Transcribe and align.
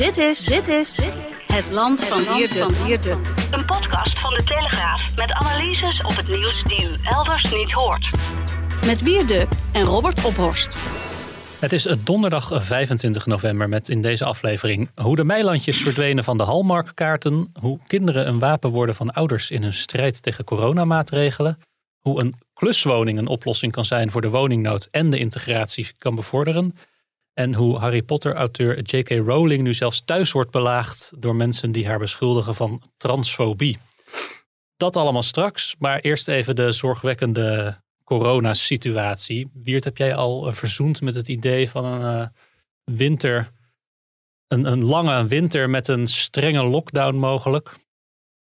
Dit 0.00 0.16
is, 0.16 0.44
dit 0.44 0.68
is 0.68 1.00
het 1.46 1.70
land 1.70 2.04
van 2.04 2.36
Wierde. 2.84 3.18
Een 3.50 3.64
podcast 3.64 4.20
van 4.20 4.34
de 4.34 4.42
Telegraaf 4.44 5.16
met 5.16 5.32
analyses 5.32 6.02
op 6.02 6.16
het 6.16 6.28
nieuws 6.28 6.62
die 6.62 6.88
u 6.88 6.96
elders 7.02 7.52
niet 7.52 7.72
hoort. 7.72 8.10
Met 8.84 9.02
Wierde 9.02 9.48
en 9.72 9.82
Robert 9.82 10.24
Ophorst. 10.24 10.78
Het 11.58 11.72
is 11.72 11.82
donderdag 12.04 12.64
25 12.64 13.26
november 13.26 13.68
met 13.68 13.88
in 13.88 14.02
deze 14.02 14.24
aflevering 14.24 14.90
hoe 14.94 15.16
de 15.16 15.24
meilandjes 15.24 15.82
verdwenen 15.82 16.24
van 16.24 16.36
de 16.36 16.44
Hallmark-kaarten, 16.44 17.52
hoe 17.60 17.78
kinderen 17.86 18.28
een 18.28 18.38
wapen 18.38 18.70
worden 18.70 18.94
van 18.94 19.10
ouders 19.10 19.50
in 19.50 19.62
hun 19.62 19.74
strijd 19.74 20.22
tegen 20.22 20.44
coronamaatregelen, 20.44 21.58
hoe 21.98 22.20
een 22.20 22.34
kluswoning 22.54 23.18
een 23.18 23.26
oplossing 23.26 23.72
kan 23.72 23.84
zijn 23.84 24.10
voor 24.10 24.20
de 24.20 24.30
woningnood 24.30 24.88
en 24.90 25.10
de 25.10 25.18
integratie 25.18 25.92
kan 25.98 26.14
bevorderen, 26.14 26.74
en 27.40 27.54
hoe 27.54 27.78
Harry 27.78 28.02
Potter-auteur 28.02 28.80
J.K. 28.82 29.08
Rowling 29.10 29.62
nu 29.62 29.74
zelfs 29.74 30.02
thuis 30.04 30.32
wordt 30.32 30.50
belaagd 30.50 31.12
door 31.16 31.36
mensen 31.36 31.72
die 31.72 31.86
haar 31.86 31.98
beschuldigen 31.98 32.54
van 32.54 32.82
transfobie. 32.96 33.78
Dat 34.76 34.96
allemaal 34.96 35.22
straks, 35.22 35.74
maar 35.78 36.00
eerst 36.00 36.28
even 36.28 36.56
de 36.56 36.72
zorgwekkende 36.72 37.80
coronasituatie. 38.04 39.50
Wiert, 39.54 39.84
heb 39.84 39.96
jij 39.96 40.14
al 40.14 40.46
eh, 40.46 40.54
verzoend 40.54 41.00
met 41.00 41.14
het 41.14 41.28
idee 41.28 41.70
van 41.70 41.84
een 41.84 42.20
uh, 42.20 42.26
winter, 42.96 43.50
een, 44.48 44.64
een 44.64 44.84
lange 44.84 45.26
winter 45.26 45.70
met 45.70 45.88
een 45.88 46.06
strenge 46.06 46.64
lockdown 46.64 47.14
mogelijk? 47.14 47.78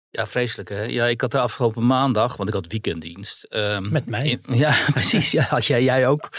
Ja, 0.10 0.28
vreselijk 0.28 0.70
hè. 0.70 0.82
Ja, 0.82 1.06
ik 1.06 1.22
had 1.22 1.32
de 1.32 1.40
afgelopen 1.40 1.86
maandag, 1.86 2.36
want 2.36 2.50
ik 2.50 2.56
had 2.56 2.68
weekenddienst. 2.68 3.48
Um, 3.50 3.92
met 3.92 4.06
mij? 4.06 4.40
ja, 4.66 4.76
precies. 4.92 5.32
Ja, 5.32 5.44
had 5.44 5.66
jij, 5.66 5.84
jij 5.84 6.08
ook. 6.08 6.30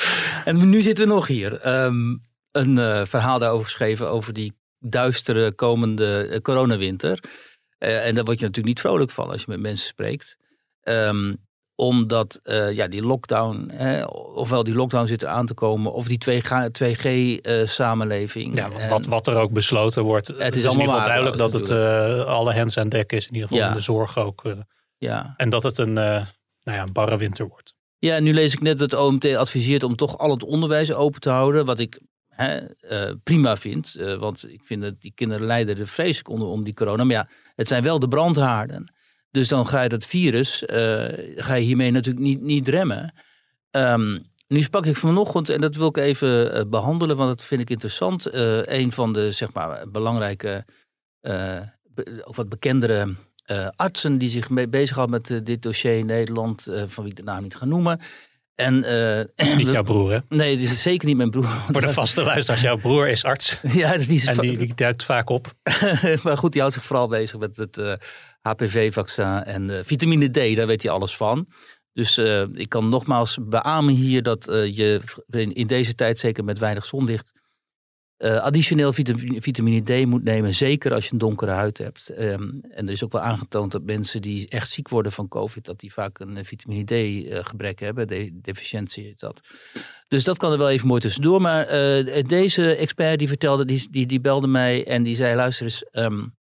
En 0.45 0.69
nu 0.69 0.83
zitten 0.83 1.06
we 1.06 1.12
nog 1.12 1.27
hier. 1.27 1.69
Um, 1.84 2.23
een 2.57 2.77
uh, 2.77 3.05
verhaal 3.05 3.39
daarover 3.39 3.65
geschreven 3.65 4.11
over 4.11 4.33
die 4.33 4.53
duistere 4.79 5.53
komende 5.53 6.29
uh, 6.31 6.39
coronawinter. 6.39 7.25
Uh, 7.79 8.07
en 8.07 8.15
daar 8.15 8.25
word 8.25 8.39
je 8.39 8.47
natuurlijk 8.47 8.75
niet 8.75 8.81
vrolijk 8.81 9.11
van 9.11 9.31
als 9.31 9.41
je 9.41 9.47
met 9.49 9.61
mensen 9.61 9.87
spreekt. 9.87 10.37
Um, 10.83 11.43
omdat 11.77 12.39
ja, 12.73 12.89
die 12.89 13.03
lockdown, 13.03 13.71
hè, 13.73 14.05
ofwel 14.35 14.65
die 14.65 14.75
lockdown 14.75 15.07
zit 15.07 15.23
er 15.23 15.29
aan 15.29 15.47
te 15.47 15.55
komen, 15.55 15.93
of 15.93 16.07
die 16.07 16.25
2G-samenleving. 16.31 18.57
ja, 18.57 18.89
wat, 18.89 19.07
wat 19.07 19.27
er 19.27 19.37
ook 19.37 19.53
besloten 19.53 20.03
wordt. 20.03 20.27
Het, 20.27 20.43
het 20.43 20.57
is, 20.57 20.67
allemaal 20.67 20.85
in 20.85 20.91
ieder 20.91 21.03
geval 21.03 21.23
duidelijk 21.23 21.53
dat 21.53 21.53
het 21.53 21.71
alle 22.27 22.53
hens 22.53 22.79
aan 22.79 22.89
dek 22.89 23.13
is. 23.13 23.27
In 23.27 23.35
ieder 23.35 23.49
geval 23.49 23.65
ja. 23.65 23.71
in 23.71 23.77
de 23.77 23.83
zorg 23.83 24.19
ook. 24.19 24.43
ja. 24.99 25.35
En 25.37 25.51
dat 25.51 25.63
het 25.63 25.79
een, 25.79 25.93
nou 25.93 26.27
ja, 26.65 26.83
een 26.83 26.93
barre 26.93 27.17
winter 27.17 27.49
wordt. 27.49 27.75
Ja, 27.99 28.21
nu 28.21 28.33
lees 28.33 28.53
ik 28.53 28.61
net 28.61 28.79
dat 28.79 28.91
het 28.91 29.01
OMT 29.01 29.25
adviseert 29.25 29.83
om 29.83 29.97
toch 29.97 30.19
al 30.19 30.31
het 30.31 30.45
onderwijs 30.45 30.93
open 30.93 31.21
te 31.21 31.31
houden. 31.31 31.65
Wat 31.65 31.79
ik 31.79 32.01
uh, 32.39 33.11
prima 33.23 33.57
vind. 33.57 33.97
Uh, 33.99 34.15
want 34.15 34.53
ik 34.53 34.61
vind 34.64 34.83
dat 34.83 35.01
die 35.01 35.13
kinderen 35.14 35.47
lijden 35.47 35.79
er 35.79 35.86
vreselijk 35.86 36.29
onder 36.29 36.48
om 36.48 36.64
die 36.64 36.75
corona. 36.75 37.05
Maar 37.05 37.17
ja, 37.17 37.29
het 37.57 37.69
zijn 37.69 37.83
wel 37.83 37.98
de 37.98 38.08
brandhaarden. 38.08 38.92
Dus 39.31 39.48
dan 39.48 39.67
ga 39.67 39.83
je 39.83 39.89
dat 39.89 40.05
virus, 40.05 40.63
uh, 40.63 40.69
ga 41.36 41.55
je 41.55 41.64
hiermee 41.64 41.91
natuurlijk 41.91 42.25
niet, 42.25 42.41
niet 42.41 42.69
remmen. 42.69 43.14
Um, 43.70 44.33
nu 44.48 44.61
sprak 44.61 44.86
ik 44.86 44.97
vanochtend, 44.97 45.48
en 45.48 45.61
dat 45.61 45.77
wil 45.77 45.89
ik 45.89 45.97
even 45.97 46.70
behandelen, 46.70 47.17
want 47.17 47.36
dat 47.36 47.47
vind 47.47 47.61
ik 47.61 47.70
interessant. 47.70 48.35
een 48.69 48.92
van 48.92 49.13
de, 49.13 49.33
zeg 49.33 49.53
maar, 49.53 49.91
belangrijke, 49.91 50.64
of 52.25 52.37
wat 52.37 52.48
bekendere 52.48 53.14
artsen 53.77 54.19
die 54.19 54.29
zich 54.29 54.51
mee 54.51 54.69
bezighoudt 54.69 55.11
met 55.11 55.41
dit 55.47 55.63
dossier 55.63 55.98
in 55.98 56.07
Nederland, 56.07 56.63
van 56.87 57.05
wie 57.05 57.13
ik 57.13 57.17
de 57.17 57.23
naam 57.23 57.42
niet 57.42 57.57
ga 57.57 57.64
noemen. 57.64 58.01
En, 58.55 58.75
uh, 58.75 59.17
het 59.17 59.47
is 59.47 59.55
niet 59.55 59.70
jouw 59.79 59.83
broer, 59.83 60.13
hè? 60.13 60.19
Nee, 60.29 60.51
het 60.51 60.63
is 60.63 60.83
zeker 60.83 61.07
niet 61.07 61.17
mijn 61.17 61.31
broer. 61.31 61.47
Voor 61.73 61.81
de 61.81 61.89
vaste 61.89 62.23
luisteraars, 62.23 62.63
jouw 62.63 62.77
broer 62.77 63.09
is 63.09 63.25
arts. 63.25 63.61
ja, 63.81 63.89
het 63.89 64.01
is 64.01 64.09
niet 64.09 64.20
zo 64.20 64.31
En 64.31 64.37
die, 64.37 64.59
die 64.59 64.75
duikt 64.75 65.05
vaak 65.05 65.31
op. 65.31 65.53
maar 66.23 66.39
goed, 66.39 66.53
die 66.53 66.61
houdt 66.61 66.77
zich 66.77 66.85
vooral 66.85 67.09
bezig 67.09 67.39
met 67.39 67.57
het 67.57 67.77
uh, 67.77 67.93
HPV-vaccin 68.41 69.43
en 69.45 69.70
uh, 69.70 69.79
vitamine 69.83 70.29
D. 70.29 70.57
Daar 70.57 70.67
weet 70.67 70.83
hij 70.83 70.93
alles 70.93 71.17
van. 71.17 71.47
Dus 71.93 72.19
ik 72.53 72.69
kan 72.69 72.89
nogmaals 72.89 73.39
beamen 73.41 73.95
hier 73.95 74.23
dat 74.23 74.45
je 74.48 75.01
in, 75.31 75.67
deze 75.67 75.95
tijd, 75.95 76.19
zeker 76.19 76.45
met 76.45 76.59
weinig 76.59 76.85
zonlicht, 76.85 77.33
uh, 78.24 78.36
additioneel 78.36 78.92
vitamine, 78.92 79.40
vitamine, 79.40 79.83
D 79.83 80.07
moet 80.07 80.24
nemen, 80.24 80.55
zeker 80.55 80.95
als 80.95 81.05
je 81.05 81.12
een 81.12 81.18
donkere 81.18 81.51
huid 81.51 81.79
hebt. 81.79 82.20
Um, 82.20 82.61
en 82.70 82.86
er 82.86 82.92
is 82.92 83.05
ook 83.05 83.12
wel 83.12 83.20
aangetoond 83.20 83.73
dat 83.73 83.83
mensen 83.83 84.23
die 84.23 84.48
echt 84.48 84.70
ziek 84.70 84.89
worden 84.89 85.12
van 85.12 85.29
COVID, 85.29 85.64
dat 85.64 85.80
die 85.80 85.92
vaak 85.92 86.18
een 86.18 86.36
eh, 86.36 86.45
vitamine 86.45 86.84
D 86.84 86.90
uh, 86.90 87.39
gebrek 87.42 87.80
hebben, 87.80 88.08
de, 88.08 88.39
deficiëntie 88.42 89.14
dat. 89.17 89.40
Dus 90.08 90.24
dat 90.24 90.39
kan 90.39 90.52
er 90.52 90.58
wel 90.58 90.70
even 90.70 90.86
mooi 90.86 91.01
tussendoor. 91.01 91.40
Maar 91.40 91.67
deze 92.27 92.77
expert 92.77 93.18
die 93.18 93.29
vertelde, 93.29 93.64
die, 93.64 93.89
die, 93.90 94.07
die 94.07 94.20
belde 94.20 94.46
mij 94.46 94.86
en 94.86 95.02
die 95.02 95.17
zei, 95.17 95.36
luister 95.36 95.67
eens, 95.67 95.84
um, 95.92 96.36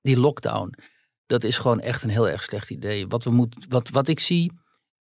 die 0.00 0.18
lockdown, 0.18 0.74
dat 1.26 1.44
is 1.44 1.58
gewoon 1.58 1.80
echt 1.80 2.02
een 2.02 2.10
heel 2.10 2.28
erg 2.28 2.42
slecht 2.42 2.70
idee. 2.70 3.06
Wat, 3.06 3.24
we 3.24 3.30
moet, 3.30 3.66
wat, 3.68 3.88
wat 3.88 4.08
ik 4.08 4.20
zie 4.20 4.52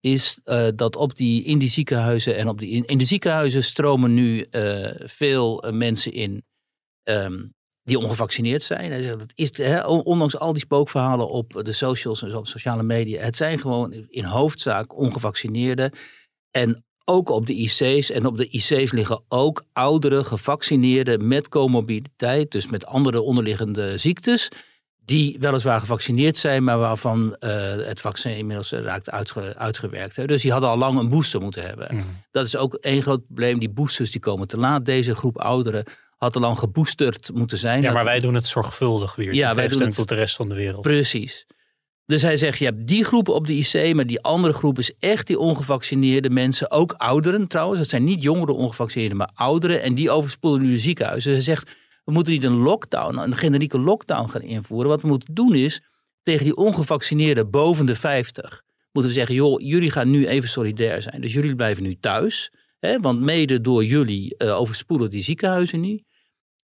is 0.04 0.40
uh, 0.46 0.68
dat 0.76 0.96
op 0.96 1.16
die, 1.16 1.44
in 1.44 1.58
die 1.60 1.70
ziekenhuizen 1.70 2.36
en 2.36 2.48
op 2.48 2.60
die, 2.60 2.86
in, 2.86 2.98
de 2.98 3.06
ziekenhuizen 3.06 3.64
stromen 3.64 4.14
nu 4.14 4.46
uh, 4.52 4.90
veel 4.98 5.66
uh, 5.66 5.72
mensen 5.72 6.14
in 6.14 6.44
um, 7.04 7.54
die 7.84 7.98
ongevaccineerd 7.98 8.64
zijn. 8.64 8.92
Hij 8.92 9.18
dat 9.18 9.32
is, 9.36 9.52
ondanks 9.86 10.38
al 10.38 10.54
die 10.54 10.62
spookverhalen 10.62 11.30
op 11.30 11.62
de 11.64 11.72
socials 11.72 12.24
en 12.24 12.36
op 12.36 12.48
sociale 12.48 12.84
media, 12.84 13.22
het 13.22 13.36
zijn 13.36 13.60
gewoon 13.60 13.94
in 13.94 14.24
hoofdzaak 14.24 14.98
ongevaccineerden. 14.98 15.92
En 16.52 16.86
ook 17.06 17.30
op 17.30 17.46
de 17.48 17.54
IC's. 17.54 18.12
En 18.12 18.26
op 18.26 18.38
de 18.38 18.48
IC's 18.48 18.92
liggen 18.92 19.24
ook 19.28 19.64
oudere 19.74 20.24
gevaccineerden 20.24 21.28
met 21.28 21.50
comorbiditeit, 21.50 22.52
dus 22.52 22.68
met 22.68 22.86
andere 22.86 23.22
onderliggende 23.22 23.98
ziektes 23.98 24.50
die 25.06 25.38
weliswaar 25.40 25.80
gevaccineerd 25.80 26.38
zijn, 26.38 26.64
maar 26.64 26.78
waarvan 26.78 27.36
uh, 27.40 27.50
het 27.76 28.02
vaccin 28.02 28.38
inmiddels 28.38 28.72
raakt 28.72 29.12
uitge 29.12 29.56
uitgewerkt. 29.58 30.16
Hè. 30.16 30.26
Dus 30.26 30.42
die 30.42 30.52
hadden 30.52 30.70
al 30.70 30.78
lang 30.78 31.00
een 31.00 31.10
booster 31.10 31.42
moeten 31.42 31.64
hebben. 31.64 31.88
Mm. 31.92 32.06
Dat 32.32 32.46
is 32.46 32.56
ook 32.56 32.74
één 32.74 33.02
groot 33.02 33.26
probleem. 33.26 33.60
Die 33.60 33.70
boosters 33.70 34.12
die 34.12 34.22
komen 34.22 34.48
te 34.48 34.58
laat. 34.58 34.86
Deze 34.86 35.16
groep 35.16 35.38
ouderen 35.38 35.86
had 36.18 36.36
al 36.36 36.42
lang 36.42 36.60
geboosterd 36.60 37.32
moeten 37.34 37.58
zijn. 37.58 37.82
Ja, 37.82 37.92
maar 37.92 38.04
wij 38.04 38.20
doen 38.20 38.34
het 38.34 38.46
zorgvuldig 38.46 39.16
weer. 39.16 39.34
Ja, 39.34 39.54
wij 39.54 39.68
doen 39.68 39.82
het 39.82 39.96
tot 39.96 40.10
de 40.10 40.16
rest 40.16 40.36
van 40.36 40.50
de 40.50 40.56
wereld. 40.56 40.82
Precies. 40.82 41.46
Dus 42.06 42.22
hij 42.22 42.38
zegt, 42.38 42.60
je 42.60 42.66
hebt 42.66 42.88
die 42.88 43.04
groep 43.04 43.28
op 43.30 43.48
de 43.48 43.54
IC, 43.54 43.96
maar 43.96 44.08
die 44.08 44.22
andere 44.22 44.54
groep 44.54 44.78
is 44.78 44.94
echt 45.00 45.28
die 45.28 45.40
ongevaccineerde 45.40 46.30
mensen. 46.30 46.72
Ook 46.72 46.94
ouderen 46.94 47.48
trouwens. 47.48 47.80
Dat 47.80 47.90
zijn 47.90 48.04
niet 48.04 48.24
jongere 48.24 48.52
ongevaccineerden, 48.52 49.18
maar 49.18 49.32
ouderen. 49.34 49.82
En 49.82 49.96
die 49.96 50.12
overspoelen 50.12 50.62
nu 50.62 50.72
de 50.72 50.80
ziekenhuizen. 50.80 51.34
Dus 51.34 51.46
hij 51.46 51.56
zegt, 51.56 51.70
we 52.04 52.12
moeten 52.12 52.34
niet 52.34 52.44
een 52.44 52.58
lockdown, 52.58 53.18
een 53.18 53.36
generieke 53.36 53.80
lockdown 53.80 54.30
gaan 54.30 54.42
invoeren. 54.42 54.90
Wat 54.90 55.02
we 55.02 55.08
moeten 55.08 55.34
doen 55.34 55.56
is 55.56 55.82
tegen 56.24 56.44
die 56.44 56.56
ongevaccineerden 56.56 57.50
boven 57.50 57.86
de 57.86 57.96
50 57.96 58.64
moeten 58.94 59.12
we 59.12 59.18
zeggen, 59.18 59.36
joh, 59.36 59.62
jullie 59.62 59.92
gaan 59.92 60.10
nu 60.10 60.28
even 60.28 60.50
solidair 60.50 61.02
zijn. 61.02 61.22
Dus 61.22 61.34
jullie 61.34 61.56
blijven 61.56 61.84
nu 61.84 61.98
thuis. 62.00 62.52
Hè, 62.80 63.00
want 63.00 63.20
mede 63.20 63.62
door 63.62 63.86
jullie 63.86 64.36
uh, 64.38 64.60
overspoelen 64.60 65.10
die 65.10 65.24
ziekenhuizen 65.24 65.80
niet. 65.80 66.04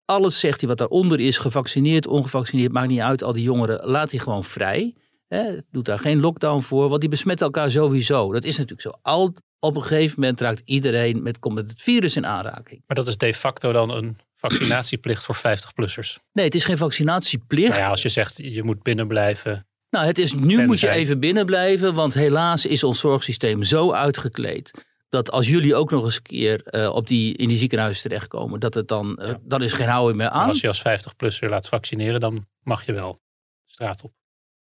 Alles 0.05 0.39
zegt 0.39 0.59
hij 0.59 0.69
wat 0.69 0.77
daaronder 0.77 1.19
is, 1.19 1.37
gevaccineerd, 1.37 2.07
ongevaccineerd, 2.07 2.71
maakt 2.71 2.87
niet 2.87 2.99
uit. 2.99 3.23
Al 3.23 3.33
die 3.33 3.43
jongeren, 3.43 3.85
laat 3.85 4.09
die 4.09 4.19
gewoon 4.19 4.43
vrij. 4.43 4.95
Hè, 5.27 5.57
doet 5.71 5.85
daar 5.85 5.99
geen 5.99 6.19
lockdown 6.19 6.61
voor, 6.61 6.89
want 6.89 7.01
die 7.01 7.09
besmetten 7.09 7.45
elkaar 7.45 7.71
sowieso. 7.71 8.31
Dat 8.31 8.43
is 8.43 8.57
natuurlijk 8.57 8.81
zo. 8.81 8.91
Al, 9.01 9.33
op 9.59 9.75
een 9.75 9.83
gegeven 9.83 10.19
moment 10.19 10.41
raakt 10.41 10.61
iedereen 10.65 11.23
met, 11.23 11.39
komt 11.39 11.55
met 11.55 11.69
het 11.69 11.81
virus 11.81 12.15
in 12.15 12.25
aanraking. 12.25 12.83
Maar 12.87 12.95
dat 12.95 13.07
is 13.07 13.17
de 13.17 13.33
facto 13.33 13.71
dan 13.71 13.89
een 13.89 14.17
vaccinatieplicht 14.37 15.25
voor 15.25 15.37
50-plussers. 15.37 16.17
Nee, 16.33 16.45
het 16.45 16.55
is 16.55 16.65
geen 16.65 16.77
vaccinatieplicht. 16.77 17.69
Nou 17.69 17.81
ja, 17.81 17.89
als 17.89 18.01
je 18.01 18.09
zegt 18.09 18.37
je 18.37 18.63
moet 18.63 18.83
binnen 18.83 19.07
blijven. 19.07 19.67
Nou, 19.89 20.05
het 20.05 20.17
is, 20.17 20.33
nu 20.33 20.65
moet 20.65 20.79
je 20.79 20.89
even 20.89 21.19
binnen 21.19 21.45
blijven, 21.45 21.93
want 21.93 22.13
helaas 22.13 22.65
is 22.65 22.83
ons 22.83 22.99
zorgsysteem 22.99 23.63
zo 23.63 23.91
uitgekleed 23.91 24.71
dat 25.09 25.31
als 25.31 25.47
jullie 25.47 25.75
ook 25.75 25.91
nog 25.91 26.03
eens 26.03 26.15
een 26.15 26.21
keer 26.21 26.61
uh, 26.71 26.89
op 26.89 27.07
die, 27.07 27.35
in 27.35 27.47
die 27.47 27.57
ziekenhuizen 27.57 28.09
terechtkomen, 28.09 28.59
dat 28.59 28.73
het 28.73 28.87
dan, 28.87 29.19
uh, 29.21 29.33
dan 29.41 29.63
is 29.63 29.73
geen 29.73 29.87
houden 29.87 30.17
meer 30.17 30.29
aan. 30.29 30.39
Maar 30.39 30.47
als 30.47 30.61
je 30.61 30.67
als 30.67 30.79
50-plusser 30.79 31.49
laat 31.49 31.67
vaccineren, 31.67 32.19
dan 32.19 32.47
mag 32.63 32.85
je 32.85 32.93
wel 32.93 33.19
straat 33.65 34.03
op. 34.03 34.11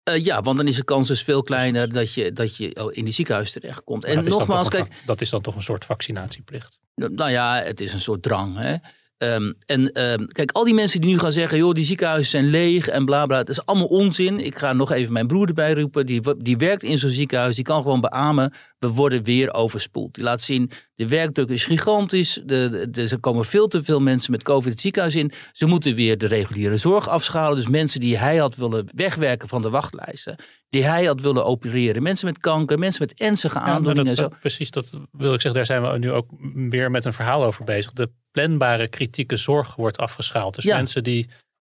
Uh, 0.10 0.26
ja, 0.26 0.42
want 0.42 0.58
dan 0.58 0.68
is 0.68 0.76
de 0.76 0.84
kans 0.84 1.08
dus 1.08 1.24
veel 1.24 1.44
kleiner 1.44 1.94
dat 1.94 2.14
je, 2.14 2.34
dat 2.34 2.58
je 2.58 2.92
in 2.92 3.06
die 3.06 3.14
ziekenhuis 3.14 3.52
terechtkomt. 3.52 4.06
En 4.06 4.24
nogmaals, 4.24 4.70
kijk. 4.70 5.04
Dat 5.06 5.22
is 5.22 5.30
dan 5.30 5.42
toch 5.42 5.56
een 5.56 5.64
soort 5.64 5.86
vaccinatieplicht? 5.86 6.80
Nou 6.96 7.30
ja, 7.32 7.62
het 7.62 7.82
is 7.82 7.94
een 7.94 8.00
soort 8.00 8.24
drang. 8.24 8.58
Hè? 8.58 8.76
Um, 9.24 9.54
en 9.66 10.02
um, 10.04 10.28
kijk, 10.28 10.52
al 10.52 10.64
die 10.64 10.74
mensen 10.74 11.02
die 11.02 11.10
nu 11.10 11.20
gaan 11.20 11.32
zeggen, 11.32 11.58
joh, 11.58 11.74
die 11.74 11.84
ziekenhuizen 11.84 12.30
zijn 12.32 12.46
leeg 12.46 12.88
en 12.88 13.06
bla 13.06 13.26
bla, 13.26 13.38
dat 13.38 13.50
is 13.50 13.66
allemaal 13.66 13.88
onzin. 13.88 14.40
Ik 14.40 14.58
ga 14.58 14.74
nog 14.74 14.92
even 14.92 15.14
mijn 15.14 15.28
broer 15.28 15.48
erbij 15.48 15.74
roepen, 15.74 16.06
die, 16.06 16.22
die 16.38 16.58
werkt 16.58 16.84
in 16.84 16.98
zo'n 16.98 17.10
ziekenhuis, 17.10 17.56
die 17.56 17.64
kan 17.64 17.82
gewoon 17.82 18.02
beamen, 18.02 18.54
we 18.80 18.88
worden 18.88 19.24
weer 19.24 19.54
overspoeld. 19.54 20.14
Die 20.14 20.24
laat 20.24 20.42
zien, 20.42 20.72
de 20.96 21.08
werkdruk 21.08 21.50
is 21.50 21.66
gigantisch, 21.66 22.42
de, 22.46 22.88
de, 22.92 23.02
er 23.02 23.20
komen 23.20 23.46
veel 23.46 23.68
te 23.68 23.84
veel 23.84 24.00
mensen 24.00 24.32
met 24.32 24.44
COVID 24.44 24.72
het 24.72 24.82
ziekenhuis 24.82 25.16
in. 25.16 25.32
Ze 25.52 25.66
moeten 25.66 25.96
weer 25.96 26.18
de 26.18 26.28
reguliere 26.28 26.78
zorg 26.78 27.08
afschalen, 27.08 27.56
dus 27.56 27.68
mensen 27.68 28.00
die 28.00 28.18
hij 28.18 28.38
had 28.38 28.56
willen 28.56 28.90
wegwerken 28.96 29.48
van 29.48 29.62
de 29.62 29.70
wachtlijsten, 29.70 30.36
die 30.70 30.86
hij 30.86 31.06
had 31.06 31.22
willen 31.22 31.46
opereren. 31.46 32.04
Mensen 32.04 32.28
met 32.28 32.38
kanker, 32.38 32.80
mensen 32.80 33.06
met 33.08 33.20
ernstige 33.20 33.60
aandoeningen. 33.60 34.16
Ja, 34.16 34.22
dat, 34.22 34.32
zo. 34.32 34.38
Precies, 34.40 34.72
dat 34.72 34.90
wil 35.12 35.34
ik 35.34 35.42
zeggen. 35.42 35.54
Daar 35.54 35.66
zijn 35.66 35.92
we 35.92 35.98
nu 35.98 36.12
ook 36.12 36.30
weer 36.70 36.92
met 36.92 37.06
een 37.06 37.14
verhaal 37.14 37.44
over 37.44 37.64
bezig. 37.64 37.94
De 37.94 38.10
planbare 38.32 38.88
kritieke 38.88 39.38
zorg 39.38 39.76
wordt 39.76 39.98
afgeschaald. 39.98 40.56
Dus 40.56 40.66
mensen 40.66 41.04
die 41.04 41.30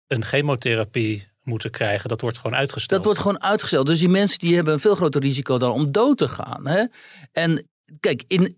een 0.07 0.23
chemotherapie 0.23 1.27
moeten 1.45 1.71
krijgen, 1.71 2.09
dat 2.09 2.21
wordt 2.21 2.37
gewoon 2.37 2.57
uitgesteld. 2.57 3.03
Dat 3.03 3.05
wordt 3.05 3.19
gewoon 3.19 3.43
uitgesteld. 3.43 3.87
Dus 3.87 3.99
die 3.99 4.09
mensen 4.09 4.39
die 4.39 4.55
hebben 4.55 4.73
een 4.73 4.79
veel 4.79 4.95
groter 4.95 5.21
risico 5.21 5.57
dan 5.57 5.71
om 5.71 5.91
dood 5.91 6.17
te 6.17 6.27
gaan. 6.27 6.67
Hè? 6.67 6.83
En 7.31 7.67
kijk, 7.99 8.23
in, 8.27 8.55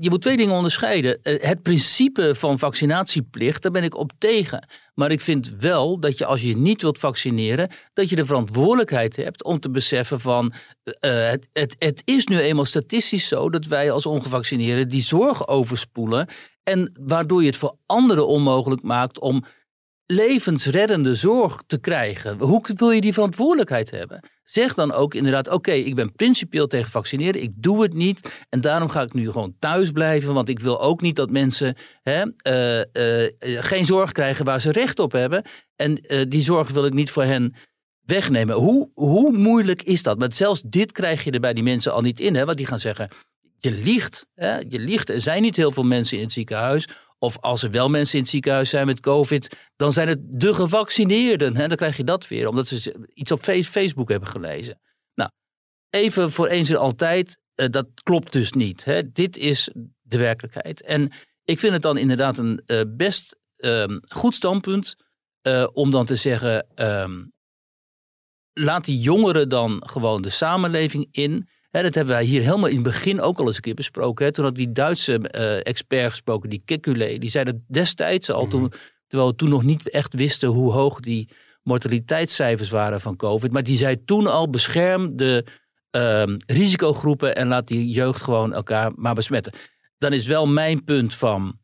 je 0.00 0.10
moet 0.10 0.22
twee 0.22 0.36
dingen 0.36 0.54
onderscheiden. 0.54 1.22
Eh, 1.22 1.42
het 1.42 1.62
principe 1.62 2.34
van 2.34 2.58
vaccinatieplicht, 2.58 3.62
daar 3.62 3.72
ben 3.72 3.84
ik 3.84 3.96
op 3.96 4.12
tegen. 4.18 4.68
Maar 4.94 5.10
ik 5.10 5.20
vind 5.20 5.54
wel 5.58 6.00
dat 6.00 6.18
je 6.18 6.24
als 6.24 6.42
je 6.42 6.56
niet 6.56 6.82
wilt 6.82 6.98
vaccineren, 6.98 7.70
dat 7.92 8.08
je 8.08 8.16
de 8.16 8.24
verantwoordelijkheid 8.24 9.16
hebt 9.16 9.44
om 9.44 9.60
te 9.60 9.70
beseffen 9.70 10.20
van 10.20 10.52
uh, 10.84 10.92
het, 11.28 11.46
het, 11.52 11.74
het 11.78 12.02
is 12.04 12.26
nu 12.26 12.38
eenmaal 12.38 12.64
statistisch 12.64 13.28
zo 13.28 13.50
dat 13.50 13.66
wij 13.66 13.90
als 13.90 14.06
ongevaccineerden 14.06 14.88
die 14.88 15.02
zorg 15.02 15.48
overspoelen. 15.48 16.28
En 16.62 16.92
waardoor 17.00 17.40
je 17.40 17.46
het 17.46 17.56
voor 17.56 17.76
anderen 17.86 18.26
onmogelijk 18.26 18.82
maakt 18.82 19.18
om 19.18 19.44
levensreddende 20.06 21.14
zorg 21.14 21.62
te 21.66 21.78
krijgen. 21.78 22.38
Hoe 22.38 22.62
wil 22.76 22.90
je 22.90 23.00
die 23.00 23.12
verantwoordelijkheid 23.12 23.90
hebben? 23.90 24.28
Zeg 24.42 24.74
dan 24.74 24.92
ook 24.92 25.14
inderdaad, 25.14 25.48
oké, 25.48 25.72
ik 25.72 25.94
ben 25.94 26.12
principieel 26.12 26.66
tegen 26.66 26.90
vaccineren, 26.90 27.42
ik 27.42 27.52
doe 27.54 27.82
het 27.82 27.92
niet 27.92 28.44
en 28.48 28.60
daarom 28.60 28.88
ga 28.88 29.02
ik 29.02 29.12
nu 29.12 29.30
gewoon 29.30 29.54
thuis 29.58 29.90
blijven, 29.90 30.34
want 30.34 30.48
ik 30.48 30.60
wil 30.60 30.80
ook 30.80 31.00
niet 31.00 31.16
dat 31.16 31.30
mensen 31.30 31.76
hè, 32.02 32.22
uh, 32.48 32.78
uh, 32.78 33.62
geen 33.62 33.86
zorg 33.86 34.12
krijgen 34.12 34.44
waar 34.44 34.60
ze 34.60 34.72
recht 34.72 34.98
op 34.98 35.12
hebben. 35.12 35.44
En 35.76 35.94
die 36.28 36.42
zorg 36.42 36.70
wil 36.70 36.84
ik 36.84 36.92
niet 36.92 37.10
voor 37.10 37.24
hen 37.24 37.54
wegnemen. 38.06 38.56
Hoe, 38.56 38.90
hoe 38.94 39.32
moeilijk 39.32 39.82
is 39.82 40.02
dat? 40.02 40.18
Maar 40.18 40.32
zelfs 40.32 40.62
dit 40.66 40.92
krijg 40.92 41.24
je 41.24 41.30
er 41.30 41.40
bij 41.40 41.54
die 41.54 41.62
mensen 41.62 41.92
al 41.92 42.00
niet 42.00 42.20
in, 42.20 42.34
hè, 42.34 42.44
want 42.44 42.56
die 42.56 42.66
gaan 42.66 42.78
zeggen, 42.78 43.08
je 43.58 43.72
liegt, 43.72 44.26
hè, 44.34 44.56
je 44.56 44.78
liegt, 44.78 45.10
er 45.10 45.20
zijn 45.20 45.42
niet 45.42 45.56
heel 45.56 45.70
veel 45.70 45.84
mensen 45.84 46.16
in 46.16 46.22
het 46.22 46.32
ziekenhuis 46.32 46.88
of 47.24 47.38
als 47.40 47.62
er 47.62 47.70
wel 47.70 47.88
mensen 47.88 48.14
in 48.14 48.20
het 48.20 48.30
ziekenhuis 48.30 48.70
zijn 48.70 48.86
met 48.86 49.00
COVID, 49.00 49.56
dan 49.76 49.92
zijn 49.92 50.08
het 50.08 50.18
de 50.22 50.54
gevaccineerden. 50.54 51.56
Hè? 51.56 51.68
Dan 51.68 51.76
krijg 51.76 51.96
je 51.96 52.04
dat 52.04 52.28
weer, 52.28 52.48
omdat 52.48 52.66
ze 52.66 53.08
iets 53.14 53.32
op 53.32 53.42
Facebook 53.42 54.08
hebben 54.08 54.28
gelezen. 54.28 54.80
Nou, 55.14 55.30
even 55.90 56.32
voor 56.32 56.46
eens 56.46 56.70
en 56.70 56.78
altijd, 56.78 57.38
uh, 57.54 57.66
dat 57.70 57.86
klopt 58.02 58.32
dus 58.32 58.52
niet. 58.52 58.84
Hè? 58.84 59.12
Dit 59.12 59.36
is 59.36 59.70
de 60.00 60.18
werkelijkheid. 60.18 60.82
En 60.82 61.12
ik 61.44 61.58
vind 61.60 61.72
het 61.72 61.82
dan 61.82 61.96
inderdaad 61.96 62.38
een 62.38 62.62
uh, 62.66 62.80
best 62.88 63.36
um, 63.56 64.00
goed 64.08 64.34
standpunt 64.34 64.96
uh, 65.42 65.66
om 65.72 65.90
dan 65.90 66.06
te 66.06 66.16
zeggen, 66.16 66.66
um, 66.76 67.32
laat 68.52 68.84
die 68.84 68.98
jongeren 68.98 69.48
dan 69.48 69.82
gewoon 69.86 70.22
de 70.22 70.30
samenleving 70.30 71.08
in 71.10 71.48
dat 71.82 71.94
hebben 71.94 72.14
wij 72.14 72.24
hier 72.24 72.42
helemaal 72.42 72.68
in 72.68 72.74
het 72.74 72.84
begin 72.84 73.20
ook 73.20 73.38
al 73.38 73.46
eens 73.46 73.56
een 73.56 73.62
keer 73.62 73.74
besproken. 73.74 74.24
Hè. 74.24 74.32
Toen 74.32 74.44
had 74.44 74.54
die 74.54 74.72
Duitse 74.72 75.30
uh, 75.30 75.66
expert 75.66 76.10
gesproken, 76.10 76.50
die 76.50 76.62
Kekulé. 76.64 77.18
Die 77.18 77.30
zei 77.30 77.44
dat 77.44 77.62
destijds 77.68 78.30
al, 78.30 78.46
toen, 78.46 78.72
terwijl 79.06 79.30
we 79.30 79.36
toen 79.36 79.48
nog 79.48 79.62
niet 79.62 79.90
echt 79.90 80.14
wisten 80.14 80.48
hoe 80.48 80.72
hoog 80.72 81.00
die 81.00 81.28
mortaliteitscijfers 81.62 82.70
waren 82.70 83.00
van 83.00 83.16
COVID. 83.16 83.52
Maar 83.52 83.62
die 83.62 83.76
zei 83.76 84.04
toen 84.04 84.26
al, 84.26 84.50
bescherm 84.50 85.16
de 85.16 85.44
uh, 85.96 86.36
risicogroepen 86.46 87.34
en 87.34 87.48
laat 87.48 87.68
die 87.68 87.88
jeugd 87.88 88.22
gewoon 88.22 88.52
elkaar 88.52 88.92
maar 88.96 89.14
besmetten. 89.14 89.52
Dan 89.98 90.12
is 90.12 90.26
wel 90.26 90.46
mijn 90.46 90.84
punt 90.84 91.14
van, 91.14 91.58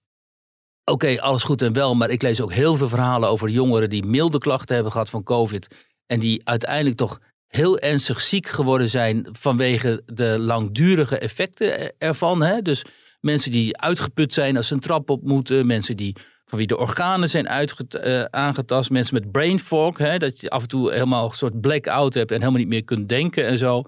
oké, 0.85 1.21
alles 1.21 1.43
goed 1.43 1.63
en 1.63 1.73
wel. 1.73 1.95
Maar 1.95 2.11
ik 2.11 2.23
lees 2.23 2.41
ook 2.41 2.53
heel 2.53 2.75
veel 2.75 2.89
verhalen 2.89 3.29
over 3.29 3.49
jongeren 3.49 3.91
die 3.91 4.05
milde 4.05 4.39
klachten 4.39 4.75
hebben 4.75 4.93
gehad 4.93 5.11
van 5.11 5.23
COVID. 5.23 5.89
En 6.07 6.21
die 6.21 6.41
uiteindelijk 6.45 6.97
toch 6.97 7.21
heel 7.51 7.79
ernstig 7.79 8.21
ziek 8.21 8.49
geworden 8.49 8.89
zijn 8.89 9.29
vanwege 9.33 10.03
de 10.07 10.39
langdurige 10.39 11.19
effecten 11.19 11.99
ervan. 11.99 12.43
Hè? 12.43 12.63
Dus 12.63 12.85
mensen 13.21 13.51
die 13.51 13.77
uitgeput 13.77 14.35
zijn 14.35 14.57
als 14.57 14.67
ze 14.67 14.75
een 14.75 14.81
trap 14.81 15.11
op 15.11 15.23
moeten, 15.23 15.67
mensen 15.67 15.97
die 15.97 16.17
van 16.45 16.59
wie 16.59 16.67
de 16.67 16.79
organen 16.79 17.29
zijn 17.29 17.47
uh, 17.47 18.25
aangetast, 18.25 18.91
mensen 18.91 19.15
met 19.15 19.31
brain 19.31 19.61
fog, 19.61 19.99
hè? 19.99 20.19
dat 20.19 20.41
je 20.41 20.51
af 20.51 20.63
en 20.63 20.69
toe 20.69 20.93
helemaal 20.93 21.25
een 21.25 21.33
soort 21.33 21.61
blackout 21.61 22.15
hebt 22.15 22.31
en 22.31 22.39
helemaal 22.39 22.61
niet 22.61 22.69
meer 22.69 22.85
kunt 22.85 23.09
denken 23.09 23.47
en 23.47 23.59
zo. 23.59 23.83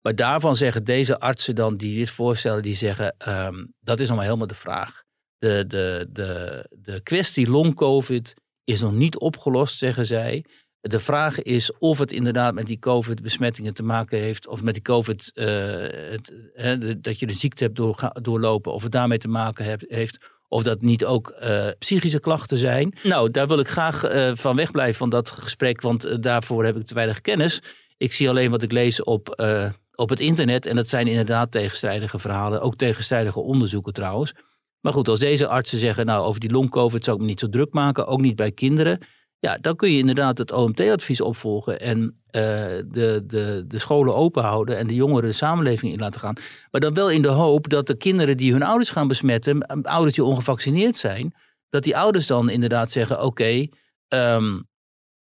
Maar 0.00 0.14
daarvan 0.14 0.56
zeggen 0.56 0.84
deze 0.84 1.20
artsen 1.20 1.54
dan 1.54 1.76
die 1.76 1.98
dit 1.98 2.10
voorstellen, 2.10 2.62
die 2.62 2.74
zeggen 2.74 3.14
um, 3.28 3.74
dat 3.80 4.00
is 4.00 4.06
nog 4.06 4.16
maar 4.16 4.24
helemaal 4.24 4.46
de 4.46 4.54
vraag. 4.54 5.02
De, 5.38 5.64
de, 5.66 6.08
de, 6.10 6.66
de 6.70 7.00
kwestie 7.02 7.50
long-covid 7.50 8.34
is 8.64 8.80
nog 8.80 8.92
niet 8.92 9.18
opgelost, 9.18 9.78
zeggen 9.78 10.06
zij. 10.06 10.44
De 10.86 11.00
vraag 11.00 11.42
is 11.42 11.78
of 11.78 11.98
het 11.98 12.12
inderdaad 12.12 12.54
met 12.54 12.66
die 12.66 12.78
COVID-besmettingen 12.78 13.74
te 13.74 13.82
maken 13.82 14.18
heeft, 14.18 14.46
of 14.46 14.62
met 14.62 14.74
die 14.74 14.82
COVID, 14.82 15.30
het, 15.34 16.96
dat 16.98 17.18
je 17.18 17.26
de 17.26 17.34
ziekte 17.34 17.64
hebt 17.64 17.76
door, 17.76 18.10
doorlopen, 18.22 18.72
of 18.72 18.82
het 18.82 18.92
daarmee 18.92 19.18
te 19.18 19.28
maken 19.28 19.78
heeft, 19.88 20.18
of 20.48 20.62
dat 20.62 20.80
niet 20.80 21.04
ook 21.04 21.34
uh, 21.42 21.66
psychische 21.78 22.20
klachten 22.20 22.58
zijn. 22.58 22.98
Nou, 23.02 23.30
daar 23.30 23.46
wil 23.46 23.58
ik 23.58 23.68
graag 23.68 24.04
uh, 24.04 24.30
van 24.34 24.56
wegblijven 24.56 24.94
van 24.94 25.10
dat 25.10 25.30
gesprek, 25.30 25.80
want 25.80 26.22
daarvoor 26.22 26.64
heb 26.64 26.76
ik 26.76 26.86
te 26.86 26.94
weinig 26.94 27.20
kennis. 27.20 27.62
Ik 27.96 28.12
zie 28.12 28.28
alleen 28.28 28.50
wat 28.50 28.62
ik 28.62 28.72
lees 28.72 29.02
op, 29.02 29.44
op 29.94 30.08
het 30.08 30.20
internet 30.20 30.66
en 30.66 30.76
dat 30.76 30.88
zijn 30.88 31.06
inderdaad 31.06 31.50
tegenstrijdige 31.50 32.18
verhalen, 32.18 32.60
ook 32.60 32.76
tegenstrijdige 32.76 33.40
onderzoeken 33.40 33.92
trouwens. 33.92 34.32
Maar 34.80 34.92
goed, 34.92 35.08
als 35.08 35.18
deze 35.18 35.46
artsen 35.46 35.78
zeggen, 35.78 36.06
nou 36.06 36.24
over 36.24 36.40
die 36.40 36.50
long-COVID 36.50 37.04
zou 37.04 37.16
ik 37.16 37.22
me 37.22 37.28
niet 37.28 37.40
zo 37.40 37.48
druk 37.48 37.72
maken, 37.72 38.06
ook 38.06 38.20
niet 38.20 38.36
bij 38.36 38.52
kinderen 38.52 38.98
ja, 39.44 39.58
dan 39.60 39.76
kun 39.76 39.92
je 39.92 39.98
inderdaad 39.98 40.38
het 40.38 40.52
OMT-advies 40.52 41.20
opvolgen 41.20 41.80
en 41.80 41.98
uh, 42.00 42.12
de, 42.86 43.24
de, 43.26 43.64
de 43.68 43.78
scholen 43.78 44.14
open 44.14 44.42
houden 44.42 44.78
en 44.78 44.86
de 44.86 44.94
jongeren 44.94 45.28
de 45.28 45.34
samenleving 45.34 45.92
in 45.92 45.98
laten 45.98 46.20
gaan. 46.20 46.36
Maar 46.70 46.80
dan 46.80 46.94
wel 46.94 47.10
in 47.10 47.22
de 47.22 47.28
hoop 47.28 47.68
dat 47.68 47.86
de 47.86 47.96
kinderen 47.96 48.36
die 48.36 48.52
hun 48.52 48.62
ouders 48.62 48.90
gaan 48.90 49.08
besmetten, 49.08 49.66
ouders 49.82 50.14
die 50.14 50.24
ongevaccineerd 50.24 50.96
zijn, 50.96 51.34
dat 51.68 51.82
die 51.82 51.96
ouders 51.96 52.26
dan 52.26 52.48
inderdaad 52.48 52.92
zeggen: 52.92 53.16
oké, 53.16 53.26
okay, 53.26 53.72
um, 54.08 54.68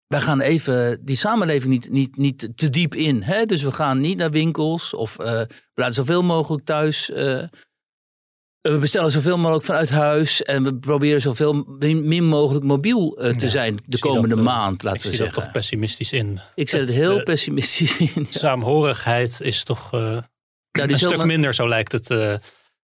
wij 0.06 0.20
gaan 0.20 0.40
even 0.40 1.04
die 1.04 1.16
samenleving 1.16 1.72
niet, 1.72 1.90
niet, 1.90 2.16
niet 2.16 2.48
te 2.54 2.70
diep 2.70 2.94
in. 2.94 3.22
Hè? 3.22 3.46
Dus 3.46 3.62
we 3.62 3.72
gaan 3.72 4.00
niet 4.00 4.18
naar 4.18 4.30
winkels 4.30 4.94
of 4.94 5.18
uh, 5.20 5.26
we 5.26 5.48
laten 5.74 5.94
zoveel 5.94 6.22
mogelijk 6.22 6.64
thuis. 6.64 7.10
Uh, 7.10 7.42
we 8.72 8.78
bestellen 8.78 9.10
zoveel 9.10 9.38
mogelijk 9.38 9.64
vanuit 9.64 9.90
huis 9.90 10.42
en 10.42 10.62
we 10.62 10.74
proberen 10.74 11.20
zoveel 11.20 11.64
min 11.78 12.24
mogelijk 12.24 12.64
mobiel 12.64 13.24
uh, 13.24 13.34
te 13.34 13.48
zijn 13.48 13.82
de 13.86 13.98
komende 13.98 14.34
dat, 14.34 14.44
maand, 14.44 14.82
laten 14.82 15.00
we 15.00 15.06
zeggen. 15.06 15.10
Ik 15.10 15.16
zie 15.16 15.24
dat 15.24 15.44
toch 15.44 15.50
pessimistisch 15.52 16.12
in. 16.12 16.40
Ik 16.54 16.68
zet 16.68 16.80
het 16.80 16.94
heel 16.94 17.22
pessimistisch 17.22 17.98
in. 17.98 18.26
Saamhorigheid 18.28 19.40
is 19.40 19.64
toch 19.64 19.94
uh, 19.94 20.00
nou, 20.00 20.22
een 20.72 20.96
stuk 20.96 21.24
minder, 21.24 21.54
zo 21.54 21.68
lijkt 21.68 21.92
het, 21.92 22.10
uh, 22.10 22.34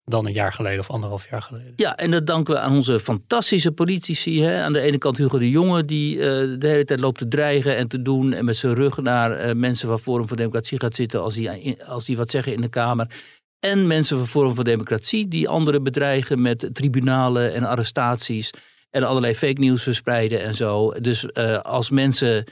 dan 0.04 0.26
een 0.26 0.34
jaar 0.34 0.54
geleden 0.54 0.80
of 0.80 0.90
anderhalf 0.90 1.30
jaar 1.30 1.42
geleden. 1.42 1.74
Ja, 1.76 1.98
en 1.98 2.12
dat 2.12 2.28
danken 2.28 2.54
we 2.54 2.60
aan 2.60 2.74
onze 2.74 3.00
fantastische 3.00 3.72
politici. 3.72 4.42
Hè? 4.42 4.62
Aan 4.62 4.74
de 4.74 4.82
ene 4.82 4.98
kant 4.98 5.18
Hugo 5.18 5.38
de 5.38 5.50
Jonge, 5.50 5.86
die 5.86 6.18
de 6.18 6.68
hele 6.68 6.86
tijd 6.86 7.00
loopt 7.00 7.18
te 7.18 7.28
dreigen 7.28 7.78
en 7.78 7.88
te 7.88 8.02
doen. 8.02 8.34
En 8.34 8.46
met 8.46 8.58
zijn 8.58 8.74
rug 8.74 8.98
naar 8.98 9.58
mensen 9.58 9.88
van 9.88 10.00
Forum 10.00 10.28
voor 10.28 10.38
Democratie 10.38 10.80
gaat 10.80 10.96
zitten 10.96 11.22
als 11.22 11.34
die, 11.34 11.84
als 11.84 12.06
die 12.06 12.18
wat 12.18 12.32
zeggen 12.32 12.54
in 12.54 12.62
de 12.62 12.70
Kamer. 12.70 13.08
En 13.62 13.88
mensen 13.88 14.18
van 14.18 14.28
Forum 14.28 14.56
voor 14.56 14.64
Democratie 14.64 15.28
die 15.28 15.50
anderen 15.50 15.84
bedreigen 15.84 16.42
met 16.42 16.70
tribunalen 16.74 17.54
en 17.54 17.64
arrestaties. 17.64 18.52
En 18.90 19.04
allerlei 19.04 19.36
fake 19.36 19.60
news 19.60 19.84
verspreiden 19.84 20.42
en 20.42 20.56
zo. 20.56 20.92
Dus 20.92 21.26
uh, 21.34 21.60
als 21.60 21.90
mensen 21.90 22.46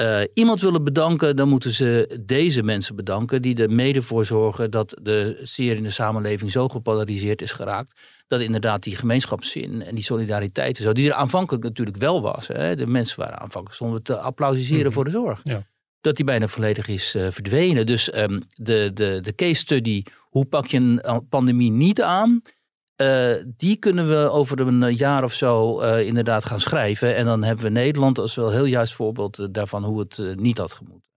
uh, 0.00 0.20
iemand 0.34 0.60
willen 0.60 0.84
bedanken, 0.84 1.36
dan 1.36 1.48
moeten 1.48 1.70
ze 1.70 2.20
deze 2.20 2.62
mensen 2.62 2.96
bedanken. 2.96 3.42
Die 3.42 3.62
er 3.62 3.70
mede 3.70 4.02
voor 4.02 4.24
zorgen 4.24 4.70
dat 4.70 4.98
de 5.02 5.40
zeer 5.42 5.76
in 5.76 5.82
de 5.82 5.90
samenleving 5.90 6.50
zo 6.50 6.68
gepolariseerd 6.68 7.42
is 7.42 7.52
geraakt. 7.52 8.00
Dat 8.26 8.40
inderdaad 8.40 8.82
die 8.82 8.96
gemeenschapszin 8.96 9.82
en 9.82 9.94
die 9.94 10.04
solidariteit 10.04 10.76
en 10.76 10.82
zo, 10.82 10.92
die 10.92 11.08
er 11.08 11.14
aanvankelijk 11.14 11.64
natuurlijk 11.64 11.96
wel 11.96 12.22
was. 12.22 12.48
Hè, 12.48 12.76
de 12.76 12.86
mensen 12.86 13.18
waren 13.18 13.38
aanvankelijk 13.38 13.74
stonden 13.74 14.02
te 14.02 14.18
applaudisseren 14.18 14.86
mm 14.86 14.92
voor 14.92 15.04
de 15.04 15.10
zorg. 15.10 15.40
Ja. 15.42 15.66
Dat 16.00 16.16
die 16.16 16.24
bijna 16.24 16.48
volledig 16.48 16.88
is 16.88 17.14
uh, 17.14 17.26
verdwenen. 17.30 17.86
Dus 17.86 18.16
um, 18.16 18.42
de, 18.54 18.90
de, 18.94 19.18
de 19.22 19.34
case 19.34 19.54
study 19.54 20.02
hoe 20.20 20.44
pak 20.44 20.66
je 20.66 20.76
een 20.76 21.28
pandemie 21.28 21.70
niet 21.70 22.02
aan? 22.02 22.42
Uh, 22.96 23.34
die 23.56 23.76
kunnen 23.76 24.08
we 24.08 24.30
over 24.30 24.60
een 24.60 24.82
eh, 24.82 24.96
jaar 24.96 25.24
of 25.24 25.32
zo 25.32 25.78
inderdaad 25.80 26.44
gaan 26.44 26.60
schrijven. 26.60 27.16
En 27.16 27.24
dan 27.24 27.42
hebben 27.42 27.64
we 27.64 27.70
Nederland 27.70 28.18
als 28.18 28.34
wel 28.34 28.50
heel 28.50 28.64
juist 28.64 28.94
voorbeeld 28.94 29.54
daarvan 29.54 29.84
hoe 29.84 29.98
het 29.98 30.36
niet 30.36 30.58
had 30.58 30.72
gemoeten. 30.72 31.08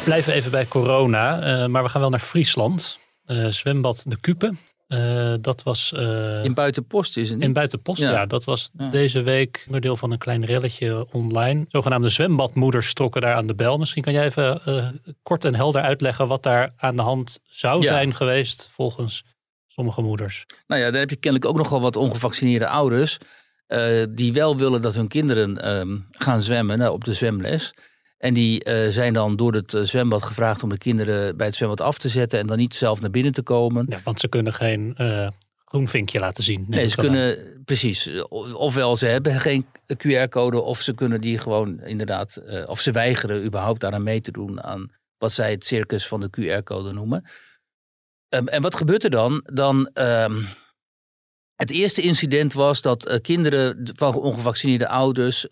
We 0.00 0.06
blijven 0.06 0.32
even 0.32 0.50
bij 0.50 0.68
corona, 0.68 1.40
eh, 1.40 1.66
maar 1.66 1.82
we 1.82 1.88
gaan 1.88 2.00
wel 2.00 2.10
naar 2.10 2.20
Friesland. 2.20 2.98
Eh, 3.24 3.46
zwembad 3.46 4.04
De 4.06 4.20
Kupe. 4.20 4.54
Eh, 4.90 5.34
dat 5.40 5.62
was 5.62 5.92
eh, 5.92 6.44
In 6.44 6.54
Buitenpost 6.54 7.16
is 7.16 7.28
het 7.28 7.38
niet? 7.38 7.46
in 7.46 7.52
Buitenpost. 7.52 8.00
Ja. 8.00 8.10
Ja. 8.10 8.26
dat 8.26 8.44
was 8.44 8.70
Ja. 8.78 8.88
deze 8.90 9.22
week 9.22 9.62
onderdeel 9.66 9.96
van 9.96 10.10
een 10.10 10.18
klein 10.18 10.44
relletje 10.44 11.06
online. 11.12 11.64
Zogenaamde 11.68 12.08
zwembadmoeders 12.08 12.92
trokken 12.94 13.20
daar 13.20 13.34
aan 13.34 13.46
de 13.46 13.54
bel. 13.54 13.78
Misschien 13.78 14.02
kan 14.02 14.12
jij 14.12 14.24
even 14.24 14.64
eh, 14.64 14.88
kort 15.22 15.44
en 15.44 15.54
helder 15.54 15.82
uitleggen 15.82 16.28
wat 16.28 16.42
daar 16.42 16.72
aan 16.76 16.96
de 16.96 17.02
hand 17.02 17.38
zou 17.50 17.82
Ja. 17.82 17.86
zijn 17.92 18.14
geweest 18.14 18.68
volgens 18.72 19.24
sommige 19.68 20.02
moeders. 20.02 20.46
Nou 20.66 20.80
ja, 20.80 20.90
dan 20.90 21.00
heb 21.00 21.10
je 21.10 21.16
kennelijk 21.16 21.50
ook 21.50 21.56
nogal 21.56 21.80
wat 21.80 21.96
ongevaccineerde 21.96 22.66
ouders. 22.68 23.18
die 24.10 24.32
wel 24.32 24.56
willen 24.56 24.82
dat 24.82 24.94
hun 24.94 25.08
kinderen 25.08 25.62
ehm, 25.62 25.98
gaan 26.10 26.42
zwemmen 26.42 26.80
eh, 26.80 26.92
op 26.92 27.04
de 27.04 27.12
zwemles. 27.14 27.74
En 28.20 28.34
die 28.34 28.64
eh, 28.64 28.92
zijn 28.92 29.12
dan 29.12 29.36
door 29.36 29.52
het 29.52 29.74
eh, 29.74 29.82
zwembad 29.82 30.22
gevraagd 30.22 30.62
om 30.62 30.68
de 30.68 30.78
kinderen 30.78 31.36
bij 31.36 31.46
het 31.46 31.54
zwembad 31.54 31.80
af 31.80 31.98
te 31.98 32.08
zetten. 32.08 32.38
En 32.38 32.46
dan 32.46 32.58
niet 32.58 32.74
zelf 32.74 33.00
naar 33.00 33.10
binnen 33.10 33.32
te 33.32 33.42
komen. 33.42 33.86
Ja, 33.88 34.00
want 34.04 34.20
ze 34.20 34.28
kunnen 34.28 34.54
geen 34.54 34.94
eh, 34.96 35.28
groen 35.64 35.88
vinkje 35.88 36.18
laten 36.18 36.44
zien. 36.44 36.64
Nee, 36.68 36.88
ze 36.88 36.96
kunnen, 36.96 37.38
precies. 37.64 38.10
Ofwel 38.52 38.96
ze 38.96 39.06
hebben 39.06 39.40
geen 39.40 39.66
QR-code, 39.96 40.60
of 40.60 40.80
ze 40.80 40.94
kunnen 40.94 41.20
die 41.20 41.38
gewoon 41.38 41.80
inderdaad, 41.80 42.42
of 42.66 42.80
ze 42.80 42.90
weigeren 42.90 43.44
überhaupt 43.44 43.80
daaraan 43.80 44.02
mee 44.02 44.20
te 44.20 44.32
doen 44.32 44.62
aan 44.62 44.92
wat 45.18 45.32
zij 45.32 45.50
het 45.50 45.66
circus 45.66 46.06
van 46.06 46.20
de 46.20 46.30
QR-code 46.30 46.92
noemen. 46.92 47.24
Ehm, 48.28 48.46
en 48.46 48.62
wat 48.62 48.76
gebeurt 48.76 49.04
er 49.04 49.10
dan? 49.10 49.42
Dan, 49.52 49.90
ehm, 49.92 50.42
het 51.54 51.70
eerste 51.70 52.02
incident 52.02 52.52
was 52.52 52.80
dat 52.80 53.20
kinderen 53.22 53.90
van 53.94 54.14
ongevaccineerde 54.14 54.88
ouders 54.88 55.46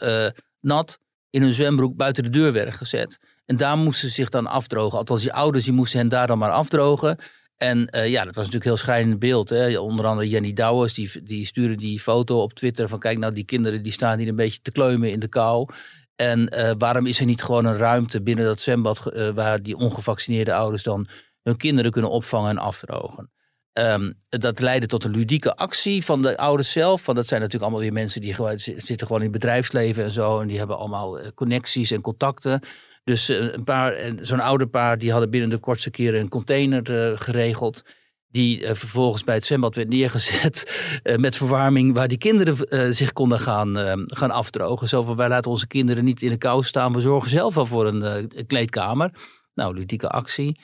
nat 0.61 0.99
in 1.31 1.43
hun 1.43 1.55
zwembroek 1.55 1.97
buiten 1.97 2.23
de 2.23 2.31
deur 2.31 2.53
werden 2.53 2.75
gezet. 2.75 3.19
En 3.47 3.57
daar 3.57 3.79
moesten 3.79 4.09
ze 4.09 4.15
zich 4.15 4.29
dan 4.29 4.47
afdrogen. 4.47 4.99
Althans, 4.99 5.23
die 5.23 5.33
ouders 5.33 5.65
die 5.65 5.73
moesten 5.73 5.99
hen 5.99 6.09
daar 6.09 6.27
dan 6.27 6.39
maar 6.39 6.51
afdrogen. 6.51 7.19
En 7.57 7.87
eh, 7.87 8.09
ja, 8.09 8.25
dat 8.25 8.35
was 8.35 8.45
natuurlijk 8.45 8.65
heel 8.65 8.77
schrijnend 8.77 9.19
beeld. 9.19 9.49
Hè? 9.49 9.79
Onder 9.79 10.07
andere 10.07 10.29
Jenny 10.29 10.53
Douwers, 10.53 10.95
die, 10.95 11.23
die 11.23 11.47
stuurde 11.47 11.77
die 11.77 12.01
foto 12.01 12.43
op 12.43 12.53
Twitter 12.53 12.89
van 12.89 12.99
kijk 12.99 13.19
nou, 13.19 13.33
die 13.35 13.45
kinderen 13.45 13.83
die 13.83 13.93
staan 13.93 14.19
hier 14.19 14.29
een 14.29 14.37
beetje 14.37 14.61
te 14.63 14.73
kleumen 14.73 15.11
in 15.11 15.21
de 15.21 15.29
kou. 15.29 15.69
En 16.17 16.49
eh, 16.49 16.73
waarom 16.79 17.07
is 17.07 17.21
er 17.21 17.27
niet 17.27 17.43
gewoon 17.43 17.65
een 17.65 17.77
ruimte 17.77 18.23
binnen 18.23 18.45
dat 18.45 18.61
zwembad 18.61 19.07
eh, 19.07 19.29
waar 19.29 19.63
die 19.63 19.77
ongevaccineerde 19.77 20.55
ouders 20.55 20.83
dan 20.83 21.09
hun 21.43 21.57
kinderen 21.57 21.91
kunnen 21.91 22.11
opvangen 22.11 22.51
en 22.51 22.59
afdrogen? 22.59 23.31
Ehm, 23.79 24.13
dat 24.29 24.61
leidde 24.61 24.87
tot 24.87 25.05
een 25.05 25.11
ludieke 25.11 25.57
actie 25.57 26.05
van 26.05 26.23
de 26.23 26.37
ouders 26.37 26.73
zelf. 26.73 27.07
Want 27.07 27.19
dat 27.19 27.27
zijn 27.27 27.41
natuurlijk 27.41 27.71
allemaal 27.71 27.89
weer 27.89 27.99
mensen 28.01 28.21
die 28.21 28.35
zitten 28.57 29.07
gewoon 29.07 29.23
in 29.23 29.33
het 29.33 29.41
bedrijfsleven 29.41 30.05
en 30.05 30.13
zo. 30.13 30.41
En 30.41 30.47
die 30.47 30.59
hebben 30.59 30.79
allemaal 30.79 31.19
eh, 31.19 31.29
connecties 31.35 31.91
en 31.91 32.01
contacten. 32.01 32.63
Dus 33.09 33.29
eh, 33.29 33.53
een 33.53 33.65
paar, 33.65 34.13
zo'n 34.21 34.41
ouderpaar 34.41 34.99
die 34.99 35.11
hadden 35.11 35.31
binnen 35.31 35.51
de 35.51 35.59
kortste 35.59 35.91
keren 35.91 36.21
een 36.21 36.29
container 36.29 37.11
eh, 37.11 37.21
geregeld. 37.21 37.83
Die 38.31 38.67
vervolgens 38.67 39.25
bij 39.25 39.35
het 39.35 39.45
zwembad 39.45 39.75
werd 39.75 39.89
neergezet 39.89 40.81
met 41.27 41.37
verwarming. 41.37 41.95
Waar 41.95 42.09
die 42.09 42.19
kinderen 42.19 42.95
zich 42.95 43.13
konden 43.13 43.41
gaan, 43.41 43.79
eh, 43.79 44.03
gaan 44.07 44.31
afdrogen. 44.31 44.89
Zo 44.89 45.03
van 45.03 45.17
wij 45.17 45.29
laten 45.29 45.51
onze 45.51 45.67
kinderen 45.67 46.05
niet 46.05 46.23
in 46.23 46.31
de 46.31 46.37
kou 46.37 46.65
staan. 46.65 46.93
We 46.93 47.01
zorgen 47.01 47.31
zelf 47.31 47.55
wel 47.55 47.67
voor 47.67 47.87
een 47.87 48.47
kleedkamer. 48.47 49.11
Nou, 49.55 49.75
ludieke 49.75 50.09
actie. 50.09 50.61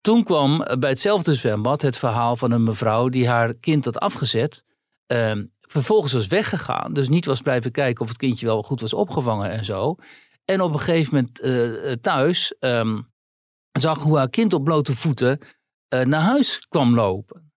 Toen 0.00 0.24
kwam 0.24 0.64
bij 0.78 0.90
hetzelfde 0.90 1.34
zwembad 1.34 1.82
het 1.82 1.96
verhaal 1.96 2.36
van 2.36 2.50
een 2.50 2.62
mevrouw 2.62 3.08
die 3.08 3.28
haar 3.28 3.54
kind 3.54 3.84
had 3.84 3.98
afgezet. 3.98 4.64
Ehm, 5.06 5.44
vervolgens 5.60 6.12
was 6.12 6.26
weggegaan. 6.26 6.92
Dus 6.92 7.08
niet 7.08 7.26
was 7.26 7.40
blijven 7.40 7.70
kijken 7.70 8.02
of 8.02 8.08
het 8.08 8.18
kindje 8.18 8.46
wel 8.46 8.62
goed 8.62 8.80
was 8.80 8.94
opgevangen 8.94 9.50
en 9.50 9.64
zo. 9.64 9.96
En 10.44 10.60
op 10.60 10.72
een 10.72 10.80
gegeven 10.80 11.14
moment 11.14 11.40
eh, 11.40 11.90
eh, 11.90 11.98
thuis 12.00 12.54
ehm, 12.58 13.00
zag 13.72 14.02
hoe 14.02 14.16
haar 14.16 14.30
kind 14.30 14.52
op 14.52 14.64
blote 14.64 14.96
voeten 14.96 15.38
eh, 15.88 16.04
naar 16.04 16.20
huis 16.20 16.66
kwam 16.68 16.94
lopen. 16.94 17.52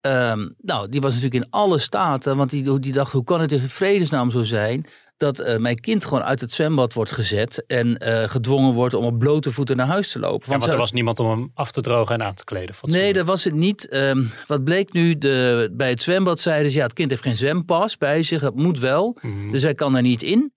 Ehm, 0.00 0.48
nou, 0.58 0.88
die 0.88 1.00
was 1.00 1.14
natuurlijk 1.14 1.44
in 1.44 1.50
alle 1.50 1.78
staten, 1.78 2.36
want 2.36 2.50
die, 2.50 2.78
die 2.78 2.92
dacht: 2.92 3.12
hoe 3.12 3.24
kan 3.24 3.40
het 3.40 3.52
in 3.52 3.68
vredesnaam 3.68 4.30
zo 4.30 4.42
zijn 4.42 4.86
dat 5.22 5.38
eh, 5.38 5.58
mijn 5.58 5.80
kind 5.80 6.04
gewoon 6.04 6.22
uit 6.22 6.40
het 6.40 6.52
zwembad 6.52 6.94
wordt 6.94 7.12
gezet 7.12 7.66
en 7.66 7.98
eh, 7.98 8.28
gedwongen 8.28 8.72
wordt 8.72 8.94
om 8.94 9.04
op 9.04 9.18
blote 9.18 9.52
voeten 9.52 9.76
naar 9.76 9.86
huis 9.86 10.12
te 10.12 10.18
lopen? 10.18 10.52
Ja, 10.52 10.58
want 10.58 10.72
er 10.72 10.78
was 10.78 10.92
niemand 10.92 11.18
om 11.18 11.30
hem 11.30 11.50
af 11.54 11.70
te 11.70 11.80
drogen 11.80 12.14
en 12.14 12.26
aan 12.26 12.34
te 12.34 12.44
kleden. 12.44 12.74
Nee, 12.82 13.12
dat 13.12 13.26
was 13.26 13.44
het 13.44 13.54
niet. 13.54 13.88
Ehm, 13.88 14.24
wat 14.46 14.64
bleek 14.64 14.92
nu? 14.92 15.18
De, 15.18 15.68
bij 15.72 15.88
het 15.88 16.02
zwembad 16.02 16.40
zeiden 16.40 16.70
ze, 16.70 16.78
ja, 16.78 16.84
het 16.84 16.92
kind 16.92 17.10
heeft 17.10 17.22
geen 17.22 17.36
zwempas 17.36 17.96
bij 17.96 18.22
zich. 18.22 18.40
Dat 18.40 18.54
moet 18.54 18.78
wel. 18.78 19.16
Mhm. 19.20 19.50
Dus 19.50 19.62
hij 19.62 19.74
kan 19.74 19.96
er 19.96 20.02
niet 20.02 20.22
in. 20.22 20.52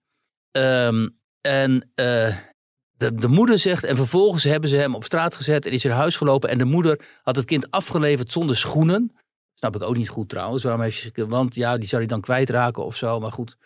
Ehm, 0.51 1.07
en 1.41 1.91
eh, 1.95 2.37
de, 2.97 3.15
de 3.15 3.27
moeder 3.27 3.59
zegt, 3.59 3.83
en 3.83 3.95
vervolgens 3.95 4.43
hebben 4.43 4.69
ze 4.69 4.75
hem 4.75 4.95
op 4.95 5.03
straat 5.03 5.35
gezet 5.35 5.65
en 5.65 5.71
is 5.71 5.83
er 5.83 5.89
naar 5.89 5.97
huis 5.97 6.17
gelopen. 6.17 6.49
En 6.49 6.57
de 6.57 6.65
moeder 6.65 7.05
had 7.23 7.35
het 7.35 7.45
kind 7.45 7.71
afgeleverd 7.71 8.31
zonder 8.31 8.57
schoenen. 8.57 9.11
Snap 9.53 9.75
ik 9.75 9.83
ook 9.83 9.97
niet 9.97 10.09
goed 10.09 10.29
trouwens. 10.29 10.63
Waarom 10.63 10.81
heeft 10.81 11.09
je, 11.13 11.27
want 11.27 11.55
ja, 11.55 11.77
die 11.77 11.87
zou 11.87 12.01
hij 12.01 12.11
dan 12.11 12.21
kwijtraken 12.21 12.85
of 12.85 12.95
zo. 12.95 13.19
Maar 13.19 13.31
goed. 13.31 13.57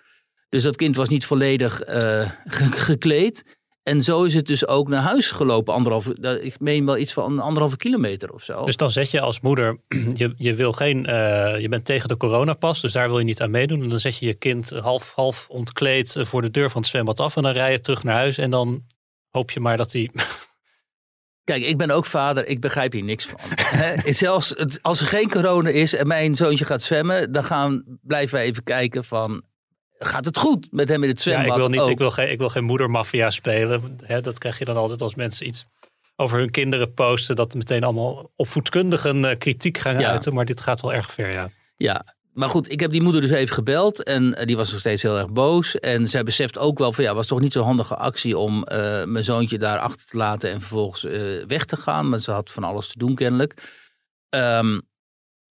Dus 0.49 0.63
dat 0.63 0.75
kind 0.75 0.95
was 0.95 1.09
niet 1.09 1.25
volledig 1.25 1.81
eh, 1.81 2.29
ge- 2.45 2.71
gekleed. 2.71 3.57
En 3.83 4.03
zo 4.03 4.23
is 4.23 4.33
het 4.33 4.45
dus 4.47 4.67
ook 4.67 4.87
naar 4.87 5.01
huis 5.01 5.31
gelopen. 5.31 5.73
Anderhalf, 5.73 6.07
ik 6.41 6.59
meen 6.59 6.85
wel 6.85 6.97
iets 6.97 7.13
van 7.13 7.39
anderhalve 7.39 7.77
kilometer 7.77 8.33
of 8.33 8.43
zo. 8.43 8.63
Dus 8.65 8.77
dan 8.77 8.91
zet 8.91 9.11
je 9.11 9.19
als 9.19 9.39
moeder, 9.39 9.79
je, 10.15 10.33
je, 10.37 10.55
wil 10.55 10.71
geen, 10.71 11.05
eh, 11.05 11.59
je 11.59 11.69
bent 11.69 11.85
tegen 11.85 12.07
de 12.07 12.17
coronapas, 12.17 12.81
dus 12.81 12.91
daar 12.91 13.07
wil 13.09 13.19
je 13.19 13.25
niet 13.25 13.41
aan 13.41 13.51
meedoen. 13.51 13.83
En 13.83 13.89
dan 13.89 13.99
zet 13.99 14.17
je 14.17 14.25
je 14.25 14.33
kind 14.33 14.69
half, 14.69 15.11
half 15.15 15.45
ontkleed 15.49 16.15
eh, 16.15 16.25
voor 16.25 16.41
de 16.41 16.51
deur 16.51 16.69
van 16.69 16.81
het 16.81 16.89
zwembad 16.89 17.19
af 17.19 17.35
en 17.35 17.43
dan 17.43 17.51
rij 17.51 17.71
je 17.71 17.79
terug 17.81 18.03
naar 18.03 18.15
huis. 18.15 18.37
En 18.37 18.51
dan 18.51 18.83
hoop 19.29 19.51
je 19.51 19.59
maar 19.59 19.77
dat 19.77 19.91
die... 19.91 20.11
Kijk, 21.43 21.63
ik 21.63 21.77
ben 21.77 21.91
ook 21.91 22.05
vader, 22.05 22.47
ik 22.47 22.61
begrijp 22.61 22.91
hier 22.91 23.03
niks 23.03 23.25
van. 23.25 23.39
Hè? 23.55 24.11
Zelfs 24.13 24.49
het- 24.49 24.79
als 24.81 24.99
er 24.99 25.05
geen 25.07 25.29
corona 25.29 25.69
is 25.69 25.93
en 25.95 26.07
mijn 26.07 26.35
zoontje 26.35 26.65
gaat 26.65 26.81
zwemmen, 26.83 27.31
dan 27.31 27.43
gaan, 27.43 27.83
blijven 28.01 28.35
wij 28.35 28.45
even 28.45 28.63
kijken 28.63 29.03
van, 29.03 29.43
gaat 29.99 30.25
het 30.25 30.37
goed 30.37 30.67
met 30.71 30.89
hem 30.89 31.03
in 31.03 31.09
het 31.09 31.23
Ja, 31.23 31.31
zwembad? 31.31 31.51
ik 31.51 31.55
wil, 31.61 31.69
niet, 31.69 31.79
ook? 31.79 31.89
ik 31.89 31.97
wil 31.97 32.11
geen, 32.11 32.31
ik 32.31 32.37
wil 32.37 32.49
geen 32.49 32.63
moedermafia 32.63 33.29
spelen. 33.29 33.97
Hè, 34.03 34.21
dat 34.21 34.37
krijg 34.37 34.59
je 34.59 34.65
dan 34.65 34.75
altijd 34.77 35.01
als 35.01 35.15
mensen 35.15 35.47
iets 35.47 35.65
over 36.15 36.37
hun 36.39 36.51
kinderen 36.51 36.93
posten. 36.93 37.35
Dat 37.35 37.53
meteen 37.53 37.83
allemaal 37.83 38.31
opvoedkundigen 38.35 39.25
eh, 39.25 39.37
kritiek 39.37 39.77
gaan 39.77 39.99
Ja. 39.99 40.09
uiten. 40.09 40.33
Maar 40.33 40.45
dit 40.45 40.61
gaat 40.61 40.81
wel 40.81 40.93
erg 40.93 41.11
ver, 41.11 41.31
ja. 41.33 41.49
Ja, 41.77 42.15
maar 42.33 42.49
goed, 42.49 42.71
ik 42.71 42.79
heb 42.79 42.91
die 42.91 43.01
moeder 43.01 43.21
dus 43.21 43.29
even 43.29 43.53
gebeld 43.55 44.03
en 44.03 44.35
eh, 44.35 44.45
die 44.45 44.57
was 44.57 44.71
nog 44.71 44.79
steeds 44.79 45.01
heel 45.01 45.17
erg 45.17 45.29
boos. 45.29 45.79
En 45.79 46.09
zij 46.09 46.23
beseft 46.23 46.57
ook 46.57 46.77
wel 46.77 46.93
van 46.93 47.03
ja, 47.03 47.13
was 47.13 47.27
toch 47.27 47.39
niet 47.39 47.53
zo'n 47.53 47.65
handige 47.65 47.95
actie 47.95 48.37
om 48.37 48.63
eh, 48.63 49.03
mijn 49.03 49.23
zoontje 49.23 49.57
daar 49.57 49.79
achter 49.79 50.07
te 50.07 50.17
laten 50.17 50.51
en 50.51 50.59
vervolgens 50.59 51.01
weg 51.47 51.65
te 51.65 51.77
gaan. 51.77 52.09
Maar 52.09 52.19
ze 52.19 52.31
had 52.31 52.51
van 52.51 52.63
alles 52.63 52.87
te 52.87 52.97
doen 52.97 53.15
kennelijk. 53.15 53.53
Ehm, 54.29 54.79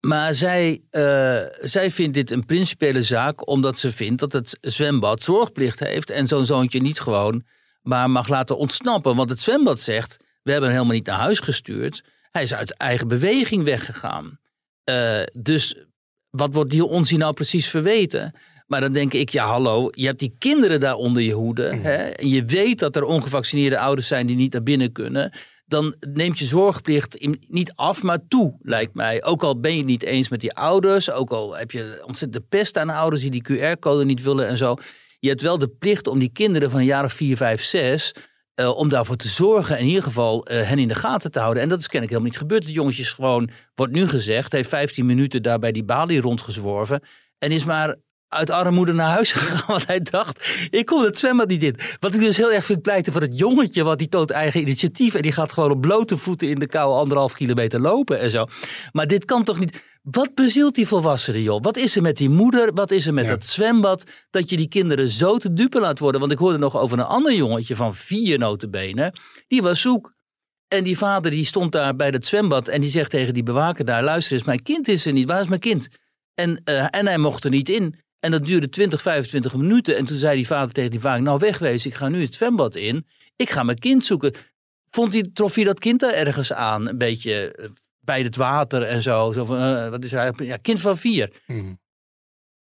maar 0.08 0.34
zij, 0.34 0.82
eh, 0.90 1.40
zij 1.62 1.92
vindt 1.92 2.14
dit 2.14 2.32
een 2.32 2.46
principiële 2.46 3.04
zaak 3.04 3.48
omdat 3.48 3.80
ze 3.80 3.92
vindt 3.92 4.20
dat 4.20 4.32
het 4.32 4.58
zwembad 4.62 5.24
zorgplicht 5.24 5.80
heeft 5.80 6.10
en 6.10 6.28
zo'n 6.28 6.46
zoontje 6.46 6.82
niet 6.82 7.00
gewoon 7.00 7.44
maar 7.84 8.10
mag 8.10 8.28
laten 8.28 8.58
ontsnappen. 8.58 9.16
Want 9.16 9.30
het 9.30 9.42
zwembad 9.42 9.80
zegt, 9.80 10.18
we 10.44 10.52
hebben 10.52 10.70
hem 10.70 10.78
helemaal 10.78 10.98
niet 10.98 11.08
naar 11.08 11.20
huis 11.20 11.40
gestuurd. 11.40 12.04
Hij 12.32 12.44
is 12.44 12.54
uit 12.54 12.78
eigen 12.78 13.08
beweging 13.08 13.64
weggegaan. 13.64 14.40
Eh, 14.84 15.24
dus 15.34 15.76
wat 16.30 16.54
wordt 16.54 16.72
die 16.72 16.86
onzin 16.86 17.20
nou 17.20 17.34
precies 17.34 17.68
verweten? 17.68 18.34
Maar 18.68 18.82
dan 18.82 18.94
denk 18.94 19.14
ik, 19.14 19.30
ja 19.30 19.46
hallo, 19.46 19.90
je 19.92 20.06
hebt 20.06 20.20
die 20.20 20.36
kinderen 20.38 20.80
daar 20.80 20.96
onder 20.96 21.22
je 21.22 21.34
hoede. 21.34 21.76
Hè, 21.76 21.96
en 21.96 22.30
je 22.30 22.46
weet 22.46 22.80
dat 22.80 22.96
er 22.96 23.04
ongevaccineerde 23.04 23.80
ouders 23.80 24.08
zijn 24.08 24.28
die 24.28 24.36
niet 24.36 24.54
naar 24.54 24.64
binnen 24.64 24.92
kunnen. 24.92 25.32
Dan 25.66 25.96
neemt 26.00 26.40
je 26.40 26.46
zorgplicht 26.46 27.28
niet 27.48 27.74
af, 27.76 28.04
maar 28.04 28.28
toe, 28.28 28.58
lijkt 28.62 28.94
mij. 28.94 29.24
Ook 29.24 29.44
al 29.44 29.60
ben 29.60 29.78
je 29.78 29.84
niet 29.84 30.04
eens 30.04 30.30
met 30.30 30.42
die 30.42 30.54
ouders. 30.54 31.12
Ook 31.12 31.32
al 31.32 31.58
heb 31.58 31.72
je 31.72 32.04
ontzettend 32.06 32.34
de 32.44 32.58
pest 32.58 32.78
aan 32.78 32.90
ouders 32.90 33.22
die 33.22 33.42
die 33.42 33.74
QR-code 33.74 34.06
niet 34.06 34.24
willen 34.24 34.48
en 34.48 34.58
zo. 34.58 34.76
Je 35.20 35.30
hebt 35.30 35.42
wel 35.42 35.58
de 35.58 35.68
plicht 35.68 36.08
om 36.08 36.20
die 36.20 36.32
kinderen 36.32 36.72
van 36.72 37.04
of 37.04 37.14
4, 37.14 37.38
5, 37.38 37.64
6... 37.64 38.16
eh, 38.54 38.78
om 38.78 38.90
daarvoor 38.90 39.16
te 39.16 39.28
zorgen 39.28 39.76
en 39.76 39.82
in 39.82 39.88
ieder 39.88 40.04
geval 40.04 40.46
eh, 40.46 40.68
hen 40.68 40.80
in 40.80 40.88
de 40.88 40.96
gaten 40.96 41.32
te 41.32 41.40
houden. 41.40 41.64
En 41.64 41.70
dat 41.70 41.80
is 41.80 41.88
kennelijk 41.88 42.12
helemaal 42.12 42.32
niet 42.32 42.42
gebeurd. 42.42 42.64
Het 42.64 42.74
jongetje 42.74 43.02
is 43.02 43.14
gewoon, 43.14 43.50
wordt 43.76 43.94
nu 43.94 44.08
gezegd, 44.08 44.52
heeft 44.52 44.70
15 44.70 45.06
minuten 45.06 45.44
daar 45.44 45.60
bij 45.60 45.72
die 45.72 45.84
balie 45.84 46.22
rondgezworven. 46.22 47.04
En 47.38 47.52
is 47.52 47.66
maar 47.66 47.96
uit 48.34 48.50
armoede 48.50 48.94
naar 48.94 49.10
huis 49.10 49.32
gegaan. 49.38 49.64
Want 49.68 49.88
hij 49.88 50.00
dacht, 50.00 50.68
ik 50.70 50.86
kom 50.86 51.04
het 51.04 51.18
zwembad 51.20 51.48
niet 51.48 51.64
in. 51.64 51.76
Wat 52.00 52.14
ik 52.14 52.20
dus 52.20 52.38
heel 52.38 52.52
erg 52.52 52.66
vind 52.66 52.82
pleiten 52.82 53.12
voor 53.12 53.22
het 53.22 53.38
jongetje. 53.38 53.84
Want 53.84 54.00
die 54.00 54.10
toont 54.10 54.32
eigen 54.32 54.62
initiatief. 54.62 55.14
En 55.14 55.22
die 55.22 55.32
gaat 55.32 55.52
gewoon 55.52 55.72
op 55.72 55.82
blote 55.82 56.18
voeten 56.18 56.50
in 56.50 56.60
de 56.60 56.68
kou 56.68 56.94
anderhalf 56.94 57.34
kilometer 57.34 57.80
lopen 57.82 58.20
en 58.20 58.32
zo. 58.32 58.46
Maar 58.92 59.08
dit 59.08 59.26
kan 59.26 59.44
toch 59.44 59.60
niet... 59.60 59.84
Wat 60.02 60.36
bezielt 60.36 60.76
die 60.76 60.88
volwassenen, 60.88 61.42
joh? 61.42 61.62
Wat 61.62 61.78
is 61.78 61.96
er 61.96 62.02
met 62.02 62.18
die 62.18 62.30
moeder? 62.30 62.74
Wat 62.74 62.92
is 62.92 63.08
er 63.08 63.14
met 63.14 63.24
Ja. 63.24 63.30
dat 63.30 63.46
zwembad? 63.46 64.04
Dat 64.30 64.50
je 64.50 64.58
die 64.58 64.68
kinderen 64.68 65.10
zo 65.10 65.38
te 65.38 65.54
dupe 65.54 65.80
laat 65.80 66.00
worden. 66.00 66.20
Want 66.20 66.32
ik 66.32 66.38
hoorde 66.38 66.58
nog 66.58 66.78
over 66.78 67.00
een 67.00 67.06
ander 67.06 67.34
jongetje 67.34 67.76
van 67.76 67.96
vier 67.96 68.40
notenbenen. 68.40 69.20
Die 69.48 69.62
was 69.62 69.82
zoek. 69.82 70.14
En 70.68 70.84
die 70.84 70.98
vader 70.98 71.32
die 71.32 71.46
stond 71.46 71.72
daar 71.72 71.96
bij 71.96 72.08
het 72.10 72.26
zwembad. 72.26 72.68
En 72.68 72.82
die 72.82 72.90
zegt 72.90 73.10
tegen 73.12 73.34
die 73.34 73.44
bewaker 73.44 73.86
daar... 73.86 74.04
Luister 74.04 74.36
eens, 74.36 74.46
mijn 74.46 74.64
kind 74.64 74.88
is 74.88 75.06
er 75.06 75.14
niet. 75.14 75.28
Waar 75.28 75.42
is 75.42 75.48
mijn 75.48 75.60
kind? 75.60 75.88
En, 76.34 76.62
eh, 76.64 76.88
en 76.90 77.08
hij 77.08 77.18
mocht 77.18 77.44
er 77.44 77.50
niet 77.50 77.70
in. 77.70 78.00
En 78.24 78.32
dat 78.32 78.46
duurde 78.46 78.70
20, 78.70 79.02
25 79.02 79.56
minuten. 79.56 79.98
En 79.98 80.06
toen 80.06 80.18
zei 80.18 80.36
die 80.36 80.48
vader 80.48 80.74
tegen 80.74 80.92
die 80.92 81.00
vader, 81.00 81.22
nou 81.22 81.40
wegwezen, 81.40 81.90
ik 81.90 81.96
ga 81.96 82.10
nu 82.10 82.22
het 82.22 82.34
zwembad 82.34 82.76
in. 82.76 83.08
Ik 83.36 83.50
ga 83.50 83.64
mijn 83.64 83.80
kind 83.80 84.06
zoeken. 84.06 84.34
Vond 84.90 85.14
hij, 85.14 85.30
trof 85.34 85.56
hij 85.56 85.64
dat 85.64 85.80
kind 85.80 86.00
daar 86.00 86.14
ergens 86.14 86.54
aan? 86.54 86.88
Een 86.88 86.98
beetje 86.98 87.56
eh, 87.56 87.70
bij 88.00 88.22
het 88.22 88.36
water 88.36 88.84
en 88.84 89.02
zo. 89.02 89.32
zo 89.32 89.46
van, 89.46 89.58
eh, 89.58 89.90
wat 89.90 90.04
is 90.04 90.12
hij? 90.12 90.34
Ja, 90.38 90.58
kind 90.58 90.82
van 90.82 90.98
vier. 90.98 91.42
Mhm. 91.48 91.74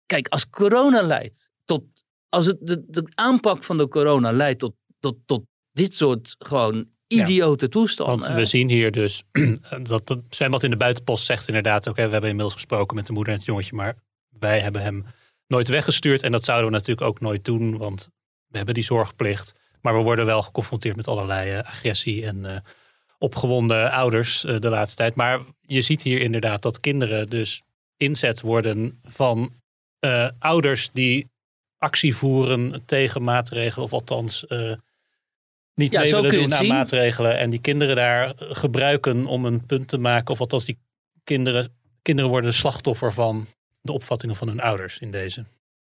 Kijk, 0.05 0.27
als 0.27 0.49
corona 0.49 1.01
leidt 1.01 1.49
tot, 1.65 1.83
als 2.29 2.45
het, 2.45 2.57
de, 2.61 2.83
de 2.87 3.11
aanpak 3.15 3.63
van 3.63 3.77
de 3.77 3.87
corona 3.87 4.31
leidt 4.31 4.59
tot, 4.59 4.73
tot, 4.99 5.17
tot 5.25 5.43
dit 5.71 5.95
soort 5.95 6.35
gewoon 6.39 6.89
idiote 7.07 7.69
toestanden. 7.69 8.19
Want 8.19 8.37
we 8.37 8.45
zien 8.45 8.69
hier 8.69 8.91
dus 8.91 9.23
dat 9.89 10.09
het 10.09 10.21
zwembad 10.29 10.63
in 10.63 10.69
de 10.69 10.77
buitenpost 10.77 11.25
zegt 11.25 11.47
inderdaad, 11.47 11.87
oké, 11.87 12.05
we 12.05 12.11
hebben 12.11 12.29
inmiddels 12.29 12.53
gesproken 12.53 12.95
met 12.95 13.05
de 13.05 13.13
moeder 13.13 13.33
en 13.33 13.39
het 13.39 13.47
jongetje, 13.47 13.75
maar 13.75 13.95
wij 14.39 14.59
hebben 14.59 14.81
hem 14.81 15.05
nooit 15.51 15.67
weggestuurd 15.67 16.21
en 16.21 16.31
dat 16.31 16.43
zouden 16.43 16.67
we 16.67 16.73
natuurlijk 16.73 17.07
ook 17.07 17.19
nooit 17.19 17.45
doen, 17.45 17.77
want 17.77 18.09
we 18.47 18.57
hebben 18.57 18.75
die 18.75 18.83
zorgplicht. 18.83 19.53
Maar 19.81 19.97
we 19.97 20.03
worden 20.03 20.25
wel 20.25 20.41
geconfronteerd 20.41 20.95
met 20.95 21.07
allerlei 21.07 21.51
eh, 21.51 21.57
agressie 21.57 22.25
en 22.25 22.45
eh, 22.45 22.59
opgewonden 23.17 23.91
ouders 23.91 24.45
eh, 24.45 24.59
de 24.59 24.69
laatste 24.69 24.97
tijd. 24.97 25.15
Maar 25.15 25.39
je 25.61 25.81
ziet 25.81 26.01
hier 26.01 26.21
inderdaad 26.21 26.61
dat 26.61 26.79
kinderen 26.79 27.27
dus 27.27 27.61
inzet 27.97 28.41
worden 28.41 28.99
van 29.03 29.59
ouders 30.39 30.89
die 30.93 31.29
actie 31.77 32.15
voeren 32.15 32.85
tegen 32.85 33.23
maatregelen, 33.23 33.85
of 33.85 33.93
althans 33.93 34.45
niet 35.73 35.91
Ja, 35.91 36.01
mee 36.01 36.11
willen 36.11 36.31
doen 36.31 36.53
aan 36.53 36.67
maatregelen. 36.67 37.37
En 37.37 37.49
die 37.49 37.61
kinderen 37.61 37.95
daar 37.95 38.33
gebruiken 38.37 39.25
om 39.25 39.45
een 39.45 39.65
punt 39.65 39.87
te 39.87 39.97
maken, 39.97 40.33
of 40.33 40.39
althans 40.39 40.65
die 40.65 40.79
kinderen, 41.23 41.73
kinderen 42.01 42.31
worden 42.31 42.53
slachtoffer 42.53 43.13
van 43.13 43.47
de 43.81 43.91
opvattingen 43.91 44.35
van 44.35 44.47
hun 44.47 44.59
ouders 44.59 44.99
in 44.99 45.11
deze. 45.11 45.45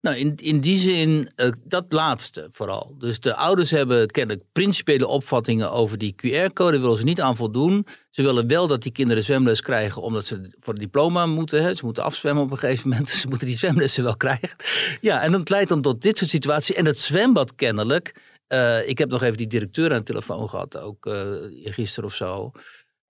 Nou, 0.01 0.17
in, 0.17 0.35
in 0.35 0.59
die 0.59 0.77
zin, 0.77 1.31
eh, 1.35 1.49
dat 1.63 1.85
laatste 1.89 2.47
vooral. 2.51 2.95
Dus 2.97 3.19
de 3.19 3.35
ouders 3.35 3.71
hebben 3.71 4.07
kennelijk 4.07 4.45
principiële 4.51 5.07
opvattingen 5.07 5.71
over 5.71 5.97
die 5.97 6.15
QR-code. 6.15 6.79
Willen 6.79 6.97
ze 6.97 7.03
niet 7.03 7.21
aan 7.21 7.35
voldoen. 7.35 7.87
Ze 8.09 8.21
willen 8.21 8.47
wel 8.47 8.67
dat 8.67 8.81
die 8.81 8.91
kinderen 8.91 9.23
zwemles 9.23 9.61
krijgen, 9.61 10.01
omdat 10.01 10.25
ze 10.25 10.55
voor 10.59 10.73
het 10.73 10.81
diploma 10.81 11.25
moeten. 11.25 11.63
Hè. 11.63 11.73
Ze 11.73 11.85
moeten 11.85 12.03
afzwemmen 12.03 12.43
op 12.43 12.51
een 12.51 12.57
gegeven 12.57 12.89
moment. 12.89 13.07
Dus 13.11 13.21
ze 13.21 13.27
moeten 13.27 13.47
die 13.47 13.57
zwemlessen 13.57 14.03
wel 14.03 14.17
krijgen. 14.17 14.49
Ja, 15.01 15.21
en 15.21 15.31
dat 15.31 15.49
leidt 15.49 15.69
dan 15.69 15.81
tot 15.81 16.01
dit 16.01 16.17
soort 16.17 16.29
situaties. 16.29 16.75
En 16.75 16.85
het 16.85 16.99
zwembad 16.99 17.55
kennelijk. 17.55 18.15
eh, 18.47 18.87
ik 18.89 18.97
heb 18.97 19.09
nog 19.09 19.21
even 19.23 19.37
die 19.37 19.47
directeur 19.47 19.91
aan 19.91 19.97
de 19.97 20.03
telefoon 20.03 20.49
gehad, 20.49 20.77
ook 20.77 21.05
eh, 21.05 21.35
gisteren 21.51 22.09
of 22.09 22.15
zo. 22.15 22.51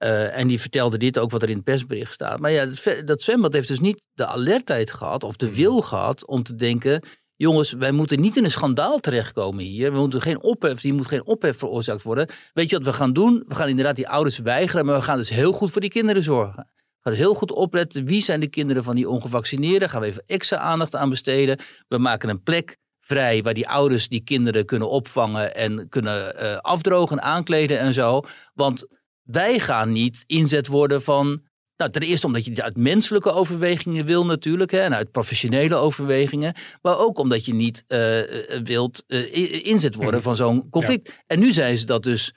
Eh, 0.03 0.37
en 0.37 0.47
die 0.47 0.61
vertelde 0.61 0.97
dit 0.97 1.19
ook 1.19 1.31
wat 1.31 1.41
er 1.41 1.49
in 1.49 1.55
het 1.55 1.63
persbericht 1.63 2.13
staat. 2.13 2.39
Maar 2.39 2.51
ja, 2.51 2.67
dat, 3.05 3.21
zwembad 3.21 3.53
heeft 3.53 3.67
dus 3.67 3.79
niet 3.79 4.01
de 4.13 4.25
alertheid 4.25 4.91
gehad 4.91 5.23
of 5.23 5.35
de 5.35 5.55
wil 5.55 5.81
gehad 5.81 6.25
om 6.25 6.43
te 6.43 6.55
denken. 6.55 7.03
Jongens, 7.35 7.71
wij 7.71 7.91
moeten 7.91 8.21
niet 8.21 8.37
in 8.37 8.43
een 8.43 8.51
schandaal 8.51 8.99
terechtkomen 8.99 9.63
hier. 9.63 9.91
We 9.91 9.99
moeten 9.99 10.21
geen 10.21 10.41
ophef, 10.41 10.81
hier 10.81 10.93
moet 10.93 11.07
geen 11.07 11.25
ophef 11.25 11.57
veroorzaakt 11.57 12.03
worden. 12.03 12.29
Weet 12.53 12.69
je 12.69 12.75
wat 12.77 12.85
we 12.85 12.93
gaan 12.93 13.13
doen? 13.13 13.43
We 13.47 13.55
gaan 13.55 13.67
inderdaad 13.67 13.95
die 13.95 14.07
ouders 14.07 14.37
weigeren, 14.37 14.85
maar 14.85 14.95
we 14.95 15.01
gaan 15.01 15.17
dus 15.17 15.29
heel 15.29 15.53
goed 15.53 15.71
voor 15.71 15.81
die 15.81 15.89
kinderen 15.89 16.23
zorgen. 16.23 16.67
We 16.75 16.99
gaan 17.01 17.11
dus 17.11 17.21
heel 17.21 17.35
goed 17.35 17.51
opletten. 17.51 18.05
Wie 18.05 18.21
zijn 18.21 18.39
de 18.39 18.47
kinderen 18.47 18.83
van 18.83 18.95
die 18.95 19.09
ongevaccineerden? 19.09 19.89
Gaan 19.89 20.01
we 20.01 20.07
even 20.07 20.23
extra 20.25 20.57
aandacht 20.57 20.95
aan 20.95 21.09
besteden. 21.09 21.59
We 21.87 21.97
maken 21.97 22.29
een 22.29 22.43
plek 22.43 22.77
vrij 22.99 23.43
waar 23.43 23.53
die 23.53 23.67
ouders 23.67 24.07
die 24.07 24.23
kinderen 24.23 24.65
kunnen 24.65 24.89
opvangen 24.89 25.55
en 25.55 25.89
kunnen 25.89 26.37
eh, 26.37 26.57
afdrogen, 26.57 27.21
aankleden 27.21 27.79
en 27.79 27.93
zo. 27.93 28.21
Want 28.53 28.87
wij 29.23 29.59
gaan 29.59 29.91
niet 29.91 30.23
inzet 30.27 30.67
worden 30.67 31.01
van. 31.01 31.41
Nou, 31.77 31.91
ten 31.91 32.01
eerste 32.01 32.27
omdat 32.27 32.45
je 32.45 32.51
dit 32.51 32.63
uit 32.63 32.77
menselijke 32.77 33.31
overwegingen 33.31 34.05
wil 34.05 34.25
natuurlijk, 34.25 34.71
hè, 34.71 34.79
en 34.79 34.95
uit 34.95 35.11
professionele 35.11 35.75
overwegingen. 35.75 36.55
Maar 36.81 36.97
ook 36.97 37.17
omdat 37.17 37.45
je 37.45 37.53
niet 37.53 37.83
eh, 37.87 38.19
eh, 38.19 38.61
wilt 38.63 39.03
eh, 39.07 39.65
inzet 39.65 39.95
worden 39.95 40.21
van 40.21 40.35
zo'n 40.35 40.69
conflict. 40.69 41.23
En 41.27 41.39
nu 41.39 41.51
zijn 41.51 41.77
ze 41.77 41.85
dat 41.85 42.03
dus, 42.03 42.33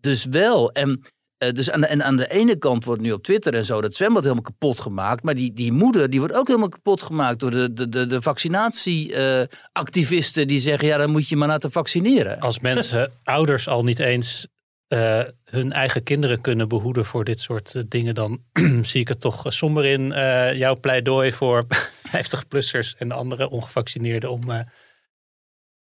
dus 0.00 0.24
wel. 0.24 0.72
En, 0.72 1.00
dus 1.38 1.70
aan 1.70 1.80
de, 1.80 1.86
en 1.86 2.04
aan 2.04 2.16
de 2.16 2.30
ene 2.30 2.56
kant 2.56 2.84
wordt 2.84 3.02
nu 3.02 3.12
op 3.12 3.22
Twitter 3.22 3.54
en 3.54 3.66
zo 3.66 3.80
dat 3.80 3.94
zwembad 3.94 4.22
helemaal 4.22 4.42
kapot 4.42 4.80
gemaakt. 4.80 5.22
Maar 5.22 5.34
die, 5.34 5.52
die 5.52 5.72
moeder 5.72 6.10
die 6.10 6.18
wordt 6.18 6.34
ook 6.34 6.46
helemaal 6.46 6.68
kapot 6.68 7.02
gemaakt 7.02 7.40
door 7.40 7.50
de, 7.50 7.72
de, 7.72 7.88
de, 7.88 8.06
de 8.06 8.22
vaccinatieactivisten 8.22 10.48
die 10.48 10.58
zeggen, 10.58 10.88
ja 10.88 10.96
dan 10.96 11.10
moet 11.10 11.28
je 11.28 11.36
maar 11.36 11.48
laten 11.48 11.72
vaccineren. 11.72 12.40
Als 12.40 12.60
mensen, 12.60 13.12
ouders 13.24 13.68
al 13.68 13.84
niet 13.84 13.98
eens 13.98 14.48
eh, 14.90 15.22
hun 15.44 15.72
eigen 15.72 16.02
kinderen 16.02 16.40
kunnen 16.40 16.68
behoeden 16.68 17.04
voor 17.04 17.24
dit 17.24 17.40
soort 17.40 17.74
eh, 17.74 17.82
dingen, 17.88 18.14
dan 18.14 18.42
zie 18.82 19.00
ik 19.00 19.08
het 19.08 19.20
toch 19.20 19.46
eh, 19.46 19.52
somber 19.52 19.84
in 19.84 20.12
eh, 20.12 20.58
jouw 20.58 20.76
pleidooi 20.80 21.32
voor 21.32 21.66
50-plussers 22.16 22.98
en 22.98 23.10
andere 23.12 23.50
ongevaccineerden 23.50 24.30
om 24.30 24.42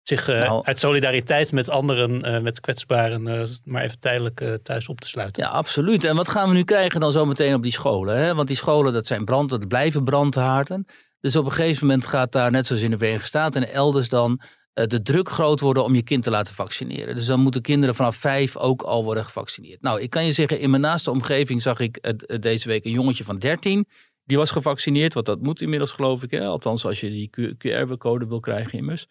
zich 0.01 0.27
Nou. 0.27 0.65
uit 0.65 0.79
solidariteit 0.79 1.51
met 1.51 1.69
anderen, 1.69 2.43
met 2.43 2.59
kwetsbaren, 2.59 3.49
maar 3.63 3.83
even 3.83 3.99
tijdelijk 3.99 4.59
thuis 4.63 4.87
op 4.87 5.01
te 5.01 5.07
sluiten. 5.07 5.43
Ja, 5.43 5.49
absoluut. 5.49 6.03
En 6.03 6.15
wat 6.15 6.29
gaan 6.29 6.47
we 6.47 6.53
nu 6.53 6.63
krijgen 6.63 6.99
dan 6.99 7.11
zometeen 7.11 7.53
op 7.53 7.63
die 7.63 7.71
scholen? 7.71 8.17
Hè? 8.17 8.35
Want 8.35 8.47
die 8.47 8.57
scholen, 8.57 8.93
dat 8.93 9.07
zijn 9.07 9.25
brand, 9.25 9.49
dat 9.49 9.67
blijven 9.67 10.03
brandhaarden. 10.03 10.85
Dus 11.19 11.35
op 11.35 11.45
een 11.45 11.51
gegeven 11.51 11.87
moment 11.87 12.07
gaat 12.07 12.31
daar, 12.31 12.51
net 12.51 12.67
zoals 12.67 12.81
in 12.81 12.91
de 12.91 12.97
Verenigde 12.97 13.27
Staten 13.27 13.63
en 13.67 13.73
elders 13.73 14.09
dan, 14.09 14.41
de 14.85 15.01
druk 15.01 15.29
groot 15.29 15.59
worden 15.59 15.83
om 15.83 15.95
je 15.95 16.03
kind 16.03 16.23
te 16.23 16.29
laten 16.29 16.53
vaccineren. 16.53 17.15
Dus 17.15 17.25
dan 17.25 17.39
moeten 17.39 17.61
kinderen 17.61 17.95
vanaf 17.95 18.15
vijf 18.15 18.57
ook 18.57 18.81
al 18.81 19.03
worden 19.03 19.25
gevaccineerd. 19.25 19.81
Nou, 19.81 20.01
ik 20.01 20.09
kan 20.09 20.25
je 20.25 20.31
zeggen, 20.31 20.59
in 20.59 20.69
mijn 20.69 20.81
naaste 20.81 21.11
omgeving 21.11 21.61
zag 21.61 21.79
ik 21.79 21.97
eh, 21.97 22.13
eh, 22.17 22.41
deze 22.41 22.67
week 22.67 22.85
een 22.85 22.91
jongetje 22.91 23.23
van 23.23 23.39
13. 23.39 23.87
Die 24.23 24.37
was 24.37 24.51
gevaccineerd, 24.51 25.13
want 25.13 25.25
dat 25.25 25.41
moet 25.41 25.61
inmiddels 25.61 25.91
geloof 25.91 26.23
ik. 26.23 26.31
Hè? 26.31 26.45
Althans, 26.45 26.85
als 26.85 26.99
je 26.99 27.09
die 27.09 27.29
QR-code 27.57 28.27
wil 28.27 28.39
krijgen 28.39 28.77
immers. 28.77 29.07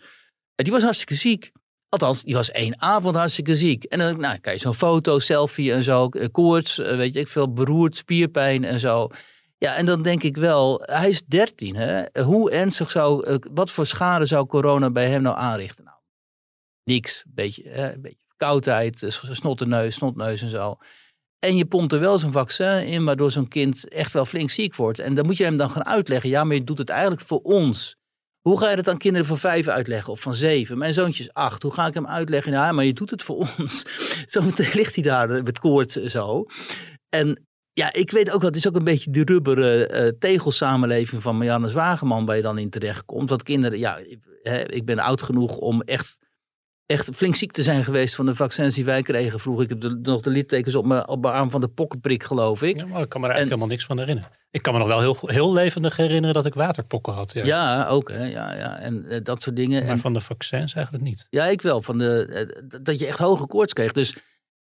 Die 0.55 0.73
was 0.73 0.83
hartstikke 0.83 1.15
ziek. 1.15 1.53
Althans, 1.89 2.23
die 2.23 2.35
was 2.35 2.51
één 2.51 2.81
avond 2.81 3.17
hartstikke 3.17 3.57
ziek. 3.57 3.85
En 3.85 3.99
dan 3.99 4.21
nou, 4.21 4.39
krijg 4.39 4.57
je 4.57 4.63
zo'n 4.63 4.75
foto, 4.75 5.19
selfie 5.19 5.73
en 5.73 5.83
zo. 5.83 6.09
eh, 6.09 6.27
Koorts, 6.33 6.79
eh, 6.79 6.97
weet 6.97 7.15
je, 7.15 7.21
ik 7.21 7.29
veel 7.29 7.53
beroerd, 7.53 7.97
spierpijn 7.97 8.65
en 8.65 8.81
zo. 8.81 9.09
Ja, 9.59 9.75
en 9.75 9.87
dan 9.87 10.03
denk 10.03 10.23
ik 10.23 10.37
wel, 10.37 10.83
hij 10.85 11.09
is 11.09 11.25
13. 11.25 11.77
Hè? 11.77 12.23
Hoe 12.23 12.51
ernstig 12.51 12.91
zou, 12.91 13.27
eh, 13.27 13.37
wat 13.53 13.71
voor 13.71 13.87
schade 13.87 14.27
zou 14.27 14.47
corona 14.47 14.91
bij 14.91 15.09
hem 15.09 15.23
nou 15.23 15.37
aanrichten? 15.37 15.85
Nou, 15.85 15.97
niks. 16.85 17.25
Beetje, 17.29 17.69
hè, 17.69 17.93
een 17.93 18.01
beetje 18.01 18.25
verkoudheid, 18.27 19.03
eh, 19.03 19.11
snottenneus, 19.11 19.95
snotneus 19.95 20.43
en 20.43 20.51
zo. 20.51 20.79
En 21.39 21.57
je 21.57 21.67
pompt 21.67 21.93
er 21.93 22.01
wel 22.01 22.19
zo'n 22.19 22.33
vaccin 22.33 22.87
in, 22.87 23.05
waardoor 23.05 23.31
zo'n 23.31 23.49
kind 23.49 23.89
echt 23.89 24.13
wel 24.13 24.25
flink 24.25 24.51
ziek 24.51 24.75
wordt. 24.75 24.99
En 24.99 25.15
dan 25.15 25.27
moet 25.27 25.37
je 25.37 25.45
hem 25.45 25.57
dan 25.57 25.71
gaan 25.71 25.85
uitleggen. 25.85 26.31
Ja, 26.31 26.45
maar 26.45 26.55
je 26.57 26.65
doet 26.65 26.79
het 26.79 26.89
eigenlijk 26.89 27.21
voor 27.21 27.41
ons. 27.41 27.97
Hoe 28.41 28.59
ga 28.59 28.71
je 28.71 28.77
dat 28.77 28.89
aan 28.89 28.99
kinderen 28.99 29.27
van 29.27 29.39
vijf 29.39 29.69
uitleggen 29.69 30.13
of 30.13 30.21
van 30.21 30.35
zeven? 30.35 30.79
Mijn 30.79 30.95
zoontje 30.95 31.23
is 31.23 31.33
acht. 31.33 31.63
Hoe 31.63 31.73
ga 31.73 31.87
ik 31.87 31.95
hem 31.95 32.07
uitleggen? 32.07 32.53
Ja, 32.53 32.73
maar 32.73 32.85
je 32.85 32.93
doet 32.93 33.11
het 33.11 33.23
voor 33.23 33.37
ons. 33.59 33.85
Zo 34.27 34.43
ligt 34.57 34.95
hij 34.95 35.05
daar 35.05 35.31
eh, 35.31 35.43
met 35.43 35.59
koorts 35.59 35.95
zo. 35.95 36.45
En 37.09 37.46
ja, 37.77 37.93
ik 37.93 38.11
weet 38.11 38.31
ook 38.31 38.41
wel, 38.41 38.51
het 38.51 38.59
is 38.59 38.69
ook 38.69 38.77
een 38.77 38.85
beetje 38.85 39.11
de 39.11 39.25
rubberen 39.25 39.91
eh, 39.91 40.13
tegelsamenleving 40.19 41.23
van 41.23 41.37
Marianne 41.37 41.69
Zwageman 41.69 42.27
waar 42.27 42.37
je 42.37 42.43
dan 42.43 42.59
in 42.59 42.71
terechtkomt. 42.71 43.29
Want 43.29 43.43
kinderen, 43.43 43.79
ja, 43.79 43.97
ik, 43.97 44.19
hè, 44.43 44.73
ik 44.73 44.85
ben 44.85 44.99
oud 44.99 45.23
genoeg 45.23 45.57
om 45.57 45.83
echt, 45.83 46.19
echt 46.87 47.11
flink 47.15 47.37
ziek 47.37 47.53
te 47.53 47.63
zijn 47.63 47.85
geweest 47.85 48.15
van 48.15 48.27
de 48.27 48.35
vaccins 48.35 48.75
die 48.75 48.85
wij 48.85 49.03
kregen. 49.03 49.41
Vroeg 49.41 49.63
ik 49.63 49.69
heb 49.69 49.81
de, 49.81 49.99
nog 50.03 50.23
de 50.23 50.31
littekens 50.31 50.75
op 50.75 50.85
mijn, 50.85 51.09
op 51.09 51.23
mijn 51.23 51.35
arm 51.35 51.51
van 51.51 51.61
de 51.61 51.69
pokkenprik, 51.69 52.23
geloof 52.23 52.63
ik. 52.63 52.77
Ja, 52.77 52.87
maar 52.87 53.03
ik 53.03 53.09
kan 53.09 53.21
me 53.21 53.27
er 53.27 53.33
eigenlijk 53.35 53.49
helemaal 53.49 53.67
niks 53.67 53.85
van 53.85 53.99
herinneren. 53.99 54.31
Ik 54.51 54.63
kan 54.63 54.73
me 54.73 54.79
nog 54.79 54.89
wel 54.89 55.01
heel, 55.01 55.19
heel 55.21 55.53
levendig 55.53 55.97
herinneren 55.97 56.35
dat 56.35 56.47
ik 56.47 56.55
waterpokken 56.55 57.13
had. 57.13 57.33
Ja. 57.33 57.45
Ja, 57.45 57.87
ook 57.87 58.11
hè, 58.11 58.25
ja, 58.25 58.55
ja. 58.55 58.79
En 58.79 59.07
eh, 59.09 59.21
dat 59.23 59.43
soort 59.43 59.57
dingen. 59.57 59.83
Maar 59.83 59.93
En, 59.93 59.99
van 59.99 60.13
de 60.13 60.21
vaccins 60.21 60.75
eigenlijk 60.75 61.05
niet. 61.05 61.27
Ja, 61.31 61.45
ik 61.47 61.63
wel. 61.63 61.83
Van 61.83 61.99
de, 61.99 62.27
eh, 62.27 62.81
dat 62.83 62.99
je 62.99 63.07
echt 63.07 63.19
hoge 63.19 63.47
koorts 63.47 63.73
kreeg. 63.73 63.93
Dus 63.93 64.17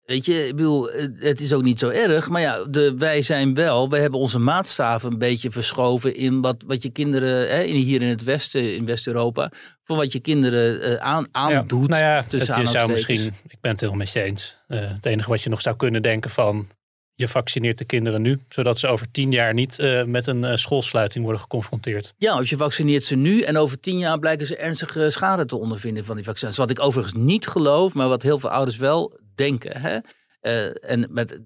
weet 0.06 0.26
je, 0.26 0.48
ik 0.48 0.56
bedoel, 0.56 0.92
eh, 0.92 1.08
het 1.20 1.40
is 1.40 1.54
ook 1.54 1.64
niet 1.64 1.80
zo 1.80 1.90
erg. 1.90 2.30
Maar 2.30 2.42
ja, 2.42 2.64
de, 2.64 2.96
wij 2.98 3.22
zijn 3.22 3.54
wel, 3.54 3.90
wij 3.90 4.02
hebben 4.02 4.20
onze 4.20 4.40
maatstaven 4.40 5.12
een 5.12 5.18
beetje 5.18 5.52
verschoven 5.52 6.16
in 6.16 6.42
wat, 6.42 6.64
wat 6.66 6.84
je 6.84 6.90
kinderen, 6.90 7.50
hè, 7.50 7.62
in, 7.62 7.76
hier 7.76 8.02
in 8.02 8.08
het 8.08 8.24
Westen, 8.24 8.76
in 8.76 8.86
West-Europa, 8.86 9.52
van 9.84 9.98
wat 9.98 10.12
je 10.12 10.20
kinderen 10.20 10.82
eh, 10.82 10.96
aan, 10.96 11.28
aandoet. 11.32 11.90
Nou 11.90 12.02
ja, 12.02 12.26
het, 12.30 12.46
je 12.46 12.68
zou 12.68 12.92
misschien, 12.92 13.34
ik 13.48 13.58
ben 13.62 13.72
het 13.72 13.80
helemaal 13.80 14.02
met 14.02 14.14
je 14.14 14.22
eens. 14.22 14.58
Eh, 14.68 14.80
het 14.80 15.06
enige 15.06 15.30
wat 15.30 15.42
je 15.42 15.50
nog 15.50 15.62
zou 15.62 15.76
kunnen 15.76 16.02
denken 16.02 16.32
van, 16.32 16.68
je 17.16 17.28
vaccineert 17.28 17.78
de 17.78 17.86
kinderen 17.86 18.22
nu, 18.22 18.40
zodat 18.50 18.80
ze 18.80 18.88
over 18.88 19.12
tien 19.12 19.32
jaar 19.32 19.54
niet 19.54 19.78
met 20.06 20.28
een 20.28 20.58
schoolsluiting 20.60 21.24
worden 21.24 21.42
geconfronteerd. 21.42 22.14
Ja, 22.18 22.40
of 22.40 22.50
je 22.50 22.58
vaccineert 22.58 23.04
ze 23.04 23.16
nu 23.16 23.42
en 23.42 23.58
over 23.58 23.80
tien 23.80 23.98
jaar 23.98 24.20
blijken 24.20 24.46
ze 24.46 24.58
ernstige 24.58 25.10
schade 25.10 25.46
te 25.46 25.56
ondervinden 25.56 26.06
van 26.06 26.16
die 26.16 26.26
vaccins. 26.26 26.58
Wat 26.58 26.70
ik 26.70 26.80
overigens 26.80 27.16
niet 27.16 27.48
geloof, 27.48 27.94
maar 27.94 28.08
wat 28.08 28.24
heel 28.24 28.40
veel 28.40 28.50
ouders 28.50 28.78
wel 28.78 29.22
denken. 29.36 29.82
Hè? 29.82 30.00
Eh, 30.40 30.92
en 30.92 31.08
met 31.10 31.40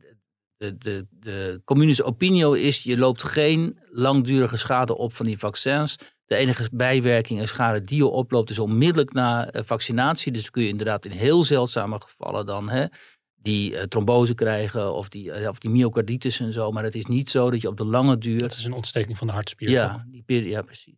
de, 0.58 0.78
de, 0.78 1.08
de 1.10 1.62
communische 1.66 2.04
opinie 2.04 2.62
is, 2.62 2.84
je 2.84 2.98
loopt 2.98 3.24
geen 3.24 3.80
langdurige 3.90 4.58
schade 4.58 4.98
op 4.98 5.14
van 5.14 5.26
die 5.26 5.38
vaccins. 5.38 5.96
De 6.26 6.36
enige 6.36 6.70
bijwerking 6.74 7.40
en 7.40 7.48
schade 7.48 7.84
die 7.84 7.98
je 7.98 8.08
oploopt 8.08 8.50
is 8.50 8.60
onmiddellijk 8.60 9.14
na 9.14 9.50
eh, 9.50 9.62
vaccinatie. 9.66 10.32
Dus 10.32 10.50
kun 10.50 10.64
je 10.64 10.70
inderdaad 10.70 11.06
in 11.06 11.12
heel 11.12 11.44
zeldzame 11.44 12.02
gevallen 12.02 12.46
dan 12.46 12.70
hè, 12.70 12.86
die 13.36 13.78
eh, 13.78 13.84
trombose 13.84 14.34
krijgen 14.34 14.94
of 14.94 15.10
die, 15.10 15.50
of 15.50 15.60
die 15.60 15.70
myocarditis 15.70 16.40
en 16.40 16.54
zo. 16.54 16.72
Maar 16.72 16.84
het 16.84 16.96
is 16.96 17.06
niet 17.06 17.30
zo 17.30 17.52
dat 17.52 17.62
je 17.62 17.68
op 17.68 17.78
de 17.78 17.86
lange 17.86 18.18
duur... 18.18 18.40
Dat 18.40 18.52
is 18.52 18.64
een 18.64 18.74
ontsteking 18.74 19.18
van 19.18 19.28
de 19.28 19.34
hartspier. 19.34 19.70
Ja, 19.70 20.06
die 20.08 20.48
ja, 20.48 20.62
precies. 20.62 20.96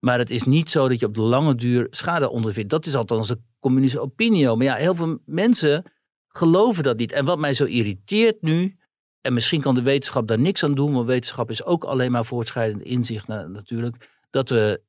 Maar 0.00 0.18
het 0.18 0.30
is 0.30 0.42
niet 0.42 0.70
zo 0.70 0.88
dat 0.88 1.00
je 1.00 1.06
op 1.06 1.14
de 1.14 1.22
lange 1.22 1.54
duur 1.54 1.86
schade 1.90 2.30
ondervindt. 2.30 2.70
Dat 2.70 2.86
is 2.86 2.94
althans 2.94 3.28
de 3.28 3.40
communistische 3.58 4.06
opinie. 4.06 4.56
Maar 4.56 4.66
ja, 4.66 4.74
heel 4.74 4.94
veel 4.94 5.18
mensen 5.24 5.92
geloven 6.32 6.82
dat 6.82 6.98
niet. 6.98 7.12
En 7.12 7.24
wat 7.24 7.38
mij 7.38 7.54
zo 7.54 7.64
irriteert 7.64 8.42
nu, 8.42 8.76
en 9.20 9.32
misschien 9.32 9.60
kan 9.60 9.74
de 9.74 9.82
wetenschap 9.82 10.28
daar 10.28 10.38
niks 10.38 10.64
aan 10.64 10.74
doen, 10.74 10.92
want 10.92 11.06
wetenschap 11.06 11.50
is 11.50 11.64
ook 11.64 11.84
alleen 11.84 12.12
maar 12.12 12.24
voortschrijdend 12.24 12.82
inzicht 12.82 13.26
natuurlijk, 13.26 14.08
dat 14.30 14.48
we 14.48 14.82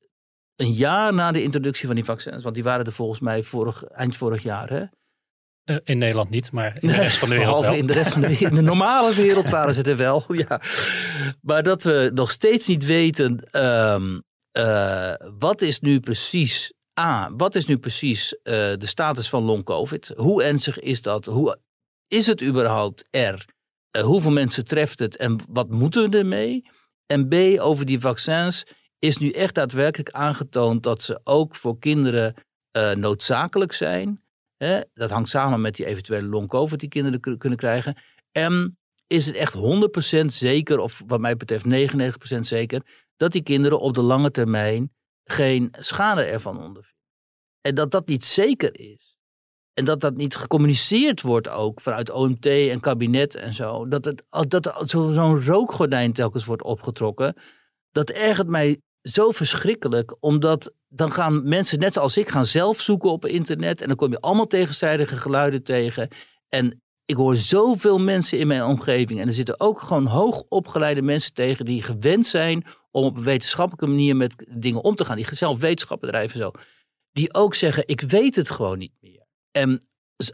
een 0.56 0.72
jaar 0.72 1.14
na 1.14 1.32
de 1.32 1.42
introductie 1.42 1.86
van 1.86 1.94
die 1.94 2.04
vaccins, 2.04 2.42
want 2.42 2.54
die 2.54 2.64
waren 2.64 2.86
er 2.86 2.92
volgens 2.92 3.20
mij 3.20 3.42
vorig, 3.42 3.84
eind 3.84 4.16
vorig 4.16 4.42
jaar, 4.42 4.70
hè? 4.70 4.84
Uh, 5.64 5.76
in 5.84 5.98
Nederland 5.98 6.30
niet, 6.30 6.52
maar 6.52 6.76
in 6.80 6.88
de 6.88 6.94
rest 6.94 7.18
van 7.18 7.28
de 7.28 7.34
wereld 7.34 7.60
wel. 7.60 7.74
In 7.74 7.86
de 7.86 7.92
rest 7.92 8.12
van 8.12 8.20
de, 8.20 8.32
in 8.32 8.54
de 8.54 8.60
normale 8.60 9.14
wereld 9.14 9.50
waren 9.50 9.74
ze 9.74 9.82
er 9.82 9.96
wel, 9.96 10.24
ja. 10.46 10.60
Maar 11.40 11.62
dat 11.62 11.82
we 11.82 12.10
nog 12.14 12.30
steeds 12.30 12.66
niet 12.66 12.84
weten, 12.84 13.62
um, 13.64 14.22
uh, 14.52 15.14
wat 15.38 15.62
is 15.62 15.80
nu 15.80 16.00
precies 16.00 16.72
A, 17.00 17.30
wat 17.36 17.54
is 17.54 17.66
nu 17.66 17.78
precies 17.78 18.32
uh, 18.32 18.52
de 18.52 18.86
status 18.86 19.28
van 19.28 19.42
long 19.42 19.64
covid? 19.64 20.12
Hoe 20.16 20.42
ernstig 20.42 20.78
is 20.78 21.02
dat? 21.02 21.24
Hoe 21.24 21.58
is 22.08 22.26
het 22.26 22.42
überhaupt 22.42 23.06
er? 23.10 23.44
Uh, 23.96 24.02
hoeveel 24.02 24.30
mensen 24.30 24.64
treft 24.64 24.98
het 24.98 25.16
en 25.16 25.40
wat 25.48 25.68
moeten 25.70 26.10
we 26.10 26.18
ermee? 26.18 26.64
En 27.06 27.28
B, 27.28 27.60
over 27.60 27.86
die 27.86 28.00
vaccins 28.00 28.66
is 28.98 29.16
nu 29.16 29.30
echt 29.30 29.54
daadwerkelijk 29.54 30.10
aangetoond 30.10 30.82
dat 30.82 31.02
ze 31.02 31.20
ook 31.24 31.56
voor 31.56 31.78
kinderen 31.78 32.34
uh, 32.76 32.92
noodzakelijk 32.92 33.72
zijn. 33.72 34.22
Hè? 34.56 34.80
Dat 34.94 35.10
hangt 35.10 35.28
samen 35.28 35.60
met 35.60 35.76
die 35.76 35.86
eventuele 35.86 36.28
long 36.28 36.48
covid 36.48 36.80
die 36.80 36.88
kinderen 36.88 37.38
kunnen 37.38 37.58
krijgen. 37.58 37.96
En 38.32 38.78
is 39.06 39.26
het 39.26 39.34
echt 39.34 39.54
100% 40.22 40.24
zeker, 40.26 40.78
of 40.78 41.02
wat 41.06 41.20
mij 41.20 41.36
betreft 41.36 41.64
99% 42.36 42.40
zeker, 42.40 42.82
dat 43.16 43.32
die 43.32 43.42
kinderen 43.42 43.80
op 43.80 43.94
de 43.94 44.02
lange 44.02 44.30
termijn 44.30 44.92
geen 45.32 45.74
schade 45.78 46.22
ervan 46.22 46.56
ondervinden. 46.56 47.00
En 47.60 47.74
dat 47.74 47.90
dat 47.90 48.06
niet 48.06 48.24
zeker 48.24 48.78
is. 48.78 49.12
En 49.74 49.84
dat 49.84 50.00
dat 50.00 50.16
niet 50.16 50.36
gecommuniceerd 50.36 51.22
wordt 51.22 51.48
ook 51.48 51.80
vanuit 51.80 52.10
OMT 52.10 52.46
en 52.46 52.80
kabinet 52.80 53.34
en 53.34 53.54
zo. 53.54 53.88
Dat, 53.88 54.04
het, 54.04 54.24
dat 54.48 54.90
zo'n 54.90 55.44
rookgordijn 55.44 56.12
telkens 56.12 56.44
wordt 56.44 56.62
opgetrokken. 56.62 57.36
Dat 57.90 58.10
ergert 58.10 58.48
mij 58.48 58.80
zo 59.02 59.30
verschrikkelijk. 59.30 60.16
Omdat 60.20 60.72
dan 60.88 61.12
gaan 61.12 61.48
mensen 61.48 61.78
net 61.78 61.94
zoals 61.94 62.16
ik 62.16 62.28
gaan 62.28 62.46
zelf 62.46 62.80
zoeken 62.80 63.10
op 63.10 63.26
internet. 63.26 63.80
En 63.80 63.88
dan 63.88 63.96
kom 63.96 64.10
je 64.10 64.20
allemaal 64.20 64.46
tegenstrijdige 64.46 65.16
geluiden 65.16 65.62
tegen. 65.62 66.08
En 66.48 66.82
ik 67.04 67.16
hoor 67.16 67.36
zoveel 67.36 67.98
mensen 67.98 68.38
in 68.38 68.46
mijn 68.46 68.64
omgeving. 68.64 69.20
En 69.20 69.26
er 69.26 69.32
zitten 69.32 69.60
ook 69.60 69.80
gewoon 69.80 70.06
hoogopgeleide 70.06 71.02
mensen 71.02 71.34
tegen 71.34 71.64
die 71.64 71.82
gewend 71.82 72.26
zijn 72.26 72.64
om 72.92 73.04
op 73.04 73.16
een 73.16 73.22
wetenschappelijke 73.22 73.86
manier 73.86 74.16
met 74.16 74.44
dingen 74.48 74.82
om 74.82 74.94
te 74.94 75.04
gaan. 75.04 75.16
Die 75.16 75.26
zelf 75.30 75.60
wetenschappen 75.60 76.08
drijven 76.08 76.38
zo. 76.38 76.50
Die 77.12 77.34
ook 77.34 77.54
zeggen, 77.54 77.82
ik 77.86 78.00
weet 78.00 78.36
het 78.36 78.50
gewoon 78.50 78.78
niet 78.78 78.94
meer. 79.00 79.26
En 79.50 79.86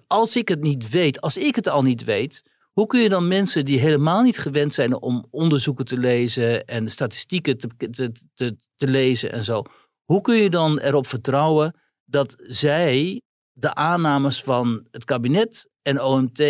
als 0.06 0.36
ik 0.36 0.48
het 0.48 0.60
niet 0.60 0.88
weet, 0.88 1.20
als 1.20 1.36
ik 1.36 1.54
het 1.54 1.68
al 1.68 1.82
niet 1.82 2.04
weet, 2.04 2.42
hoe 2.72 2.86
kun 2.86 3.00
je 3.00 3.08
dan 3.08 3.28
mensen 3.28 3.64
die 3.64 3.78
helemaal 3.78 4.22
niet 4.22 4.38
gewend 4.38 4.74
zijn 4.74 5.00
om 5.00 5.26
onderzoeken 5.30 5.84
te 5.84 5.98
lezen 5.98 6.64
en 6.64 6.88
statistieken 6.88 7.58
te, 7.58 7.68
te, 7.90 8.56
te, 8.74 8.88
lezen 8.88 9.32
en 9.32 9.44
zo, 9.44 9.62
hoe 10.04 10.20
kun 10.20 10.36
je 10.36 10.50
dan 10.50 10.78
erop 10.78 11.06
vertrouwen 11.06 11.74
dat 12.04 12.36
zij 12.38 13.22
de 13.52 13.74
aannames 13.74 14.42
van 14.42 14.86
het 14.90 15.04
kabinet 15.04 15.70
en 15.82 16.02
OMT 16.02 16.42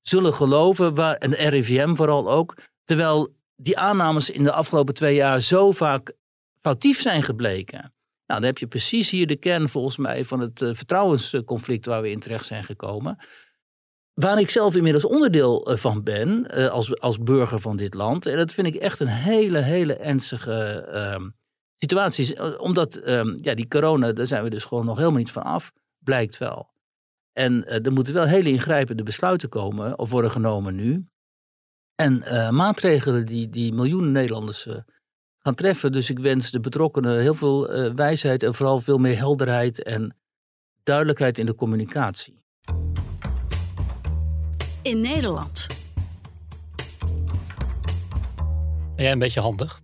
zullen 0.00 0.34
geloven, 0.34 0.94
waar, 0.94 1.16
en 1.16 1.48
RIVM 1.48 1.94
vooral 1.94 2.30
ook, 2.30 2.54
terwijl 2.84 3.34
die 3.56 3.78
aannames 3.78 4.30
in 4.30 4.44
de 4.44 4.52
afgelopen 4.52 4.94
twee 4.94 5.14
jaar 5.14 5.40
zo 5.40 5.72
vaak 5.72 6.12
foutief 6.60 7.00
zijn 7.00 7.22
gebleken. 7.22 7.94
Nou, 8.26 8.40
dan 8.40 8.42
heb 8.42 8.58
je 8.58 8.66
precies 8.66 9.10
hier 9.10 9.26
de 9.26 9.36
kern 9.36 9.68
volgens 9.68 9.96
mij 9.96 10.24
van 10.24 10.40
het 10.40 10.60
uh, 10.60 10.74
vertrouwensconflict 10.74 11.86
waar 11.86 12.02
we 12.02 12.10
in 12.10 12.18
terecht 12.18 12.46
zijn 12.46 12.64
gekomen. 12.64 13.18
Waar 14.12 14.38
ik 14.38 14.50
zelf 14.50 14.76
inmiddels 14.76 15.04
onderdeel 15.04 15.70
uh, 15.70 15.76
van 15.76 16.02
ben, 16.02 16.58
uh, 16.58 16.70
als, 16.70 17.00
als 17.00 17.18
burger 17.18 17.60
van 17.60 17.76
dit 17.76 17.94
land. 17.94 18.26
En 18.26 18.36
dat 18.36 18.52
vind 18.52 18.66
ik 18.66 18.74
echt 18.74 19.00
een 19.00 19.06
hele, 19.06 19.58
hele 19.58 19.94
ernstige 19.94 20.88
uh, 20.92 21.28
situatie. 21.76 22.58
Omdat 22.60 22.94
ehm, 22.94 23.36
ja, 23.40 23.54
die 23.54 23.68
corona, 23.68 24.12
daar 24.12 24.26
zijn 24.26 24.42
we 24.42 24.50
dus 24.50 24.64
gewoon 24.64 24.84
nog 24.84 24.96
helemaal 24.96 25.18
niet 25.18 25.32
van 25.32 25.42
af, 25.42 25.72
blijkt 25.98 26.38
wel. 26.38 26.72
En 27.32 27.66
er 27.66 27.92
moeten 27.92 28.14
wel 28.14 28.24
hele 28.24 28.48
ingrijpende 28.48 29.02
besluiten 29.02 29.48
komen, 29.48 29.98
of 29.98 30.10
worden 30.10 30.30
genomen 30.30 30.74
nu. 30.74 31.08
En 31.94 32.22
uh, 32.24 32.50
maatregelen 32.50 33.26
die, 33.26 33.48
die 33.48 33.72
miljoenen 33.72 34.12
Nederlanders 34.12 34.66
uh, 34.66 34.74
gaan 35.38 35.54
treffen. 35.54 35.92
Dus 35.92 36.10
ik 36.10 36.18
wens 36.18 36.50
de 36.50 36.60
betrokkenen 36.60 37.20
heel 37.20 37.34
veel 37.34 37.86
uh, 37.86 37.94
wijsheid 37.94 38.42
en 38.42 38.54
vooral 38.54 38.80
veel 38.80 38.98
meer 38.98 39.16
helderheid 39.16 39.82
en 39.82 40.16
duidelijkheid 40.82 41.38
in 41.38 41.46
de 41.46 41.54
communicatie. 41.54 42.42
In 44.82 45.00
Nederland. 45.00 45.66
Ben 48.94 49.04
jij 49.04 49.12
een 49.12 49.18
beetje 49.18 49.40
handig? 49.40 49.80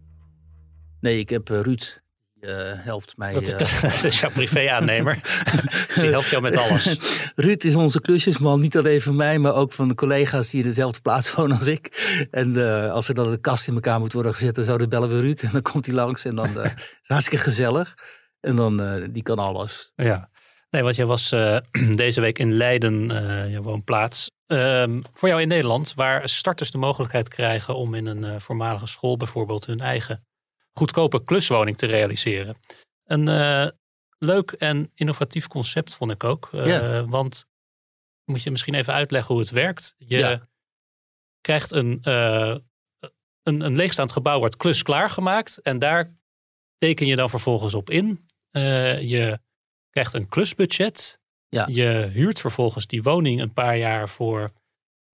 Nee, 1.00 1.18
ik 1.18 1.28
heb 1.28 1.48
Ruud 1.48 2.00
uh, 2.40 2.72
helpt 2.74 3.16
mij. 3.16 3.32
Dat, 3.32 3.48
uh, 3.48 3.82
dat 3.82 4.04
is 4.04 4.20
jouw 4.20 4.30
privé-aannemer. 4.30 5.18
die 5.94 6.10
helpt 6.10 6.26
jou 6.26 6.42
met 6.42 6.56
alles. 6.56 6.98
Ruud 7.34 7.64
is 7.64 7.74
onze 7.74 8.00
klusjesman, 8.00 8.60
niet 8.60 8.76
alleen 8.76 9.00
van 9.00 9.16
mij, 9.16 9.38
maar 9.38 9.54
ook 9.54 9.72
van 9.72 9.88
de 9.88 9.94
collega's 9.94 10.50
die 10.50 10.60
in 10.60 10.68
dezelfde 10.68 11.00
plaats 11.00 11.32
wonen 11.34 11.56
als 11.56 11.66
ik. 11.66 12.08
En 12.30 12.48
uh, 12.48 12.92
als 12.92 13.08
er 13.08 13.14
dan 13.14 13.28
een 13.28 13.40
kast 13.40 13.68
in 13.68 13.74
elkaar 13.74 14.00
moet 14.00 14.12
worden 14.12 14.34
gezet, 14.34 14.54
dan 14.54 14.64
zouden 14.64 14.88
bellen 14.88 15.08
we 15.08 15.20
Ruud 15.20 15.42
en 15.42 15.50
dan 15.52 15.62
komt 15.62 15.86
hij 15.86 15.94
langs 15.94 16.24
en 16.24 16.34
dan 16.34 16.46
is 16.46 16.70
het 16.70 17.00
hartstikke 17.02 17.44
gezellig. 17.44 17.94
En 18.40 18.56
dan, 18.56 19.06
die 19.12 19.22
kan 19.22 19.38
alles. 19.38 19.92
Ja. 19.96 20.30
Nee, 20.70 20.82
want 20.82 20.96
jij 20.96 21.06
was 21.06 21.28
deze 21.94 22.20
week 22.20 22.38
in 22.38 22.52
Leiden, 22.52 23.08
je 23.50 23.62
woonplaats. 23.62 24.30
Ehm, 24.46 25.00
voor 25.12 25.28
jou 25.28 25.40
in 25.40 25.48
Nederland, 25.48 25.94
waar 25.94 26.28
starters 26.28 26.70
de 26.70 26.78
mogelijkheid 26.78 27.28
krijgen 27.28 27.74
om 27.74 27.94
in 27.94 28.06
een 28.06 28.40
voormalige 28.40 28.86
school 28.86 29.16
bijvoorbeeld 29.16 29.66
hun 29.66 29.80
eigen 29.80 30.24
goedkope 30.80 31.24
kluswoning 31.24 31.76
te 31.76 31.86
realiseren. 31.86 32.56
Een 33.04 33.28
uh, 33.28 33.68
leuk 34.18 34.50
en 34.50 34.90
innovatief 34.94 35.46
concept 35.46 35.94
vond 35.94 36.10
ik 36.10 36.24
ook. 36.24 36.48
Uh, 36.52 36.66
ja. 36.66 37.04
Want 37.04 37.46
moet 38.24 38.42
je 38.42 38.50
misschien 38.50 38.74
even 38.74 38.92
uitleggen 38.92 39.34
hoe 39.34 39.42
het 39.42 39.52
werkt. 39.52 39.94
Je 39.98 40.18
ja. 40.18 40.48
krijgt 41.40 41.72
een, 41.72 41.98
uh, 42.02 42.56
een, 43.42 43.60
een 43.60 43.76
leegstaand 43.76 44.12
gebouw 44.12 44.38
wordt 44.38 44.56
klus 44.56 44.82
klaargemaakt. 44.82 45.58
En 45.62 45.78
daar 45.78 46.16
teken 46.78 47.06
je 47.06 47.16
dan 47.16 47.30
vervolgens 47.30 47.74
op 47.74 47.90
in. 47.90 48.26
je 49.00 49.38
krijgt 49.90 50.14
een 50.14 50.28
klusbudget. 50.28 51.20
Ja. 51.48 51.66
Je 51.70 52.08
huurt 52.12 52.40
vervolgens 52.40 52.86
die 52.86 53.02
woning 53.02 53.40
een 53.40 53.52
paar 53.52 53.76
jaar 53.76 54.08
voor 54.08 54.52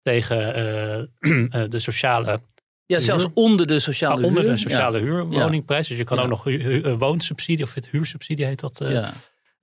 tegen 0.02 0.38
de 1.70 1.78
sociale 1.78 2.40
ja, 2.86 3.00
zelfs 3.00 3.26
onder 3.34 3.66
de 3.66 3.78
sociale 3.78 4.14
ah, 4.14 4.20
huur. 4.20 4.28
Onder 4.28 4.44
de 4.44 4.56
sociale 4.56 4.98
huurwoningprijs. 4.98 5.88
Dus 5.88 5.98
je 5.98 6.04
kan 6.04 6.18
ook 6.18 6.28
nog 6.28 6.46
een 6.46 6.98
woonsubsidie 6.98 7.64
of 7.64 7.74
het 7.74 7.88
huursubsidie 7.88 8.44
heet 8.44 8.60
dat 8.60 8.80
uh, 8.82 9.08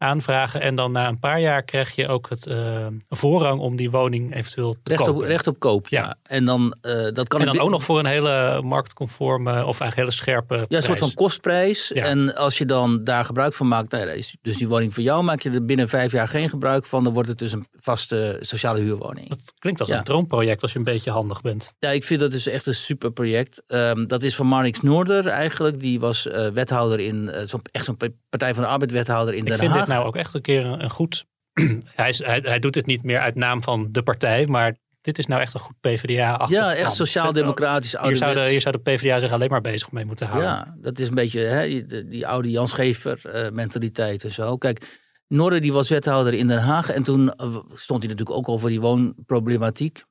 aanvragen. 0.04 0.62
En 0.62 0.76
dan 0.76 0.92
na 0.92 1.08
een 1.08 1.20
paar 1.20 1.40
jaar 1.40 1.64
krijg 1.64 1.96
je 1.96 2.08
ook 2.08 2.30
het 2.30 2.46
uh, 2.46 2.88
voorrang 3.10 3.60
om 3.60 3.76
die 3.76 3.92
woning 3.92 4.36
eventueel 4.36 4.74
te 4.74 4.80
recht 4.84 5.04
kopen. 5.04 5.22
Op, 5.22 5.28
recht 5.28 5.48
op 5.48 5.60
koop, 5.60 5.88
ja. 5.88 6.16
En 6.24 6.46
dan, 6.46 6.76
uh, 6.82 7.12
dat 7.12 7.28
kan 7.28 7.40
en 7.40 7.46
dan 7.46 7.60
ook 7.60 7.70
nog 7.70 7.84
voor 7.84 8.00
een 8.00 8.06
hele 8.06 8.62
marktconforme 8.64 9.52
of 9.52 9.80
eigenlijk 9.80 9.96
hele 9.96 10.12
scherpe 10.12 10.66
Ja, 10.68 10.78
een 10.78 10.84
soort 10.84 11.00
van 11.00 11.14
kostprijs. 11.14 11.92
Ja. 11.94 12.06
En 12.06 12.36
als 12.36 12.58
je 12.58 12.66
dan 12.66 13.04
daar 13.04 13.26
gebruik 13.26 13.54
van 13.54 13.68
maakt, 13.68 13.92
nou 13.92 14.10
is 14.10 14.36
dus 14.42 14.58
die 14.58 14.68
woning 14.68 14.94
voor 14.94 15.04
jou, 15.04 15.24
maak 15.24 15.42
je 15.42 15.50
er 15.50 15.66
binnen 15.66 15.90
vijf 15.90 16.12
jaar 16.12 16.28
geen 16.28 16.50
gebruik 16.50 16.86
van, 16.86 17.04
dan 17.04 17.14
wordt 17.14 17.30
het 17.30 17.40
dus 17.40 17.52
een 17.52 17.68
vaste 17.80 18.38
sociale 18.42 18.80
huurwoning. 18.80 19.30
Dat 19.30 19.54
klinkt 19.60 19.80
als 19.80 19.90
ja. 19.90 19.98
een 19.98 20.04
droomproject 20.04 20.62
als 20.62 20.72
je 20.72 20.78
een 20.78 20.84
beetje 20.84 21.12
handig 21.12 21.42
bent. 21.42 21.74
Ja, 21.80 21.90
ik 21.90 22.04
vind 22.04 22.20
dat 22.20 22.32
dus 22.32 22.48
echt 22.48 22.66
een 22.66 22.76
super 22.76 23.12
project. 23.12 23.64
Um, 23.68 24.08
dat 24.08 24.24
is 24.24 24.36
van 24.36 24.48
Marnix 24.48 24.82
Noorder 24.82 25.28
eigenlijk. 25.28 25.80
Die 25.80 26.00
was 26.00 26.26
uh, 26.26 26.48
wethouder 26.48 27.00
in, 27.00 27.32
zo 27.48 27.60
echt 27.72 27.86
zo'n 27.86 27.98
Partij 28.30 28.54
van 28.54 28.64
de 28.64 28.70
Arbeid 28.70 28.92
wethouder 28.92 29.34
in 29.34 29.46
Den 29.46 29.70
Haag. 29.70 29.88
Nou 29.94 30.06
ook 30.06 30.16
echt 30.16 30.34
een 30.34 30.42
keer 30.42 30.66
een, 30.66 30.84
een 30.84 30.90
goed... 30.90 31.26
hij, 31.96 32.10
is, 32.10 32.24
hij, 32.24 32.40
hij 32.44 32.60
doet 32.60 32.76
het 32.76 32.86
niet 32.86 33.04
meer 33.04 33.20
uit 33.20 33.36
naam 33.36 33.64
van 33.64 33.88
de 33.92 34.04
partij, 34.04 34.48
maar 34.48 34.76
dit 35.02 35.18
is 35.18 35.26
nou 35.26 35.42
echt 35.42 35.54
een 35.54 35.60
goed 35.60 35.80
PvdA-achtig 35.80 36.58
Ja, 36.58 36.74
echt 36.74 36.94
sociaal-democratisch. 36.94 37.96
Hier 38.02 38.18
zou, 38.18 38.34
de, 38.34 38.46
hier 38.46 38.62
zou 38.62 38.76
de 38.76 38.92
PvdA 38.92 39.20
zich 39.20 39.32
alleen 39.32 39.50
maar 39.50 39.62
bezig 39.62 39.92
mee 39.92 40.06
moeten 40.06 40.28
houden. 40.28 40.50
Ja, 40.50 40.76
dat 40.82 41.00
is 41.00 41.08
een 41.08 41.16
beetje 41.16 41.40
hè, 41.40 41.68
die, 41.68 42.08
die 42.08 42.28
oude 42.28 42.50
Jan 42.50 42.68
Schever-mentaliteit 42.68 44.24
uh, 44.24 44.30
en 44.30 44.36
zo. 44.36 44.58
Kijk, 44.58 45.02
Norre 45.28 45.62
die 45.62 45.74
was 45.74 45.90
wethouder 45.90 46.34
in 46.34 46.48
Den 46.48 46.62
Haag 46.62 46.90
en 46.90 47.04
toen 47.04 47.34
stond 47.74 48.04
hij 48.04 48.12
natuurlijk 48.14 48.38
ook 48.38 48.48
al 48.48 48.58
voor 48.58 48.70
die 48.70 48.82
woonproblematiek. 48.82 50.04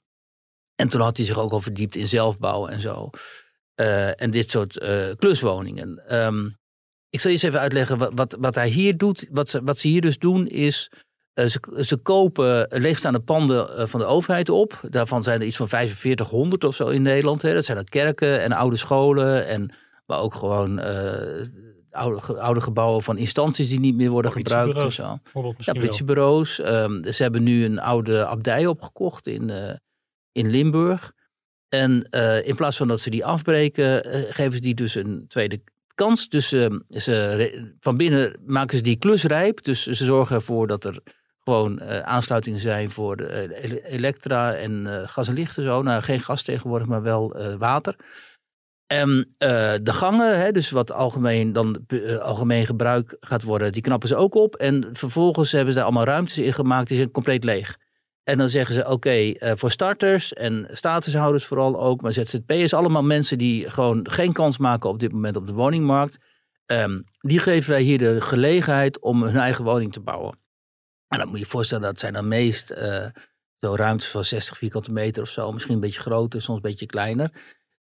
En 0.75 0.89
toen 0.89 1.01
had 1.01 1.17
hij 1.17 1.27
zich 1.27 1.39
ook 1.39 1.51
al 1.51 1.61
verdiept 1.61 1.97
in 1.97 2.09
zelfbouw 2.09 2.67
en 2.67 2.81
zo. 2.81 3.11
Uh, 3.77 4.21
en 4.23 4.31
dit 4.31 4.51
soort 4.51 4.83
uh, 4.83 5.11
kluswoningen. 5.17 6.17
Um, 6.25 6.61
ik 7.13 7.21
zal 7.21 7.31
eens 7.31 7.43
even 7.43 7.61
uitleggen 7.61 7.99
wat, 7.99 8.13
wat, 8.15 8.37
wat 8.41 8.55
hij 8.55 8.69
hier 8.69 8.97
doet. 8.97 9.29
Wat 9.31 9.51
ze, 9.51 9.63
wat 9.65 9.79
ze 9.79 9.89
hier 9.89 10.01
dus 10.01 10.19
doen 10.19 10.47
is, 10.47 10.91
uh, 11.35 11.47
ze, 11.47 11.81
ze 11.85 11.97
kopen 11.97 12.67
leegstaande 12.71 13.21
panden 13.21 13.89
van 13.89 14.01
de 14.01 14.07
overheid 14.07 14.49
op. 14.49 14.81
Daarvan 14.91 15.23
zijn 15.23 15.41
er 15.41 15.47
iets 15.47 15.57
van 15.57 15.69
4500 15.69 16.65
of 16.65 16.75
zo 16.75 16.89
in 16.89 17.03
Nederland. 17.03 17.43
Hè. 17.43 17.55
Dat 17.55 17.65
zijn 17.65 17.77
dan 17.77 17.87
kerken 17.87 18.41
en 18.43 18.53
oude 18.53 18.77
scholen 18.77 19.47
en 19.47 19.71
maar 20.07 20.19
ook 20.21 20.35
gewoon 20.35 20.79
oude, 21.91 22.21
ge- 22.21 22.41
oude 22.41 22.61
gebouwen 22.61 23.03
van 23.03 23.19
instanties 23.19 23.69
die 23.69 23.81
niet 23.81 23.95
meer 23.95 24.11
worden 24.11 24.31
gebruikt. 24.33 24.79
En 24.87 24.93
zo. 24.93 25.19
Ja, 25.65 25.73
politiebureaus. 25.87 26.61
Ehm, 26.61 27.03
ze 27.13 27.23
hebben 27.23 27.43
nu 27.43 27.65
een 27.65 27.79
oude 27.81 28.27
abdij 28.27 28.67
opgekocht 28.67 29.27
in, 29.27 29.51
eh, 29.51 29.75
in 30.33 30.51
Limburg. 30.51 31.13
En 31.69 32.03
eh, 32.11 32.47
in 32.47 32.55
plaats 32.55 32.77
van 32.77 32.89
dat 32.89 33.01
ze 33.01 33.11
die 33.11 33.25
afbreken, 33.25 34.05
eh, 34.05 34.21
geven 34.35 34.53
ze 34.53 34.61
die 34.61 34.75
dus 34.75 34.95
een 34.95 35.25
tweede 35.29 35.61
Dus 36.29 36.53
ehm, 36.53 36.79
ze, 36.89 37.75
van 37.81 37.97
binnen 37.97 38.37
maken 38.47 38.77
ze 38.77 38.83
die 38.83 38.97
klus 38.97 39.25
rijp. 39.25 39.65
Dus 39.65 39.83
ze 39.87 40.05
zorgen 40.05 40.37
ervoor 40.37 40.67
dat 40.67 40.85
er 40.85 41.03
gewoon 41.45 41.79
eh, 41.79 41.99
aansluitingen 41.99 42.61
zijn 42.61 42.91
voor 42.91 43.17
eh, 43.17 43.63
ele- 43.65 43.83
elektra 43.83 44.55
en 44.55 44.87
eh, 44.87 45.09
gas 45.09 45.29
en 45.29 45.35
licht 45.35 45.57
en 45.59 45.65
zo. 45.65 45.83
Nou, 45.83 46.03
geen 46.03 46.21
gas 46.21 46.43
tegenwoordig, 46.43 46.89
maar 46.89 47.03
wel 47.03 47.37
water. 47.59 47.97
En 48.87 49.35
de 49.83 49.93
gangen, 49.93 50.39
hè, 50.39 50.53
dus 50.53 50.71
wat 50.71 50.93
algemeen, 50.93 51.53
dan, 51.53 51.87
algemeen 52.21 52.67
gebruik 52.67 53.17
gaat 53.21 53.43
worden, 53.43 53.73
die 53.73 53.83
knappen 53.83 54.09
ze 54.09 54.17
ook 54.17 54.35
op. 54.35 54.55
En 54.55 54.89
vervolgens 54.93 55.53
hebben 55.53 55.73
ze 55.73 55.79
daar 55.79 55.89
allemaal 55.89 56.07
ruimtes 56.07 56.39
in 56.39 56.53
gemaakt, 56.53 56.89
die 56.89 56.97
zijn 56.97 57.11
compleet 57.11 57.45
leeg. 57.45 57.79
En 58.25 58.39
dan 58.39 58.49
zeggen 58.49 58.75
ze, 58.75 58.89
oké, 58.89 59.11
eh, 59.11 59.53
voor 59.55 59.71
starters 59.71 60.33
en 60.33 60.69
statushouders 60.71 61.45
vooral 61.45 61.81
ook, 61.81 62.01
maar 62.01 62.13
ZZP'ers, 62.13 62.75
allemaal 62.75 63.03
mensen 63.03 63.39
die 63.39 63.71
gewoon 63.71 64.11
geen 64.11 64.33
kans 64.33 64.59
maken 64.59 64.91
op 64.91 65.01
dit 65.01 65.13
moment 65.13 65.37
op 65.37 65.47
de 65.47 65.53
woningmarkt. 65.53 66.19
ehm, 66.67 67.01
die 67.19 67.39
geven 67.39 67.71
wij 67.71 67.83
hier 67.83 67.99
de 67.99 68.21
gelegenheid 68.21 69.01
om 69.01 69.23
hun 69.23 69.37
eigen 69.37 69.65
woning 69.65 69.93
te 69.93 70.01
bouwen. 70.01 70.39
En 71.09 71.19
dan 71.19 71.29
moet 71.29 71.37
je 71.37 71.45
je 71.45 71.51
voorstellen, 71.51 71.83
dat 71.85 71.99
zijn 71.99 72.13
dan 72.13 72.29
meest 72.29 72.71
eh, 72.71 73.07
zo 73.61 73.75
ruimtes 73.75 74.09
van 74.09 74.25
60 74.25 74.59
vierkante 74.59 74.93
meter 74.93 75.23
of 75.23 75.29
zo, 75.29 75.53
misschien 75.53 75.75
een 75.75 75.81
beetje 75.81 76.01
groter, 76.01 76.43
soms 76.43 76.57
een 76.57 76.71
beetje 76.71 76.87
kleiner. 76.87 77.31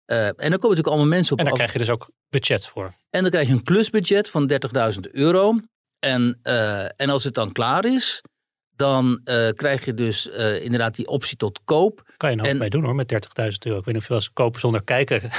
Eh, 0.04 0.26
en 0.26 0.34
dan 0.34 0.36
komen 0.36 0.60
natuurlijk 0.60 0.86
allemaal 0.86 1.06
mensen 1.06 1.32
op 1.32 1.38
En 1.38 1.44
daar 1.44 1.52
af. 1.52 1.60
krijg 1.60 1.72
je 1.72 1.78
dus 1.78 1.90
ook 1.90 2.10
budget 2.28 2.66
voor. 2.66 2.94
En 3.10 3.22
dan 3.22 3.30
krijg 3.30 3.46
je 3.46 3.52
een 3.52 3.62
klusbudget 3.62 4.28
van 4.30 4.46
30.000 4.46 5.10
euro. 5.10 5.56
En, 5.98 6.38
en 6.96 7.10
als 7.10 7.24
het 7.24 7.34
dan 7.34 7.52
klaar 7.52 7.84
is, 7.84 8.22
dan 8.76 9.20
eh, 9.24 9.48
krijg 9.48 9.84
je 9.84 9.94
dus 9.94 10.30
eh, 10.30 10.62
inderdaad 10.64 10.94
die 10.96 11.06
optie 11.06 11.36
tot 11.36 11.60
koop. 11.64 12.12
Kan 12.16 12.30
je 12.30 12.36
een 12.38 12.44
En- 12.44 12.56
mee 12.58 12.70
doen 12.70 12.84
hoor, 12.84 12.94
met 12.94 13.08
30.000 13.08 13.66
euro. 13.66 13.78
Ik 13.78 13.84
weet 13.84 13.94
niet 13.94 14.02
of 14.02 14.10
eens 14.10 14.32
kopen 14.32 14.60
zonder 14.60 14.82
kijken 14.84 15.20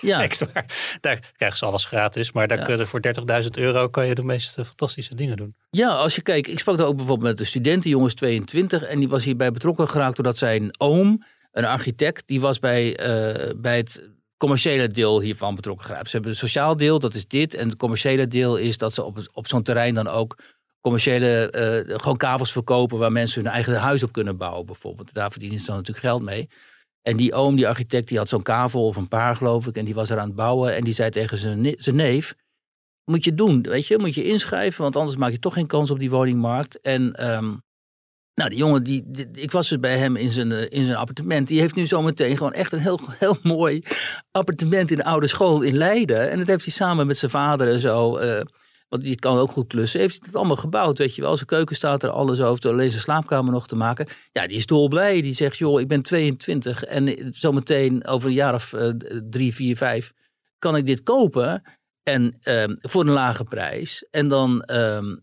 Ja, 0.00 0.18
maar 0.52 0.64
daar 1.00 1.30
krijgen 1.36 1.58
ze 1.58 1.64
alles 1.64 1.84
gratis. 1.84 2.32
Maar 2.32 2.48
daar 2.48 2.58
Ja. 2.58 2.64
kun 2.64 2.78
je 2.78 2.86
voor 2.86 3.00
30.000 3.42 3.48
euro 3.58 3.88
kan 3.88 4.06
je 4.06 4.14
de 4.14 4.22
meest 4.22 4.58
eh, 4.58 4.64
fantastische 4.64 5.14
dingen 5.14 5.36
doen. 5.36 5.54
ja, 5.70 5.88
als 5.88 6.14
je 6.14 6.22
kijkt, 6.22 6.48
ik 6.48 6.58
sprak 6.58 6.76
daar 6.78 6.86
ook 6.86 6.96
bijvoorbeeld 6.96 7.28
met 7.28 7.38
de 7.38 7.44
student, 7.44 7.82
die 7.82 7.92
jongens 7.92 8.14
22, 8.14 8.82
en 8.82 8.98
die 8.98 9.08
was 9.08 9.24
hierbij 9.24 9.52
betrokken 9.52 9.88
geraakt 9.88 10.16
doordat 10.16 10.38
zijn 10.38 10.80
oom, 10.80 11.24
een 11.52 11.64
architect, 11.64 12.22
die 12.26 12.40
was 12.40 12.58
bij, 12.58 12.98
bij 13.56 13.76
het 13.76 14.02
commerciële 14.36 14.88
deel 14.88 15.20
hiervan 15.20 15.54
betrokken 15.54 15.86
geraakt. 15.86 16.06
Ze 16.06 16.12
hebben 16.12 16.30
het 16.30 16.40
sociaal 16.40 16.76
deel, 16.76 16.98
dat 16.98 17.14
is 17.14 17.26
dit, 17.26 17.54
en 17.54 17.68
het 17.68 17.76
commerciële 17.78 18.28
deel 18.28 18.56
is 18.56 18.78
dat 18.78 18.94
ze 18.94 19.04
op, 19.04 19.18
op 19.32 19.46
zo'n 19.46 19.62
terrein 19.62 19.94
dan 19.94 20.08
ook 20.08 20.38
commerciële, 20.82 21.50
eh, 21.50 21.98
gewoon 21.98 22.16
kavels 22.16 22.52
verkopen 22.52 22.98
waar 22.98 23.12
mensen 23.12 23.42
hun 23.42 23.52
eigen 23.52 23.74
huis 23.80 24.02
op 24.02 24.12
kunnen 24.12 24.36
bouwen 24.36 24.66
bijvoorbeeld. 24.66 25.12
Daar 25.14 25.30
verdienen 25.30 25.58
ze 25.60 25.66
dan 25.66 25.76
natuurlijk 25.76 26.04
geld 26.06 26.22
mee. 26.22 26.48
En 27.02 27.16
die 27.16 27.32
oom, 27.34 27.56
die 27.56 27.68
architect, 27.68 28.08
die 28.08 28.18
had 28.18 28.28
zo'n 28.28 28.42
kavel 28.42 28.86
of 28.86 28.96
een 28.96 29.08
paar 29.08 29.36
geloof 29.36 29.66
ik. 29.66 29.76
En 29.76 29.84
die 29.84 29.94
was 29.94 30.10
er 30.10 30.18
aan 30.18 30.26
het 30.26 30.36
bouwen. 30.36 30.74
En 30.74 30.84
die 30.84 30.92
zei 30.92 31.10
tegen 31.10 31.38
zijn, 31.38 31.74
zijn 31.78 31.96
neef, 31.96 32.34
moet 33.04 33.24
je 33.24 33.34
doen, 33.34 33.62
weet 33.62 33.86
je. 33.86 33.98
Moet 33.98 34.14
je 34.14 34.24
inschrijven, 34.24 34.82
want 34.82 34.96
anders 34.96 35.16
maak 35.16 35.30
je 35.30 35.38
toch 35.38 35.54
geen 35.54 35.66
kans 35.66 35.90
op 35.90 35.98
die 35.98 36.10
woningmarkt. 36.10 36.80
En 36.80 37.12
ehm, 37.14 37.54
nou, 38.34 38.50
die 38.50 38.58
jongen, 38.58 38.82
die, 38.82 39.02
die- 39.06 39.30
ik 39.32 39.50
was 39.50 39.68
dus 39.68 39.80
bij 39.80 39.98
hem 39.98 40.16
in 40.16 40.32
zijn, 40.32 40.52
eh, 40.52 40.66
in 40.78 40.84
zijn 40.84 40.96
appartement. 40.96 41.48
Die 41.48 41.60
heeft 41.60 41.74
nu 41.74 41.86
zometeen 41.86 42.36
gewoon 42.36 42.52
echt 42.52 42.72
een 42.72 42.78
heel, 42.78 43.00
heel 43.18 43.36
mooi 43.42 43.82
appartement 44.30 44.90
in 44.90 44.96
de 44.96 45.04
oude 45.04 45.26
school 45.26 45.60
in 45.62 45.76
Leiden. 45.76 46.30
En 46.30 46.38
dat 46.38 46.46
heeft 46.46 46.64
hij 46.64 46.72
samen 46.72 47.06
met 47.06 47.18
zijn 47.18 47.30
vader 47.30 47.68
en 47.72 47.80
zo... 47.80 48.16
eh, 48.16 48.40
want 48.92 49.04
die 49.04 49.16
kan 49.16 49.38
ook 49.38 49.52
goed 49.52 49.66
klussen. 49.66 50.00
Heeft 50.00 50.16
hij 50.16 50.26
het 50.26 50.36
allemaal 50.36 50.56
gebouwd, 50.56 50.98
weet 50.98 51.14
je 51.14 51.22
wel. 51.22 51.36
Zijn 51.36 51.48
keuken 51.48 51.76
staat 51.76 52.02
er, 52.02 52.10
alles 52.10 52.40
over. 52.40 52.70
Alleen 52.70 52.90
zijn 52.90 53.02
slaapkamer 53.02 53.52
nog 53.52 53.66
te 53.66 53.76
maken. 53.76 54.08
Ja, 54.32 54.46
die 54.46 54.56
is 54.56 54.66
dolblij. 54.66 55.22
Die 55.22 55.34
zegt, 55.34 55.58
joh, 55.58 55.80
ik 55.80 55.88
ben 55.88 56.02
22. 56.02 56.84
En 56.84 57.06
eh, 57.06 57.26
zometeen 57.30 58.06
over 58.06 58.28
een 58.28 58.34
jaar 58.34 58.54
of 58.54 58.72
eh, 58.72 58.88
drie, 59.30 59.54
vier, 59.54 59.76
vijf... 59.76 60.12
kan 60.58 60.76
ik 60.76 60.86
dit 60.86 61.02
kopen. 61.02 61.62
En 62.02 62.36
ehm, 62.40 62.74
voor 62.80 63.00
een 63.00 63.10
lage 63.10 63.44
prijs. 63.44 64.06
En 64.10 64.28
dan... 64.28 64.62
ehm, 64.62 65.16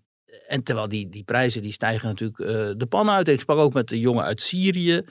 en 0.47 0.63
terwijl 0.63 0.87
die, 0.87 1.09
die 1.09 1.23
prijzen 1.23 1.61
die 1.61 1.71
stijgen 1.71 2.07
natuurlijk 2.07 2.39
eh, 2.39 2.47
de 2.77 2.85
pan 2.89 3.09
uit. 3.09 3.27
Ik 3.27 3.39
sprak 3.39 3.57
ook 3.57 3.73
met 3.73 3.91
een 3.91 3.99
jongen 3.99 4.23
uit 4.23 4.41
Syrië. 4.41 5.01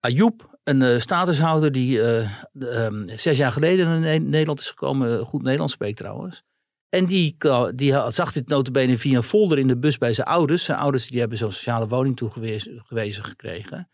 Ayoub, 0.00 0.58
een 0.64 1.00
statushouder 1.00 1.72
die 1.72 2.02
eh, 2.02 2.30
ehm, 2.58 3.08
zes 3.08 3.36
jaar 3.36 3.52
geleden 3.52 3.86
naar 3.86 4.00
Ne- 4.00 4.28
Nederland 4.28 4.60
is 4.60 4.68
gekomen. 4.68 5.24
Goed 5.24 5.42
Nederlands 5.42 5.72
spreekt 5.72 5.96
trouwens. 5.96 6.42
En 6.90 7.06
die, 7.06 7.34
ka- 7.38 7.72
die 7.72 8.10
zag 8.10 8.32
dit 8.32 8.48
notabene 8.48 8.98
via 8.98 9.16
een 9.16 9.22
folder 9.22 9.58
in 9.58 9.66
de 9.66 9.78
bus 9.78 9.98
bij 9.98 10.12
zijn 10.12 10.26
ouders. 10.26 10.64
Zijn 10.64 10.78
ouders 10.78 11.08
die 11.08 11.20
hebben 11.20 11.38
zo'n 11.38 11.52
sociale 11.52 11.88
woning 11.88 12.16
toegewezen 12.16 12.82
gewezen 12.86 13.24
gekregen. 13.24 13.88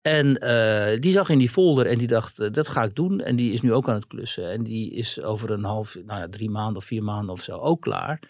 En 0.00 0.38
eh, 0.38 1.00
die 1.00 1.12
zag 1.12 1.28
in 1.28 1.38
die 1.38 1.48
folder 1.48 1.86
en 1.86 1.98
die 1.98 2.06
dacht, 2.06 2.40
eh, 2.40 2.50
dat 2.50 2.68
ga 2.68 2.82
ik 2.82 2.94
doen. 2.94 3.20
En 3.20 3.36
die 3.36 3.52
is 3.52 3.60
nu 3.60 3.72
ook 3.72 3.88
aan 3.88 3.94
het 3.94 4.06
klussen. 4.06 4.50
En 4.50 4.62
die 4.62 4.90
is 4.92 5.22
over 5.22 5.50
een 5.50 5.64
half, 5.64 5.94
nou 5.94 6.20
ja, 6.20 6.28
drie 6.28 6.50
maanden 6.50 6.76
of 6.76 6.84
vier 6.84 7.02
maanden 7.02 7.32
of 7.34 7.42
zo 7.42 7.56
ook 7.58 7.80
klaar. 7.80 8.20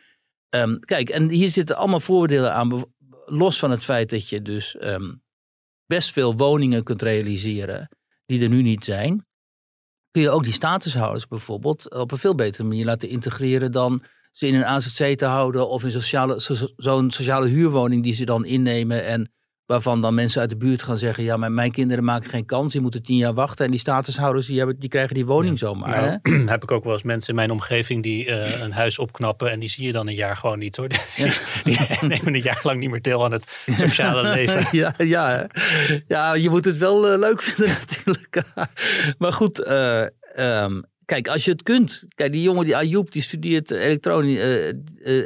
Ehm, 0.48 0.78
kijk, 0.78 1.08
en 1.08 1.28
hier 1.30 1.48
zitten 1.48 1.76
allemaal 1.76 2.00
voordelen 2.00 2.52
aan. 2.54 2.84
Los 3.24 3.58
van 3.58 3.70
het 3.70 3.84
feit 3.84 4.10
dat 4.10 4.28
je 4.28 4.42
dus 4.42 4.76
ehm, 4.76 5.14
best 5.86 6.12
veel 6.12 6.36
woningen 6.36 6.84
kunt 6.84 7.02
realiseren 7.02 7.88
die 8.26 8.42
er 8.42 8.48
nu 8.48 8.62
niet 8.62 8.84
zijn. 8.84 9.26
Kun 10.16 10.24
je 10.24 10.30
ook 10.30 10.44
die 10.44 10.52
statushouders 10.52 11.28
bijvoorbeeld 11.28 11.94
op 11.94 12.12
een 12.12 12.18
veel 12.18 12.34
betere 12.34 12.64
manier 12.64 12.84
laten 12.84 13.08
integreren 13.08 13.72
dan 13.72 14.02
ze 14.32 14.46
in 14.46 14.54
een 14.54 14.64
AZC 14.64 15.18
te 15.18 15.24
houden 15.24 15.68
of 15.68 15.84
in 15.84 16.02
zo'n 16.76 17.10
sociale 17.10 17.48
huurwoning 17.48 18.02
die 18.02 18.14
ze 18.14 18.24
dan 18.24 18.44
innemen 18.44 19.04
en 19.04 19.32
waarvan 19.66 20.00
dan 20.00 20.14
mensen 20.14 20.40
uit 20.40 20.50
de 20.50 20.56
buurt 20.56 20.82
gaan 20.82 20.98
zeggen, 20.98 21.24
ja, 21.24 21.36
maar 21.36 21.52
mijn 21.52 21.70
kinderen 21.70 22.04
maken 22.04 22.30
geen 22.30 22.46
kans, 22.46 22.72
die 22.72 22.80
moeten 22.80 23.02
tien 23.02 23.16
jaar 23.16 23.34
wachten 23.34 23.64
en 23.64 23.70
die 23.70 23.80
statushouders 23.80 24.46
die, 24.46 24.58
hebben, 24.58 24.78
die 24.78 24.88
krijgen 24.88 25.14
die 25.14 25.26
woning 25.26 25.58
zomaar. 25.58 25.94
hè? 25.94 26.16
Nou, 26.30 26.48
heb 26.56 26.62
ik 26.62 26.70
ook 26.70 26.84
wel 26.84 26.92
eens 26.92 27.02
mensen 27.02 27.28
in 27.28 27.34
mijn 27.34 27.50
omgeving 27.50 28.02
die 28.02 28.26
eh, 28.30 28.60
een 28.60 28.72
huis 28.72 28.98
opknappen 28.98 29.50
en 29.50 29.60
die 29.60 29.68
zie 29.68 29.86
je 29.86 29.92
dan 29.92 30.08
een 30.08 30.14
jaar 30.14 30.36
gewoon 30.36 30.58
niet 30.58 30.76
hoor. 30.76 30.88
Die, 31.16 31.32
die 31.64 31.78
nemen 32.08 32.34
een 32.34 32.40
jaar 32.40 32.60
lang 32.62 32.80
niet 32.80 32.90
meer 32.90 33.02
deel 33.02 33.24
aan 33.24 33.32
het 33.32 33.64
sociale 33.76 34.22
leven. 34.34 34.78
ja, 34.78 34.94
ja, 34.98 35.28
hè. 35.28 35.44
ja, 36.06 36.34
je 36.34 36.50
moet 36.50 36.64
het 36.64 36.76
wel 36.78 37.08
eh, 37.12 37.18
leuk 37.18 37.42
vinden 37.42 37.76
natuurlijk. 37.86 38.42
maar 39.18 39.32
goed, 39.32 39.62
eh, 39.64 40.02
ehm, 40.34 40.80
kijk, 41.06 41.28
als 41.28 41.44
je 41.44 41.50
het 41.50 41.62
kunt. 41.62 42.04
Kijk, 42.14 42.32
die 42.32 42.42
jongen, 42.42 42.64
die 42.64 42.76
Ayoub, 42.76 43.12
die 43.12 43.22
studeert 43.22 43.70
elektroni 43.70 44.38
eh, 44.38 44.68
eh, 44.68 44.74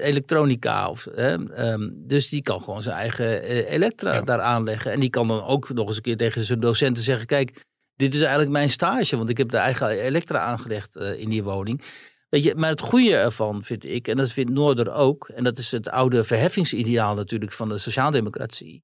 elektronica. 0.05 0.89
Of, 0.89 1.09
hè, 1.15 1.53
ehm, 1.55 1.89
dus 1.93 2.29
die 2.29 2.43
kan 2.43 2.63
gewoon 2.63 2.83
zijn 2.83 2.97
eigen 2.97 3.43
eh, 3.43 3.73
elektra 3.73 4.15
Ja. 4.15 4.23
daar 4.23 4.41
aanleggen. 4.41 4.93
En 4.93 5.01
die 5.01 5.11
kan 5.11 5.29
dan 5.29 5.45
ook 5.45 5.73
nog 5.73 5.87
eens 5.87 5.97
een 5.97 6.03
keer 6.03 6.17
tegen 6.17 6.45
zijn 6.45 6.61
docenten 6.61 7.03
zeggen... 7.03 7.27
kijk, 7.27 7.65
dit 7.97 8.15
is 8.15 8.21
eigenlijk 8.21 8.51
mijn 8.51 8.71
stage, 8.71 9.17
want 9.17 9.29
ik 9.29 9.39
heb 9.39 9.51
de 9.51 9.57
eigen 9.57 9.89
elektra 9.89 10.39
aangelegd 10.39 10.97
eh, 10.97 11.21
in 11.21 11.29
die 11.29 11.43
woning. 11.43 11.83
Weet 12.29 12.43
je, 12.43 12.55
maar 12.55 12.71
het 12.71 12.81
goede 12.81 13.17
ervan 13.17 13.65
vind 13.65 13.85
ik, 13.85 14.09
en 14.09 14.17
dat 14.17 14.33
vindt 14.33 14.51
Noorder 14.51 14.93
ook... 14.93 15.29
en 15.29 15.45
dat 15.45 15.59
is 15.59 15.71
het 15.71 15.89
oude 15.89 16.25
verheffingsideaal 16.25 17.15
natuurlijk 17.15 17.53
van 17.53 17.69
de 17.69 17.79
sociaaldemocratie 17.79 18.83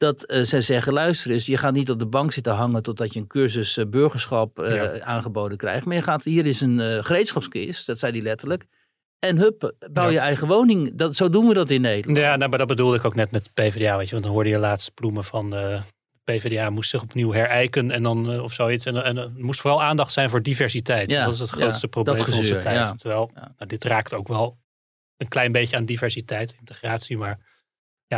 dat 0.00 0.22
eh, 0.22 0.42
zij 0.42 0.60
zeggen, 0.60 0.92
luister 0.92 1.30
eens, 1.30 1.46
je 1.46 1.56
gaat 1.56 1.72
niet 1.72 1.90
op 1.90 1.98
de 1.98 2.06
bank 2.06 2.32
zitten 2.32 2.52
hangen 2.54 2.82
totdat 2.82 3.12
je 3.12 3.20
een 3.20 3.26
cursus 3.26 3.76
eh, 3.76 3.86
burgerschap 3.86 4.58
eh, 4.58 4.74
Ja. 4.74 5.00
aangeboden 5.00 5.58
krijgt. 5.58 5.84
Maar 5.84 5.96
je 5.96 6.02
gaat, 6.02 6.24
hier 6.24 6.46
is 6.46 6.60
een 6.60 7.04
gereedschapskist, 7.04 7.86
dat 7.86 7.98
zei 7.98 8.12
hij 8.12 8.20
letterlijk. 8.22 8.66
En 9.18 9.36
hup, 9.36 9.74
bouw 9.92 10.04
Ja. 10.04 10.10
je 10.10 10.18
eigen 10.18 10.48
woning. 10.48 10.94
Dat, 10.94 11.16
zo 11.16 11.30
doen 11.30 11.46
we 11.48 11.54
dat 11.54 11.70
in 11.70 11.80
Nederland. 11.80 12.18
Ja, 12.18 12.36
nou, 12.36 12.50
maar 12.50 12.58
dat 12.58 12.68
bedoelde 12.68 12.96
ik 12.96 13.04
ook 13.04 13.14
net 13.14 13.30
met 13.30 13.50
PvdA, 13.54 13.96
weet 13.96 14.06
je. 14.06 14.12
Want 14.12 14.24
dan 14.24 14.32
hoorde 14.32 14.48
je 14.48 14.58
laatst 14.58 14.94
Ploemen 14.94 15.24
van 15.24 15.50
de 15.50 15.80
PvdA 16.24 16.70
moest 16.70 16.90
zich 16.90 17.02
opnieuw 17.02 17.32
herijken 17.32 17.90
en 17.90 18.02
dan 18.02 18.40
of 18.40 18.52
zoiets. 18.52 18.84
En, 18.84 19.04
en 19.04 19.16
er 19.16 19.30
moest 19.36 19.60
vooral 19.60 19.82
aandacht 19.82 20.12
zijn 20.12 20.30
voor 20.30 20.42
diversiteit. 20.42 21.10
Ja, 21.10 21.24
dat 21.24 21.34
is 21.34 21.40
het 21.40 21.50
grootste 21.50 21.88
probleem 21.88 22.16
van 22.16 22.32
onze 22.34 22.58
tijd. 22.58 22.98
Terwijl, 22.98 23.30
nou, 23.34 23.50
dit 23.66 23.84
raakt 23.84 24.14
ook 24.14 24.28
wel 24.28 24.58
een 25.16 25.28
klein 25.28 25.52
beetje 25.52 25.76
aan 25.76 25.84
diversiteit, 25.84 26.56
integratie, 26.58 27.18
maar 27.18 27.38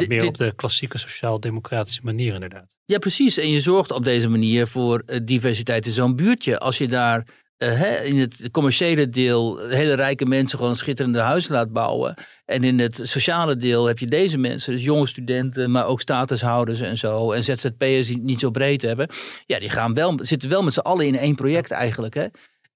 ja, 0.01 0.07
meer 0.09 0.21
dit- 0.21 0.29
op 0.29 0.37
de 0.37 0.53
klassieke 0.55 0.99
sociaal-democratische 0.99 2.01
manier 2.05 2.35
inderdaad. 2.35 2.75
Ja, 2.85 2.99
precies. 2.99 3.39
En 3.39 3.51
je 3.51 3.61
zorgt 3.61 3.91
op 3.91 4.05
deze 4.05 4.29
manier 4.29 4.67
voor 4.67 5.03
eh, 5.07 5.21
diversiteit 5.25 5.87
in 5.87 5.93
zo'n 5.93 6.17
buurtje. 6.17 6.59
Als 6.59 6.79
je 6.79 6.89
daar 6.89 7.27
eh, 7.57 7.79
hè, 7.79 8.03
in 8.03 8.19
het 8.19 8.49
commerciële 8.51 9.07
deel 9.07 9.59
hele 9.69 9.95
rijke 9.95 10.25
mensen 10.27 10.59
gewoon 10.59 10.77
schitterende 10.77 11.19
huizen 11.19 11.53
laat 11.53 11.73
bouwen. 11.73 12.15
En 12.45 12.65
in 12.65 12.79
het 12.79 13.01
sociale 13.03 13.57
deel 13.57 13.87
heb 13.87 13.99
je 13.99 14.07
deze 14.07 14.39
mensen, 14.39 14.73
dus 14.75 14.85
jonge 14.85 15.07
studenten, 15.07 15.71
maar 15.71 15.87
ook 15.87 16.01
statushouders 16.01 16.81
en 16.81 16.99
zo. 16.99 17.33
En 17.33 17.45
ZZP'ers 17.45 18.07
die 18.07 18.17
het 18.17 18.25
niet 18.25 18.41
zo 18.41 18.51
breed 18.51 18.83
hebben. 18.83 19.09
Ja, 19.47 19.59
die 19.59 19.71
gaan 19.71 19.95
wel, 19.95 20.19
zitten 20.23 20.49
wel 20.49 20.63
met 20.63 20.73
z'n 20.73 20.79
allen 20.81 21.07
in 21.07 21.17
één 21.19 21.35
project 21.35 21.71
eigenlijk. 21.71 22.15
Hè? 22.15 22.27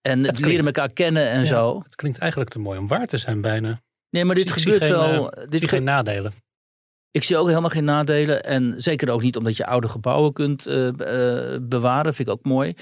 En 0.01 0.21
klinkt- 0.21 0.41
leren 0.47 0.65
elkaar 0.67 0.93
kennen 0.93 1.29
en 1.29 1.41
Ja, 1.41 1.47
zo. 1.47 1.81
Het 1.85 1.95
klinkt 1.95 2.19
eigenlijk 2.19 2.51
te 2.51 2.59
mooi 2.59 2.79
om 2.79 2.87
waar 2.87 3.07
te 3.07 3.19
zijn 3.19 3.41
bijna. 3.41 3.81
Nee, 4.11 4.25
maar 4.25 4.35
dit 4.35 4.53
gebeurt 4.53 4.83
geen, 4.83 4.93
wel. 4.93 5.31
eh, 5.31 5.45
ik 5.45 5.51
dit 5.51 5.61
zie 5.61 5.69
ge- 5.69 5.75
geen 5.75 5.85
nadelen. 5.85 6.33
Ik 7.17 7.23
zie 7.23 7.37
ook 7.37 7.49
helemaal 7.49 7.71
geen 7.71 7.85
nadelen. 7.85 8.45
En 8.45 8.75
zeker 8.77 9.11
ook 9.11 9.23
niet 9.23 9.37
omdat 9.37 9.57
je 9.57 9.67
oude 9.67 9.89
gebouwen 9.89 10.33
kunt 10.33 10.67
eh, 10.67 10.89
bewaren. 11.63 12.15
Vind 12.15 12.29
ik 12.29 12.35
ook 12.35 12.45
mooi. 12.45 12.75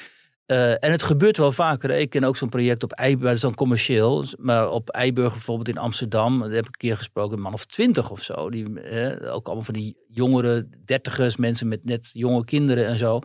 Eh, 0.47 0.71
en 0.71 0.91
het 0.91 1.03
gebeurt 1.03 1.37
wel 1.37 1.53
vaker. 1.53 1.91
Ik 1.91 2.11
ken 2.11 2.25
ook 2.25 2.37
zo'n 2.37 2.49
project 2.49 2.83
op 2.83 2.93
Eiburg, 2.93 3.25
dat 3.25 3.35
is 3.35 3.41
dan 3.41 3.55
commercieel. 3.55 4.25
Maar 4.39 4.71
op 4.71 4.89
Eiburg 4.91 5.33
bijvoorbeeld 5.33 5.69
in 5.69 5.79
Amsterdam, 5.79 6.39
daar 6.41 6.51
heb 6.51 6.67
ik 6.67 6.73
een 6.73 6.89
keer 6.89 6.97
gesproken, 6.97 7.37
een 7.37 7.43
man 7.43 7.53
of 7.53 7.65
twintig 7.65 8.11
of 8.11 8.23
zo. 8.23 8.51
Die, 8.51 8.81
eh, 8.81 9.35
ook 9.35 9.47
allemaal 9.47 9.65
van 9.65 9.75
die 9.75 9.97
jongere 10.09 10.69
dertigers, 10.85 11.37
mensen 11.37 11.69
met 11.69 11.85
net 11.85 12.11
jonge 12.13 12.45
kinderen 12.45 12.87
en 12.87 12.99
zo. 12.99 13.21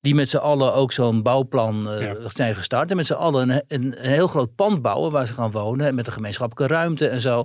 Die 0.00 0.14
met 0.14 0.28
z'n 0.28 0.36
allen 0.36 0.74
ook 0.74 0.92
zo'n 0.92 1.22
bouwplan 1.22 1.88
Ja. 1.98 2.16
zijn 2.28 2.54
gestart. 2.54 2.90
En 2.90 2.96
met 2.96 3.06
z'n 3.06 3.12
allen 3.12 3.50
een, 3.50 3.62
een, 3.68 4.04
een 4.04 4.10
heel 4.10 4.26
groot 4.28 4.54
pand 4.54 4.82
bouwen 4.82 5.12
waar 5.12 5.26
ze 5.26 5.32
gaan 5.32 5.50
wonen. 5.50 5.94
Met 5.94 6.06
een 6.06 6.12
gemeenschappelijke 6.12 6.74
ruimte 6.74 7.08
en 7.08 7.20
zo. 7.20 7.44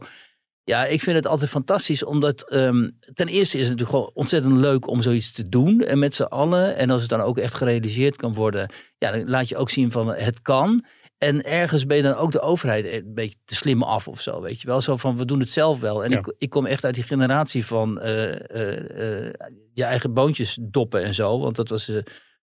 Ja, 0.67 0.85
ik 0.85 1.01
vind 1.01 1.15
het 1.15 1.27
altijd 1.27 1.49
fantastisch, 1.49 2.03
omdat 2.03 2.49
ehm, 2.49 2.89
ten 3.13 3.27
eerste 3.27 3.57
is 3.57 3.67
het 3.69 3.77
natuurlijk 3.77 3.89
gewoon 3.89 4.11
ontzettend 4.13 4.53
leuk 4.53 4.87
om 4.87 5.01
zoiets 5.01 5.31
te 5.31 5.49
doen 5.49 5.81
en 5.81 5.99
met 5.99 6.15
z'n 6.15 6.23
allen. 6.23 6.75
En 6.77 6.89
als 6.89 7.01
het 7.01 7.09
dan 7.09 7.21
ook 7.21 7.37
echt 7.37 7.53
gerealiseerd 7.53 8.15
kan 8.15 8.33
worden, 8.33 8.71
ja, 8.97 9.11
dan 9.11 9.29
laat 9.29 9.49
je 9.49 9.57
ook 9.57 9.69
zien 9.69 9.91
van 9.91 10.07
het 10.07 10.41
kan. 10.41 10.85
En 11.17 11.43
ergens 11.43 11.85
ben 11.85 11.97
je 11.97 12.03
dan 12.03 12.13
ook 12.15 12.31
de 12.31 12.39
overheid 12.39 12.85
een 12.85 13.13
beetje 13.13 13.37
te 13.45 13.55
slim 13.55 13.83
af 13.83 14.07
of 14.07 14.21
zo, 14.21 14.41
weet 14.41 14.61
je 14.61 14.67
wel. 14.67 14.81
Zo 14.81 14.97
van, 14.97 15.17
we 15.17 15.25
doen 15.25 15.39
het 15.39 15.49
zelf 15.49 15.79
wel. 15.79 16.03
En 16.03 16.09
Ja. 16.09 16.17
ik, 16.17 16.33
ik 16.37 16.49
kom 16.49 16.65
echt 16.65 16.85
uit 16.85 16.95
die 16.95 17.03
generatie 17.03 17.65
van 17.65 17.99
eh, 17.99 18.33
eh, 18.51 19.25
eh, 19.27 19.33
je 19.73 19.83
eigen 19.83 20.13
boontjes 20.13 20.57
doppen 20.61 21.03
en 21.03 21.13
zo. 21.13 21.39
Want 21.39 21.55
dat 21.55 21.69
was 21.69 21.89
eh, 21.89 21.97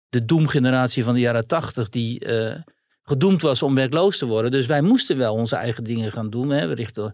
de 0.10 0.26
doemgeneratie 0.26 1.04
van 1.04 1.14
de 1.14 1.20
jaren 1.20 1.48
tachtig 1.48 1.90
die 1.90 2.20
eh, 2.20 2.62
gedoemd 3.02 3.42
was 3.42 3.62
om 3.64 3.76
werkloos 3.76 4.18
te 4.18 4.26
worden. 4.26 4.52
Dus 4.52 4.66
wij 4.66 4.82
moesten 4.82 5.18
wel 5.18 5.34
onze 5.34 5.56
eigen 5.56 5.84
dingen 5.84 6.12
gaan 6.12 6.30
doen. 6.30 6.50
Hè. 6.50 6.68
We 6.68 6.74
richten 6.74 7.12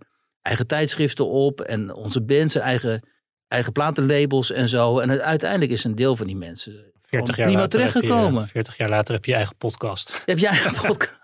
eigen 0.49 0.67
tijdschriften 0.67 1.27
op 1.27 1.61
en 1.61 1.93
onze 1.93 2.21
bands, 2.21 2.55
en 2.55 2.61
eigen, 2.61 3.07
eigen 3.47 3.71
platenlabels 3.71 4.51
en 4.51 4.69
zo. 4.69 4.99
En 4.99 5.21
uiteindelijk 5.21 5.71
is 5.71 5.83
een 5.83 5.95
deel 5.95 6.15
van 6.15 6.27
die 6.27 6.35
mensen 6.35 6.91
40 7.09 7.35
gewoon 7.35 7.51
jaar, 7.51 7.67
prima 7.67 7.67
terechtgekomen. 7.67 8.47
40 8.47 8.77
jaar 8.77 8.89
later 8.89 9.13
heb 9.13 9.25
je 9.25 9.31
je 9.31 9.37
eigen 9.37 9.55
podcast. 9.57 10.23
Heb 10.25 10.37
jij 10.37 10.65
een 10.65 10.81
podcast? 10.87 11.19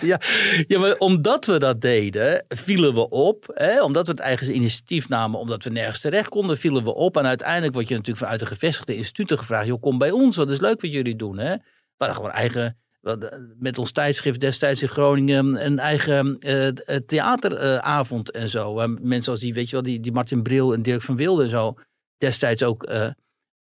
ja. 0.00 0.20
ja, 0.66 0.78
maar 0.78 0.96
omdat 0.96 1.46
we 1.46 1.58
dat 1.58 1.80
deden, 1.80 2.44
vielen 2.48 2.94
we 2.94 3.08
op. 3.08 3.44
Hè? 3.54 3.82
Omdat 3.82 4.06
we 4.06 4.12
het 4.12 4.20
eigen 4.20 4.54
initiatief 4.54 5.08
namen, 5.08 5.40
omdat 5.40 5.64
we 5.64 5.70
nergens 5.70 6.00
terecht 6.00 6.28
konden, 6.28 6.58
vielen 6.58 6.84
we 6.84 6.94
op. 6.94 7.16
En 7.16 7.26
uiteindelijk 7.26 7.74
word 7.74 7.88
je 7.88 7.94
natuurlijk 7.94 8.24
vanuit 8.24 8.40
de 8.40 8.46
gevestigde 8.46 8.96
instituten 8.96 9.38
gevraagd: 9.38 9.66
joh, 9.66 9.80
kom 9.80 9.98
bij 9.98 10.10
ons, 10.10 10.36
wat 10.36 10.50
is 10.50 10.60
leuk 10.60 10.80
wat 10.80 10.92
jullie 10.92 11.16
doen. 11.16 11.38
Hè? 11.38 11.52
We 11.52 12.04
hadden 12.04 12.16
gewoon 12.16 12.32
eigen, 12.32 12.78
met 13.58 13.78
ons 13.78 13.92
tijdschrift 13.92 14.40
destijds 14.40 14.82
in 14.82 14.88
Groningen 14.88 15.64
een 15.64 15.78
eigen 15.78 16.38
eh, 16.38 16.96
theateravond 16.96 18.30
en 18.30 18.48
zo. 18.48 18.74
Waar 18.74 18.90
mensen 18.90 19.32
als 19.32 19.40
die, 19.40 19.54
weet 19.54 19.66
je 19.66 19.72
wel, 19.72 19.84
die, 19.84 20.00
die 20.00 20.12
Martin 20.12 20.42
Bril 20.42 20.74
en 20.74 20.82
Dirk 20.82 21.02
van 21.02 21.16
Wilde 21.16 21.42
en 21.42 21.50
zo 21.50 21.74
destijds 22.18 22.62
ook 22.62 22.84
eh, 22.84 23.10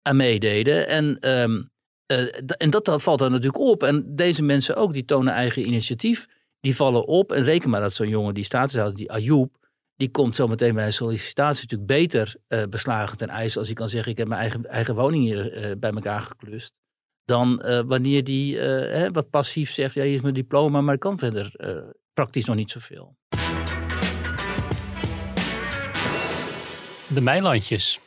aan 0.03 0.17
meededen. 0.17 0.89
En 0.89 1.19
ehm, 1.19 1.63
eh, 2.11 2.27
en 2.57 2.71
dat, 2.71 2.85
dat 2.85 3.03
valt 3.03 3.19
dan 3.19 3.31
natuurlijk 3.31 3.63
op. 3.63 3.83
En 3.83 4.17
deze 4.17 4.43
mensen 4.43 4.77
ook, 4.77 4.93
die 4.93 5.05
tonen 5.05 5.33
eigen 5.33 5.67
initiatief. 5.67 6.27
Die 6.61 6.77
vallen 6.77 7.07
op. 7.07 7.33
En 7.33 7.43
reken 7.43 7.71
maar 7.71 7.81
dat 7.81 7.93
zo'n 7.93 8.09
jongen 8.09 8.35
die 8.35 8.45
status 8.45 8.77
houdt, 8.77 8.97
die 8.97 9.13
Ayoub. 9.13 9.59
Die 9.97 10.11
komt 10.11 10.37
zo 10.37 10.49
meteen 10.49 10.75
bij 10.75 10.87
een 10.87 10.93
sollicitatie 10.93 11.63
natuurlijk 11.63 11.91
beter 11.91 12.37
eh, 12.47 12.63
beslagen 12.71 13.17
ten 13.17 13.29
ijs. 13.29 13.57
Als 13.57 13.67
hij 13.67 13.77
kan 13.77 13.89
zeggen, 13.89 14.13
ik 14.13 14.19
heb 14.19 14.29
mijn 14.29 14.41
eigen, 14.41 14.67
eigen 14.67 14.95
woning 14.95 15.25
hier 15.25 15.53
eh, 15.53 15.77
bij 15.79 15.91
elkaar 15.91 16.21
geklust. 16.21 16.73
Dan 17.31 17.63
eh, 17.63 17.81
wanneer 17.87 18.25
die 18.25 18.59
eh, 18.59 19.01
hè, 19.01 19.11
wat 19.11 19.31
passief 19.31 19.71
zegt, 19.71 19.95
ja 19.95 20.03
hier 20.03 20.15
is 20.15 20.21
mijn 20.21 20.35
diploma, 20.35 20.81
maar 20.81 20.95
ik 20.95 21.01
kan 21.01 21.19
verder 21.19 21.55
eh, 21.57 21.77
praktisch 22.13 22.45
nog 22.45 22.57
niet 22.57 22.71
zoveel. 22.71 23.17
De 27.09 27.21
Meilandjes. 27.21 28.01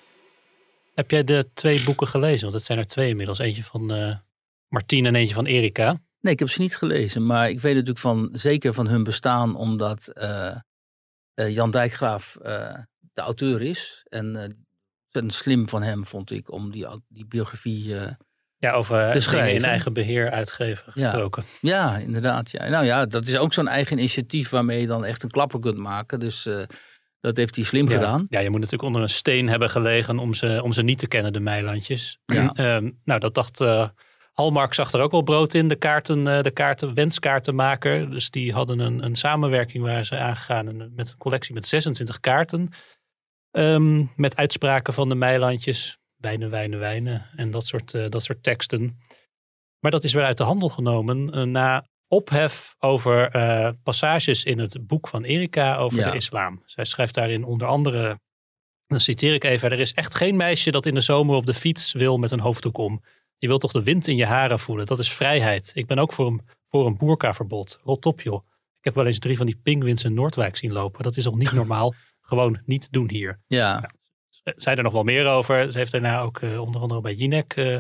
Heb 0.94 1.12
jij 1.12 1.24
de 1.24 1.50
twee 1.54 1.84
boeken 1.84 2.08
gelezen? 2.08 2.42
Want 2.42 2.54
het 2.54 2.64
zijn 2.64 2.78
er 2.78 2.88
twee 2.88 3.10
inmiddels. 3.10 3.40
Eentje 3.40 3.64
van 3.64 3.86
Martien 4.68 5.06
en 5.06 5.16
eentje 5.16 5.36
van 5.36 5.46
Erika. 5.46 6.02
Nee, 6.20 6.34
ik 6.34 6.40
heb 6.40 6.50
ze 6.50 6.62
niet 6.62 6.76
gelezen, 6.76 7.26
maar 7.26 7.50
ik 7.50 7.62
weet 7.62 7.74
natuurlijk 7.74 8.00
van, 8.00 8.30
zeker 8.32 8.74
van 8.74 8.88
hun 8.88 9.04
bestaan, 9.04 9.56
omdat 9.56 10.12
Jan 11.34 11.72
Dijkgraaf 11.72 12.38
de 13.14 13.22
auteur 13.22 13.62
is. 13.62 14.06
En 14.10 14.26
ontzettend 15.04 15.34
slim 15.34 15.70
van 15.70 15.84
hem 15.84 16.06
vond 16.06 16.32
ik 16.32 16.52
om 16.52 16.72
die, 16.72 16.88
die 17.08 17.26
biografie. 17.26 17.96
Ja, 18.64 18.72
over 18.72 19.12
dingen 19.12 19.54
in 19.54 19.64
eigen 19.64 19.94
beheer 19.94 20.32
uitgeven 20.32 20.92
Ja. 20.96 21.10
gesproken. 21.10 21.44
ja, 21.62 21.98
inderdaad. 21.98 22.52
Ja. 22.52 22.70
Nou 22.70 22.86
ja, 22.86 23.06
dat 23.06 23.28
is 23.28 23.38
ook 23.38 23.54
zo'n 23.54 23.68
eigen 23.68 23.98
initiatief 23.98 24.50
waarmee 24.50 24.82
je 24.82 24.88
dan 24.88 25.06
echt 25.06 25.24
een 25.24 25.30
klapper 25.30 25.60
kunt 25.60 25.78
maken. 25.78 26.20
Dus 26.20 26.46
eh, 26.46 26.58
dat 27.20 27.38
heeft 27.38 27.56
hij 27.56 27.66
slim 27.66 27.88
Ja. 27.90 27.94
gedaan. 27.96 28.26
Ja, 28.30 28.40
je 28.40 28.50
moet 28.50 28.60
natuurlijk 28.60 28.88
onder 28.88 29.02
een 29.02 29.10
steen 29.10 29.50
hebben 29.50 29.70
gelegen 29.70 30.20
om 30.20 30.34
ze, 30.34 30.60
om 30.64 30.74
ze 30.74 30.82
niet 30.84 31.00
te 31.00 31.08
kennen, 31.08 31.34
de 31.34 31.40
Meilandjes. 31.40 32.20
Ja. 32.26 32.52
Ehm, 32.54 32.90
nou, 33.06 33.20
dat 33.20 33.34
dacht 33.36 33.62
eh 33.62 33.88
Hallmark 34.34 34.74
zag 34.74 34.92
er 34.92 35.02
ook 35.02 35.12
wel 35.12 35.22
brood 35.22 35.54
in, 35.54 35.68
de, 35.68 35.76
kaarten, 35.76 36.28
eh, 36.28 36.42
de 36.44 36.52
kaarten, 36.52 36.94
wenskaartenmaker. 36.94 38.10
Dus 38.10 38.30
die 38.30 38.54
hadden 38.54 38.80
een, 38.80 39.04
een 39.06 39.16
samenwerking 39.16 39.84
waar 39.84 40.06
ze 40.06 40.18
aangegaan 40.18 40.68
en, 40.68 40.92
met 40.96 41.10
een 41.10 41.18
collectie 41.18 41.54
met 41.54 41.68
26 41.68 42.20
kaarten. 42.20 42.70
Ehm, 43.52 44.04
met 44.16 44.36
uitspraken 44.36 44.94
van 44.94 45.10
de 45.10 45.16
Meilandjes, 45.16 45.98
wijnen, 46.24 46.50
wijnen, 46.50 46.80
wijnen 46.80 47.26
en 47.36 47.52
dat 47.52 47.66
soort, 47.66 47.94
eh, 47.94 48.10
dat 48.10 48.24
soort 48.24 48.44
teksten. 48.44 48.98
Maar 49.80 49.92
dat 49.92 50.04
is 50.04 50.14
weer 50.14 50.24
uit 50.24 50.38
de 50.38 50.44
handel 50.44 50.70
genomen 50.70 51.34
eh, 51.34 51.44
na 51.44 51.86
ophef 52.08 52.76
over 52.80 53.30
eh, 53.30 53.72
passages 53.84 54.44
in 54.44 54.60
het 54.60 54.88
boek 54.88 55.08
van 55.08 55.24
Erika 55.24 55.76
over 55.78 56.00
Ja. 56.00 56.10
de 56.10 56.16
islam. 56.16 56.62
Zij 56.66 56.86
schrijft 56.86 57.14
daarin 57.14 57.44
onder 57.44 57.68
andere, 57.68 58.20
dan 58.88 59.00
citeer 59.00 59.34
ik 59.34 59.44
even, 59.44 59.72
er 59.72 59.80
is 59.80 59.94
echt 59.94 60.16
geen 60.16 60.36
meisje 60.36 60.72
dat 60.72 60.86
in 60.86 60.94
de 60.94 61.02
zomer 61.02 61.36
op 61.36 61.46
de 61.46 61.54
fiets 61.54 61.92
wil 61.94 62.18
met 62.18 62.32
een 62.32 62.40
hoofddoek 62.40 62.78
om. 62.78 63.04
Je 63.38 63.48
wilt 63.48 63.62
toch 63.62 63.72
de 63.72 63.84
wind 63.84 64.08
in 64.08 64.18
je 64.18 64.26
haren 64.26 64.60
voelen, 64.60 64.86
dat 64.86 65.00
is 65.00 65.14
vrijheid. 65.14 65.72
Ik 65.74 65.88
ben 65.88 65.98
ook 66.00 66.14
voor 66.14 66.28
een, 66.28 66.42
voor 66.70 66.86
een 66.86 66.98
boerkaverbod. 66.98 67.80
Rot 67.84 68.06
op 68.06 68.22
joh. 68.22 68.46
Ik 68.78 68.84
heb 68.84 68.96
wel 68.96 69.06
eens 69.06 69.20
drie 69.20 69.38
van 69.38 69.46
die 69.46 69.60
pinguïns 69.64 70.04
in 70.04 70.14
Noordwijk 70.14 70.58
zien 70.58 70.72
lopen. 70.72 71.04
Dat 71.04 71.18
is 71.18 71.24
toch 71.24 71.36
niet 71.38 71.52
normaal? 71.62 71.94
Gewoon 72.22 72.62
niet 72.66 72.92
doen 72.92 73.10
hier. 73.10 73.40
Ja, 73.48 73.90
zei 74.44 74.76
er 74.78 74.84
nog 74.84 74.94
wel 74.94 75.04
meer 75.04 75.28
over. 75.28 75.72
Ze 75.72 75.78
heeft 75.78 75.92
daarna 75.92 76.22
ook 76.22 76.38
eh, 76.40 76.62
onder 76.62 76.82
andere 76.82 77.02
bij 77.02 77.14
Jinek... 77.14 77.54
eh, 77.56 77.78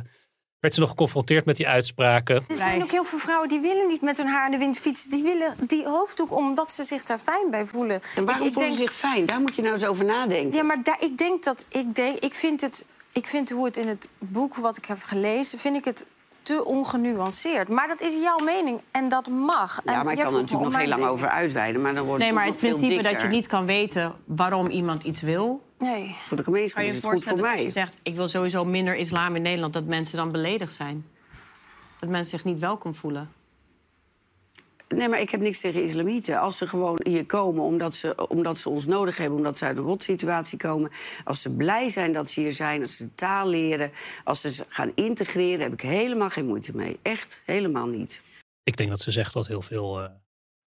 werd 0.59 0.75
ze 0.75 0.81
nog 0.81 0.89
geconfronteerd 0.89 1.45
met 1.45 1.55
die 1.57 1.67
uitspraken. 1.67 2.35
Er 2.47 2.55
zijn 2.55 2.83
ook 2.83 2.91
heel 2.91 3.03
veel 3.03 3.17
vrouwen 3.19 3.49
die 3.49 3.59
willen 3.59 3.87
niet 3.87 4.01
met 4.01 4.17
hun 4.17 4.27
haar 4.27 4.45
in 4.45 4.51
de 4.51 4.57
wind 4.57 4.79
fietsen. 4.79 5.11
Die 5.11 5.23
willen 5.23 5.55
die 5.67 5.85
hoofddoek 5.85 6.31
omdat 6.35 6.71
ze 6.71 6.83
zich 6.83 7.03
daar 7.03 7.19
fijn 7.19 7.49
bij 7.51 7.65
voelen. 7.65 8.01
En 8.15 8.25
waarom 8.25 8.41
Ik- 8.43 8.47
ik 8.47 8.53
voelen 8.53 8.71
ze 8.71 8.77
denk- 8.77 8.89
zich 8.91 8.99
fijn? 8.99 9.25
Daar 9.25 9.41
moet 9.41 9.55
je 9.55 9.61
nou 9.61 9.73
eens 9.73 9.85
over 9.85 10.05
nadenken. 10.05 10.53
Ja, 10.57 10.63
maar 10.63 10.83
daar, 10.83 10.97
ik 10.99 11.17
denk 11.17 11.43
dat 11.43 11.65
ik 11.69 11.95
denk, 11.95 12.19
ik 12.19 12.33
vind 12.33 12.61
het, 12.61 12.85
ik 13.13 13.27
vind 13.27 13.49
hoe 13.49 13.65
het 13.65 13.77
in 13.77 13.87
het 13.87 14.07
boek 14.19 14.55
wat 14.55 14.77
ik 14.77 14.85
heb 14.85 15.01
gelezen, 15.03 15.59
vind 15.59 15.75
ik 15.75 15.85
het 15.85 16.05
te 16.41 16.65
ongenuanceerd. 16.65 17.67
Maar 17.69 17.87
dat 17.87 18.01
is 18.01 18.13
jouw 18.21 18.37
mening 18.45 18.81
en 18.91 19.09
dat 19.09 19.27
mag. 19.27 19.81
ja, 19.85 19.93
En 19.99 20.03
maar 20.05 20.13
ik 20.13 20.19
kan 20.23 20.33
er 20.33 20.39
natuurlijk 20.41 20.69
nog 20.71 20.79
heel 20.79 20.89
lang 20.89 21.03
over 21.05 21.27
uitweiden. 21.29 21.81
Maar 21.81 21.93
dan 21.93 22.05
wordt 22.05 22.23
Nee, 22.23 22.33
maar 22.33 22.45
het 22.45 22.57
principe 22.57 23.01
dat 23.03 23.21
je 23.21 23.27
niet 23.27 23.47
kan 23.47 23.65
weten 23.65 24.13
waarom 24.25 24.67
iemand 24.67 25.03
iets 25.03 25.21
wil. 25.21 25.61
Nee. 25.83 26.15
Voor 26.23 26.37
de 26.37 26.43
gemeenschap 26.43 26.81
je 26.83 26.87
is 26.87 26.95
het 26.95 27.03
goed 27.03 27.11
voor 27.11 27.21
voorstellen 27.21 27.49
als 27.49 27.59
je 27.59 27.63
mij. 27.63 27.71
zegt... 27.71 27.97
ik 28.03 28.15
wil 28.15 28.27
sowieso 28.27 28.65
minder 28.65 28.95
islam 28.95 29.35
in 29.35 29.41
Nederland... 29.41 29.73
dat 29.73 29.85
mensen 29.85 30.17
dan 30.17 30.31
beledigd 30.31 30.73
zijn? 30.73 31.05
Dat 31.99 32.09
mensen 32.09 32.39
zich 32.39 32.43
niet 32.43 32.59
welkom 32.59 32.95
voelen? 32.95 33.31
Nee, 34.87 35.07
maar 35.07 35.19
ik 35.19 35.29
heb 35.29 35.41
niks 35.41 35.59
tegen 35.59 35.83
islamieten. 35.83 36.39
Als 36.39 36.57
ze 36.57 36.67
gewoon 36.67 36.99
hier 37.03 37.25
komen 37.25 37.63
omdat 37.63 37.95
ze, 37.95 38.27
omdat 38.27 38.59
ze 38.59 38.69
ons 38.69 38.85
nodig 38.85 39.17
hebben... 39.17 39.37
omdat 39.37 39.57
ze 39.57 39.65
uit 39.65 39.77
een 39.77 39.83
rotsituatie 39.83 40.57
komen... 40.57 40.91
als 41.23 41.41
ze 41.41 41.55
blij 41.55 41.89
zijn 41.89 42.11
dat 42.11 42.29
ze 42.29 42.39
hier 42.39 42.53
zijn, 42.53 42.81
als 42.81 42.97
ze 42.97 43.03
de 43.03 43.15
taal 43.15 43.47
leren... 43.47 43.91
als 44.23 44.41
ze 44.41 44.49
ze 44.49 44.65
gaan 44.67 44.91
integreren, 44.95 45.59
heb 45.59 45.73
ik 45.73 45.81
helemaal 45.81 46.29
geen 46.29 46.45
moeite 46.45 46.75
mee. 46.75 46.99
Echt, 47.01 47.41
helemaal 47.45 47.87
niet. 47.87 48.21
Ik 48.63 48.77
denk 48.77 48.89
dat 48.89 49.01
ze 49.01 49.11
zegt 49.11 49.33
wat 49.33 49.47
heel 49.47 49.61
veel 49.61 50.01
eh, 50.01 50.09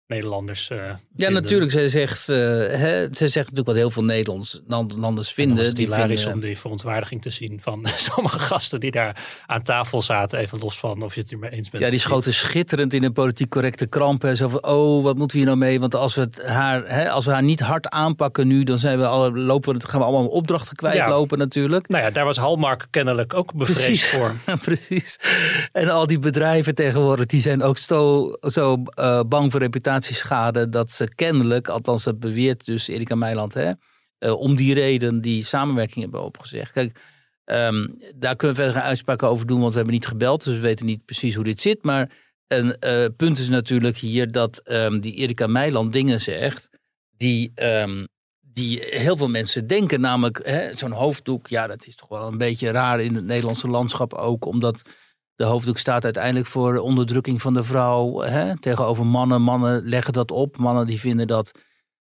Nederlanders 0.06 0.70
eh 0.70 0.90
ja 1.16 1.30
natuurlijk. 1.30 1.70
Zij 1.70 1.88
zegt, 1.88 2.28
eh, 2.28 2.36
hè, 2.36 3.06
zij 3.10 3.28
zegt 3.28 3.34
natuurlijk 3.36 3.66
wat 3.66 3.76
heel 3.76 3.90
veel 3.90 4.04
Nederlands, 4.04 4.60
Nederlanders 4.66 5.28
En 5.28 5.34
vinden. 5.34 5.64
het 5.64 5.76
Die 5.76 5.84
hilarisch 5.84 6.14
vinden- 6.20 6.32
om 6.34 6.40
die 6.40 6.58
verontwaardiging 6.58 7.22
te 7.22 7.30
zien 7.30 7.58
van 7.62 7.86
sommige 8.12 8.38
gasten 8.38 8.80
die 8.80 8.90
daar 8.90 9.24
aan 9.46 9.62
tafel 9.62 10.02
zaten. 10.02 10.38
Even 10.38 10.58
los 10.58 10.78
van 10.78 11.02
of 11.02 11.14
je 11.14 11.20
het 11.20 11.30
er 11.32 11.38
mee 11.38 11.50
eens 11.50 11.70
bent. 11.70 11.84
Ja, 11.84 11.90
die 11.90 11.98
schoten 11.98 12.34
schitterend 12.34 12.92
in 12.92 13.02
een 13.04 13.12
politiek 13.12 13.48
correcte 13.48 13.86
krampen. 13.86 14.36
Zo 14.36 14.48
van, 14.48 14.64
oh, 14.66 15.02
wat 15.02 15.16
moeten 15.16 15.36
we 15.38 15.42
hier 15.42 15.52
nou 15.56 15.58
mee? 15.68 15.80
Want 15.80 15.94
als 15.94 16.14
we, 16.14 16.20
het 16.20 16.42
haar, 16.42 16.82
hè, 16.88 17.10
als 17.10 17.24
we 17.24 17.30
haar 17.32 17.42
niet 17.42 17.60
hard 17.60 17.88
aanpakken 17.88 18.46
nu... 18.46 18.64
dan 18.64 18.78
zijn 18.78 18.98
we 18.98 19.06
al, 19.06 19.32
lopen 19.32 19.74
we, 19.78 19.88
gaan 19.88 20.00
we 20.00 20.06
allemaal 20.06 20.28
opdrachten 20.28 20.76
kwijtlopen 20.76 21.38
natuurlijk. 21.38 21.88
Nou 21.88 22.04
ja, 22.04 22.10
daar 22.10 22.24
was 22.24 22.36
Hallmark 22.36 22.86
kennelijk 22.90 23.34
ook 23.34 23.54
bevreesd 23.54 23.84
Precies. 23.84 24.06
voor. 24.10 24.34
Precies. 24.62 25.18
En 25.72 25.88
al 25.88 26.06
die 26.06 26.18
bedrijven 26.18 26.74
tegenwoordig... 26.74 27.26
die 27.26 27.40
zijn 27.40 27.62
ook 27.62 27.78
zo, 27.78 28.32
zo 28.40 28.82
eh, 28.94 29.20
bang 29.28 29.52
voor 29.52 29.60
reputatieschade... 29.96 30.68
dat 30.68 30.90
ze 30.90 31.08
kennelijk, 31.14 31.68
althans 31.68 32.04
dat 32.04 32.20
beweert 32.20 32.64
dus 32.64 32.88
Erika 32.88 33.14
Meiland... 33.14 33.54
Hè, 33.54 33.72
eh, 34.18 34.40
om 34.40 34.56
die 34.56 34.74
reden 34.74 35.20
die 35.20 35.44
samenwerking 35.44 36.02
hebben 36.02 36.22
opgezegd. 36.22 36.72
Kijk, 36.72 37.00
ehm, 37.44 37.86
daar 38.14 38.36
kunnen 38.36 38.56
we 38.56 38.62
verder 38.62 38.80
geen 38.80 38.90
uitspraken 38.90 39.28
over 39.28 39.46
doen... 39.46 39.60
want 39.60 39.70
we 39.70 39.76
hebben 39.76 39.94
niet 39.94 40.06
gebeld, 40.06 40.44
dus 40.44 40.54
we 40.54 40.60
weten 40.60 40.86
niet 40.86 41.04
precies 41.04 41.34
hoe 41.34 41.44
dit 41.44 41.60
zit. 41.60 41.82
Maar 41.82 42.10
een 42.46 42.78
eh, 42.78 43.04
punt 43.16 43.38
is 43.38 43.48
natuurlijk 43.48 43.96
hier 43.96 44.32
dat 44.32 44.58
ehm, 44.58 45.00
die 45.00 45.14
Erika 45.14 45.46
Meiland 45.46 45.92
dingen 45.92 46.20
zegt... 46.20 46.68
die... 47.16 47.52
ehm, 47.54 48.04
die 48.58 48.82
heel 48.90 49.16
veel 49.16 49.28
mensen 49.28 49.66
denken, 49.66 50.00
namelijk 50.00 50.70
zo'n 50.74 50.92
hoofddoek, 50.92 51.48
ja, 51.48 51.66
dat 51.66 51.86
is 51.86 51.96
toch 51.96 52.08
wel 52.08 52.26
een 52.26 52.38
beetje 52.38 52.70
raar 52.70 53.00
in 53.00 53.14
het 53.14 53.24
Nederlandse 53.24 53.68
landschap 53.68 54.14
ook, 54.14 54.44
omdat 54.44 54.82
De 55.36 55.44
hoofddoek 55.44 55.78
staat 55.78 56.04
uiteindelijk 56.04 56.46
voor 56.46 56.78
onderdrukking 56.78 57.42
van 57.42 57.54
de 57.54 57.64
vrouw 57.64 58.20
hè, 58.20 58.58
tegenover 58.58 59.06
mannen. 59.06 59.42
Mannen 59.42 59.82
leggen 59.88 60.12
dat 60.12 60.30
op. 60.30 60.56
Mannen 60.56 60.86
die 60.86 61.00
vinden 61.00 61.26
dat 61.26 61.52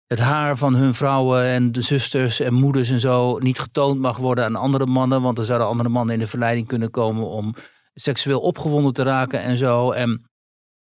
het 0.07 0.19
haar 0.19 0.57
van 0.57 0.76
hun 0.76 0.93
vrouwen 0.93 1.43
en 1.43 1.71
de 1.71 1.82
zusters 1.82 2.39
en 2.39 2.53
moeders 2.53 2.89
en 2.89 2.99
zo 2.99 3.38
niet 3.38 3.59
getoond 3.59 3.99
mag 3.99 4.17
worden 4.17 4.45
aan 4.45 4.55
andere 4.55 4.86
mannen. 4.86 5.21
Want 5.21 5.36
dan 5.36 5.45
zouden 5.45 5.67
andere 5.67 5.89
mannen 5.89 6.13
in 6.13 6.19
de 6.19 6.28
verleiding 6.28 6.67
kunnen 6.67 6.91
komen 6.91 7.28
om 7.28 7.55
seksueel 7.93 8.39
opgewonden 8.39 8.93
te 8.93 9.03
raken 9.03 9.41
en 9.41 9.57
zo. 9.57 9.91
En, 9.91 10.30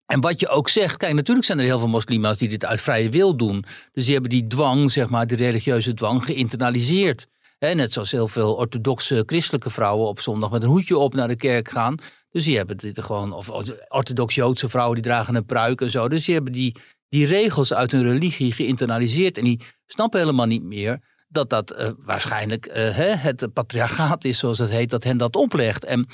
en 0.07 0.21
wat 0.21 0.41
je 0.41 0.49
ook 0.49 0.69
zegt, 0.69 0.97
kijk, 0.97 1.15
natuurlijk 1.15 1.47
zijn 1.47 1.59
er 1.59 1.65
heel 1.65 1.79
veel 1.79 1.89
moslima's 1.89 2.39
die 2.39 2.49
dit 2.49 2.65
uit 2.65 2.81
vrije 2.81 3.11
wil 3.11 3.37
doen. 3.37 3.65
Dus 3.93 4.05
die 4.05 4.13
hebben 4.13 4.31
die 4.31 4.47
dwang, 4.47 4.93
zeg 4.93 5.09
maar, 5.09 5.27
die 5.27 5.37
religieuze 5.37 5.95
dwang 5.95 6.25
geïnternaliseerd. 6.25 7.27
Net 7.59 7.93
zoals 7.93 8.11
heel 8.11 8.29
veel 8.29 8.55
orthodoxe 8.55 9.23
christelijke 9.27 9.71
vrouwen 9.71 10.09
op 10.09 10.21
zondag 10.21 10.51
met 10.51 10.63
een 10.63 10.69
hoedje 10.69 10.99
op 10.99 11.15
naar 11.15 11.29
de 11.29 11.37
kerk 11.37 11.69
gaan. 11.69 11.99
Dus 12.33 12.45
die 12.45 12.57
hebben 12.57 12.77
dit 12.77 13.03
gewoon, 13.03 13.33
of 13.33 13.51
orthodox 13.89 14.35
Joodse 14.35 14.69
vrouwen 14.69 14.95
die 14.95 15.05
dragen 15.05 15.35
een 15.35 15.45
pruik 15.45 15.81
en 15.81 15.91
zo. 15.91 16.09
Dus 16.09 16.25
die 16.25 16.35
hebben 16.35 16.53
die, 16.53 16.77
die 17.09 17.27
regels 17.27 17.75
uit 17.75 17.93
hun 17.93 18.03
religie 18.03 18.53
geïnternaliseerd. 18.53 19.39
En 19.39 19.45
die 19.45 19.61
snappen 19.87 20.21
helemaal 20.21 20.47
niet 20.47 20.63
meer 20.63 21.01
dat 21.29 21.51
dat 21.51 21.71
eh, 21.71 21.91
waarschijnlijk 21.99 22.67
uh, 22.67 22.75
hè, 22.75 23.15
het 23.15 23.53
patriarchaat 23.53 24.25
is, 24.25 24.39
zoals 24.39 24.59
het 24.59 24.71
heet, 24.71 24.91
dat 24.91 25.05
hen 25.05 25.17
dat 25.17 25.37
oplegt. 25.37 25.85
En, 25.85 26.07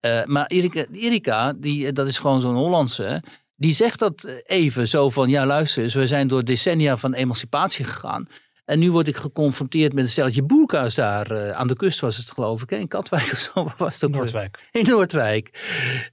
uh, 0.00 0.24
maar 0.24 0.46
Erika, 0.46 0.84
Erika 0.92 1.52
die, 1.52 1.92
dat 1.92 2.06
is 2.06 2.18
gewoon 2.18 2.40
zo'n 2.40 2.54
Hollandse, 2.54 3.22
die 3.54 3.74
zegt 3.74 3.98
dat 3.98 4.24
even 4.42 4.88
zo 4.88 5.10
van, 5.10 5.28
ja 5.28 5.46
luister 5.46 5.82
eens, 5.82 5.94
we 5.94 6.06
zijn 6.06 6.28
door 6.28 6.44
decennia 6.44 6.96
van 6.96 7.14
emancipatie 7.14 7.84
gegaan. 7.84 8.28
En 8.66 8.78
nu 8.78 8.90
word 8.90 9.08
ik 9.08 9.16
geconfronteerd 9.16 9.92
met 9.92 10.04
een 10.04 10.10
stelletje 10.10 10.42
boerka's 10.42 10.94
daar. 10.94 11.32
Uh, 11.32 11.50
aan 11.50 11.68
de 11.68 11.76
kust 11.76 12.00
was 12.00 12.16
het 12.16 12.30
geloof 12.30 12.62
ik. 12.62 12.70
Hè? 12.70 12.76
In 12.76 12.88
Katwijk 12.88 13.32
of 13.32 13.38
zo. 13.38 13.68
Was 13.78 13.94
het 13.94 14.04
ook 14.04 14.10
Noordwijk. 14.10 14.68
In 14.70 14.86
Noordwijk. 14.86 15.50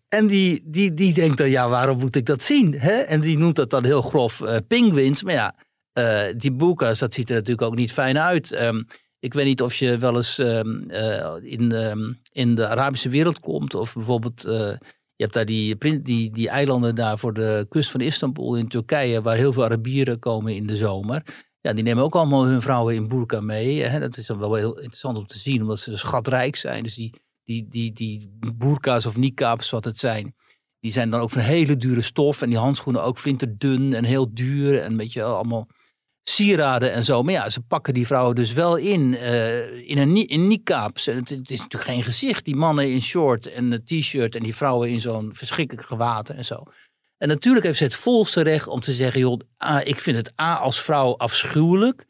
En 0.09 0.27
die, 0.27 0.61
die, 0.65 0.93
die 0.93 1.13
denkt 1.13 1.37
dan, 1.37 1.49
ja 1.49 1.69
waarom 1.69 1.97
moet 1.97 2.15
ik 2.15 2.25
dat 2.25 2.43
zien? 2.43 2.79
Hè? 2.79 2.91
En 2.91 3.19
die 3.19 3.37
noemt 3.37 3.55
dat 3.55 3.69
dan 3.69 3.83
heel 3.83 4.01
grof 4.01 4.39
uh, 4.39 4.57
pinguïns. 4.67 5.23
Maar 5.23 5.33
ja, 5.33 5.55
uh, 5.93 6.33
die 6.37 6.51
boerka's, 6.51 6.99
dat 6.99 7.13
ziet 7.13 7.29
er 7.29 7.35
natuurlijk 7.35 7.67
ook 7.67 7.75
niet 7.75 7.93
fijn 7.93 8.17
uit. 8.17 8.61
Um, 8.61 8.87
ik 9.19 9.33
weet 9.33 9.45
niet 9.45 9.61
of 9.61 9.75
je 9.75 9.97
wel 9.97 10.15
eens 10.15 10.37
um, 10.37 10.89
in, 11.41 11.71
um, 11.71 12.19
in 12.31 12.55
de 12.55 12.67
Arabische 12.67 13.09
wereld 13.09 13.39
komt. 13.39 13.75
Of 13.75 13.93
bijvoorbeeld, 13.93 14.41
je 15.15 15.23
hebt 15.23 15.33
daar 15.33 15.45
die, 15.45 15.77
die, 16.01 16.31
die 16.31 16.49
eilanden 16.49 16.95
daar 16.95 17.17
voor 17.17 17.33
de 17.33 17.65
kust 17.69 17.91
van 17.91 18.01
Istanbul 18.01 18.55
in 18.55 18.67
Turkije. 18.67 19.21
Waar 19.21 19.35
heel 19.35 19.53
veel 19.53 19.63
Arabieren 19.63 20.19
komen 20.19 20.55
in 20.55 20.67
de 20.67 20.77
zomer. 20.77 21.23
Ja, 21.63 21.73
die 21.73 21.83
nemen 21.83 22.03
ook 22.03 22.15
allemaal 22.15 22.45
hun 22.45 22.61
vrouwen 22.61 22.95
in 22.95 23.07
burka 23.07 23.41
mee. 23.41 23.81
Hè. 23.81 23.99
Dat 23.99 24.17
is 24.17 24.25
dan 24.25 24.39
wel 24.39 24.53
heel 24.53 24.75
interessant 24.75 25.17
om 25.17 25.27
te 25.27 25.39
zien, 25.39 25.61
omdat 25.61 25.79
ze 25.79 25.97
schatrijk 25.97 26.55
zijn. 26.55 26.83
Dus 26.83 26.95
die, 26.95 27.21
die, 27.43 27.67
die, 27.69 27.91
die 27.91 28.29
burka's 28.55 29.05
of 29.05 29.17
niqabs, 29.17 29.69
wat 29.69 29.85
het 29.85 29.99
zijn, 29.99 30.35
die 30.79 30.91
zijn 30.91 31.09
dan 31.09 31.19
ook 31.19 31.29
van 31.29 31.41
hele 31.41 31.77
dure 31.77 32.01
stof. 32.01 32.41
En 32.41 32.49
die 32.49 32.57
handschoenen 32.57 33.03
ook 33.03 33.19
flinterdun 33.19 33.93
en 33.93 34.03
heel 34.03 34.33
duur. 34.33 34.81
En 34.81 34.91
een 34.91 34.97
beetje 34.97 35.23
allemaal 35.23 35.67
sieraden 36.23 36.93
en 36.93 37.05
zo. 37.05 37.23
Maar 37.23 37.33
ja, 37.33 37.49
ze 37.49 37.61
pakken 37.61 37.93
die 37.93 38.07
vrouwen 38.07 38.35
dus 38.35 38.53
wel 38.53 38.75
in, 38.75 39.13
uh, 39.13 39.89
in, 39.89 39.97
een, 39.97 40.27
in 40.27 40.47
niqabs. 40.47 41.07
En 41.07 41.15
het, 41.15 41.29
het, 41.29 41.51
is 41.51 41.59
natuurlijk 41.59 41.91
geen 41.91 42.03
gezicht. 42.03 42.45
Die 42.45 42.55
mannen 42.55 42.91
in 42.91 43.01
short 43.01 43.45
en 43.45 43.71
een 43.71 43.83
t-shirt 43.83 44.35
en 44.35 44.43
die 44.43 44.55
vrouwen 44.55 44.89
in 44.89 45.01
zo'n 45.01 45.29
verschrikkelijk 45.33 45.87
gewaten 45.87 46.35
en 46.35 46.45
zo. 46.45 46.63
En 47.23 47.29
natuurlijk 47.29 47.65
heeft 47.65 47.77
ze 47.77 47.83
het 47.83 47.95
volste 47.95 48.41
recht 48.41 48.67
om 48.67 48.79
te 48.79 48.93
zeggen: 48.93 49.19
joh, 49.19 49.39
ik 49.83 50.01
vind 50.01 50.17
het 50.17 50.39
A 50.41 50.55
als 50.55 50.81
vrouw 50.81 51.17
afschuwelijk. 51.17 52.05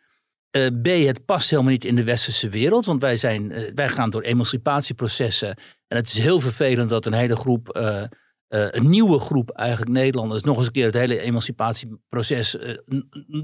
Uh, 0.57 0.67
B, 0.81 0.85
het 0.85 1.25
past 1.25 1.49
helemaal 1.49 1.71
niet 1.71 1.85
in 1.85 1.95
de 1.95 2.03
westerse 2.03 2.49
wereld. 2.49 2.85
Want 2.85 3.01
wij, 3.01 3.17
zijn, 3.17 3.51
uh, 3.51 3.71
wij 3.75 3.89
gaan 3.89 4.09
door 4.09 4.21
emancipatieprocessen. 4.21 5.57
En 5.87 5.97
het 5.97 6.05
is 6.07 6.17
heel 6.17 6.39
vervelend 6.39 6.89
dat 6.89 7.05
een 7.05 7.13
hele 7.13 7.35
groep, 7.35 7.77
uh, 7.77 8.03
een 8.47 8.89
nieuwe 8.89 9.19
groep 9.19 9.49
eigenlijk 9.49 9.91
Nederlanders, 9.91 10.43
nog 10.43 10.57
eens 10.57 10.65
een 10.65 10.71
keer 10.71 10.85
het 10.85 10.93
hele 10.93 11.19
emancipatieproces 11.19 12.57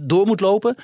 door 0.05 0.26
moet 0.26 0.39
lopen. 0.39 0.76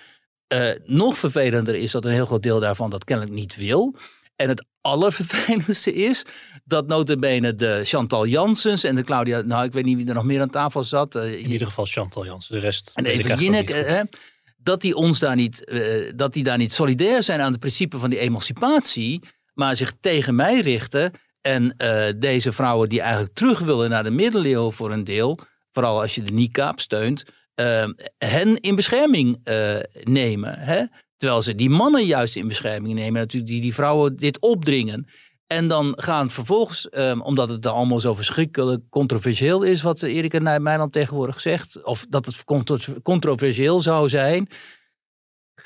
nog 0.83 1.17
vervelender 1.17 1.75
is 1.75 1.91
dat 1.91 2.05
een 2.05 2.11
heel 2.11 2.25
groot 2.25 2.43
deel 2.43 2.59
daarvan 2.59 2.89
dat 2.89 3.03
kennelijk 3.03 3.35
niet 3.35 3.55
wil. 3.55 3.95
En 4.35 4.49
het 4.49 4.65
allervervelendste 4.85 5.93
is 5.93 6.25
dat 6.63 6.87
notabene 6.87 7.55
de 7.55 7.81
Chantal 7.83 8.27
Janssens 8.27 8.83
en 8.83 8.95
de 8.95 9.03
Claudia... 9.03 9.41
Nou, 9.41 9.65
ik 9.65 9.73
weet 9.73 9.85
niet 9.85 9.97
wie 9.97 10.07
er 10.07 10.13
nog 10.13 10.23
meer 10.23 10.41
aan 10.41 10.49
tafel 10.49 10.83
zat. 10.83 11.15
Uh, 11.15 11.33
in 11.33 11.51
ieder 11.51 11.67
geval 11.67 11.85
Chantal 11.85 12.25
Janssen, 12.25 12.55
de 12.55 12.61
rest... 12.61 12.91
En 12.93 13.05
even 13.05 13.37
Jinek, 13.37 13.69
uh, 13.69 13.99
dat 14.57 14.81
die 14.81 14.95
ons 14.95 15.19
daar 15.19 15.35
niet, 15.35 15.61
uh, 15.65 16.11
dat 16.15 16.33
die 16.33 16.43
daar 16.43 16.57
niet 16.57 16.73
solidair 16.73 17.23
zijn 17.23 17.41
aan 17.41 17.51
het 17.51 17.59
principe 17.59 17.97
van 17.97 18.09
die 18.09 18.19
emancipatie... 18.19 19.23
maar 19.53 19.75
zich 19.75 19.93
tegen 20.01 20.35
mij 20.35 20.59
richten 20.59 21.11
en 21.41 21.75
deze 22.19 22.51
vrouwen 22.51 22.89
die 22.89 23.01
eigenlijk 23.01 23.33
terug 23.33 23.59
willen 23.59 23.89
naar 23.89 24.03
de 24.03 24.11
middeleeuwen 24.11 24.73
voor 24.73 24.91
een 24.91 25.03
deel... 25.03 25.39
vooral 25.71 26.01
als 26.01 26.15
je 26.15 26.23
de 26.23 26.31
NICAP 26.31 26.79
steunt... 26.79 27.23
hen 28.17 28.59
in 28.59 28.75
bescherming 28.75 29.39
nemen. 30.03 30.59
Hè? 30.59 30.83
Terwijl 31.17 31.41
ze 31.41 31.55
die 31.55 31.69
mannen 31.69 32.05
juist 32.05 32.35
in 32.35 32.47
bescherming 32.47 32.93
nemen, 32.93 33.21
natuurlijk 33.21 33.51
die 33.51 33.61
die 33.61 33.73
vrouwen 33.73 34.17
dit 34.17 34.39
opdringen. 34.39 35.07
En 35.47 35.67
dan 35.67 35.93
gaan 35.95 36.31
vervolgens, 36.31 36.87
um, 36.91 37.21
omdat 37.21 37.49
het 37.49 37.65
allemaal 37.65 37.99
zo 37.99 38.13
verschrikkelijk 38.13 38.81
controversieel 38.89 39.63
is, 39.63 39.81
wat 39.81 40.01
Erika 40.01 40.39
Nijmeiland 40.39 40.91
tegenwoordig 40.91 41.41
zegt, 41.41 41.83
of 41.83 42.05
dat 42.09 42.25
het 42.25 42.43
controversieel 43.03 43.81
zou 43.81 44.09
zijn, 44.09 44.49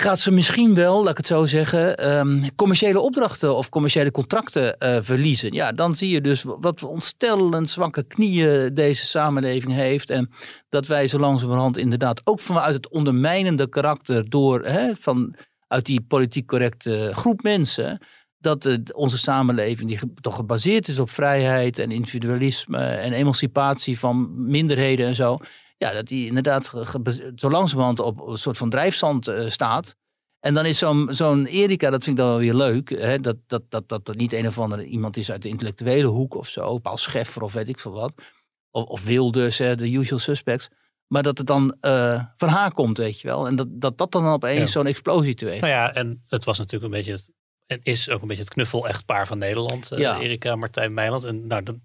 gaat 0.02 0.20
ze 0.20 0.32
misschien 0.32 0.74
wel, 0.74 1.00
laat 1.00 1.12
ik 1.12 1.18
het 1.18 1.28
zo 1.28 1.45
zeggen, 1.45 2.10
um, 2.18 2.56
commerciële 2.56 3.00
opdrachten 3.00 3.56
of 3.56 3.70
commerciële 3.70 4.12
contracten 4.12 4.76
uh, 4.80 4.97
verliezen. 5.02 5.54
Ja, 5.54 5.72
dan 5.72 5.95
zie 5.95 6.10
je 6.10 6.22
dus 6.22 6.43
wat 6.43 6.84
ontstellend 6.84 7.70
zwakke 7.70 8.04
knieën 8.04 8.74
deze 8.74 9.06
samenleving 9.06 9.74
heeft. 9.74 10.10
En 10.10 10.30
dat 10.70 10.88
wij 10.88 11.08
zo 11.08 11.20
langzamerhand 11.20 11.78
inderdaad 11.78 12.22
ook 12.24 12.39
vanuit 12.39 12.74
het 12.74 12.89
ondermijnende 12.89 13.70
karakter 13.70 14.30
door, 14.30 14.66
hè, 14.66 14.91
van, 15.00 15.36
uit 15.68 15.86
die 15.86 16.02
politiek 16.08 16.47
correcte 16.47 17.12
groep 17.14 17.41
mensen, 17.41 18.06
dat 18.38 18.66
uh, 18.66 18.78
onze 18.93 19.18
samenleving, 19.18 19.89
die 19.89 20.00
toch 20.22 20.36
gebaseerd 20.36 20.88
is 20.88 21.00
op 21.00 21.10
vrijheid 21.10 21.80
en 21.80 21.91
individualisme 21.91 22.78
en 22.78 23.14
emancipatie 23.14 24.00
van 24.00 24.45
minderheden 24.50 25.08
en 25.08 25.16
zo, 25.16 25.38
ja, 25.80 25.93
dat 25.93 26.07
die 26.07 26.27
inderdaad 26.27 26.73
zo 27.36 27.49
langzamerhand 27.49 27.99
op 27.99 28.27
een 28.27 28.38
soort 28.38 28.57
van 28.57 28.69
drijfzand 28.69 29.27
uh, 29.27 29.49
staat. 29.49 29.95
En 30.39 30.53
dan 30.53 30.65
is 30.65 30.77
zo'n 30.77 31.07
zo'n 31.11 31.45
Erika, 31.45 31.89
dat 31.89 32.03
vind 32.03 32.17
ik 32.17 32.23
dan 32.23 32.32
wel 32.32 32.41
weer 32.41 32.53
leuk, 32.53 32.89
hè, 32.89 33.19
dat, 33.19 33.38
dat, 33.47 33.63
dat, 33.69 33.89
dat 33.89 34.05
dat 34.05 34.15
niet 34.15 34.34
een 34.34 34.47
of 34.47 34.59
andere 34.59 34.86
iemand 34.86 35.17
is 35.17 35.32
uit 35.32 35.41
de 35.41 35.49
intellectuele 35.49 36.07
hoek 36.07 36.36
of 36.36 36.47
zo, 36.47 36.77
Paul 36.77 36.97
Scheffer 36.97 37.41
of 37.41 37.53
weet 37.53 37.69
ik 37.69 37.80
veel 37.80 37.91
wat, 37.91 38.13
of, 38.71 38.84
of 38.84 39.03
Wilders, 39.03 39.57
de 39.57 39.91
usual 39.91 40.19
suspects. 40.19 40.69
Maar 41.07 41.23
dat 41.23 41.38
het 41.38 41.47
dan 41.47 41.75
uh, 41.82 42.23
van 42.38 42.49
haar 42.49 42.73
komt, 42.73 42.97
weet 42.97 43.19
je 43.19 43.27
wel. 43.27 43.47
En 43.47 43.55
dat 43.55 43.67
dat, 43.69 43.97
dat 43.97 44.11
dan 44.11 44.27
opeens 44.27 44.59
ja. 44.59 44.65
zo'n 44.65 44.88
explosie 44.88 45.34
teweeg. 45.34 45.61
Nou 45.61 45.73
ja, 45.73 45.93
en 45.93 46.23
het 46.27 46.43
was 46.43 46.57
natuurlijk 46.57 46.86
een 46.86 46.97
beetje 46.97 47.11
het, 47.11 47.32
en 47.65 47.80
is 47.84 48.09
ook 48.09 48.21
een 48.21 48.27
beetje 48.27 48.43
het 48.43 48.53
knuffel-echtpaar 48.53 49.27
van 49.27 49.38
Nederland. 49.38 49.91
Uh, 49.93 49.99
ja. 49.99 50.19
Erika 50.19 50.55
Martijn 50.55 50.93
Meiland. 50.93 51.23
En 51.23 51.47
nou, 51.47 51.63
dat, 51.63 51.75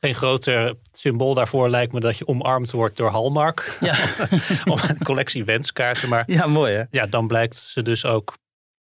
geen 0.00 0.14
groter 0.14 0.74
symbool 0.92 1.34
daarvoor 1.34 1.68
lijkt 1.68 1.92
me 1.92 2.00
dat 2.00 2.18
je 2.18 2.26
omarmd 2.26 2.70
wordt 2.70 2.96
door 2.96 3.10
Hallmark. 3.10 3.76
Ja. 3.80 3.96
Om 4.72 4.78
een 4.82 5.04
collectie 5.04 5.44
wenskaarten. 5.44 6.08
Maar 6.08 6.24
ja, 6.26 6.46
mooi 6.46 6.74
hè? 6.74 6.84
Ja, 6.90 7.06
dan 7.06 7.26
blijkt 7.26 7.56
ze 7.56 7.82
dus 7.82 8.04
ook 8.04 8.36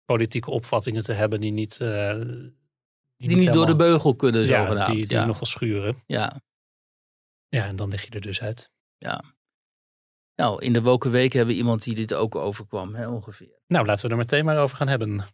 politieke 0.04 0.50
opvattingen 0.50 1.02
te 1.02 1.12
hebben 1.12 1.40
die 1.40 1.52
niet... 1.52 1.78
Uh, 1.82 1.88
die, 1.88 2.18
die 2.18 3.28
niet, 3.28 3.28
niet 3.28 3.38
helemaal, 3.38 3.54
door 3.54 3.66
de 3.66 3.76
beugel 3.76 4.14
kunnen, 4.14 4.46
ja, 4.46 4.64
zogenaamd. 4.64 4.92
Die, 4.92 5.06
die 5.06 5.16
ja. 5.16 5.24
nog 5.24 5.38
wel 5.38 5.48
schuren. 5.48 5.96
Ja. 6.06 6.40
Ja, 7.48 7.66
en 7.66 7.76
dan 7.76 7.88
lig 7.88 8.04
je 8.04 8.10
er 8.10 8.20
dus 8.20 8.40
uit. 8.40 8.70
Ja. 8.98 9.22
Nou, 10.36 10.62
in 10.62 10.72
de 10.72 10.82
Woken 10.82 11.10
Week 11.10 11.32
hebben 11.32 11.54
we 11.54 11.60
iemand 11.60 11.82
die 11.82 11.94
dit 11.94 12.14
ook 12.14 12.34
overkwam, 12.34 12.94
hè, 12.94 13.08
ongeveer. 13.08 13.60
Nou, 13.66 13.86
laten 13.86 14.04
we 14.04 14.10
er 14.10 14.16
meteen 14.16 14.44
maar 14.44 14.58
over 14.58 14.76
gaan 14.76 14.88
hebben. 14.88 15.24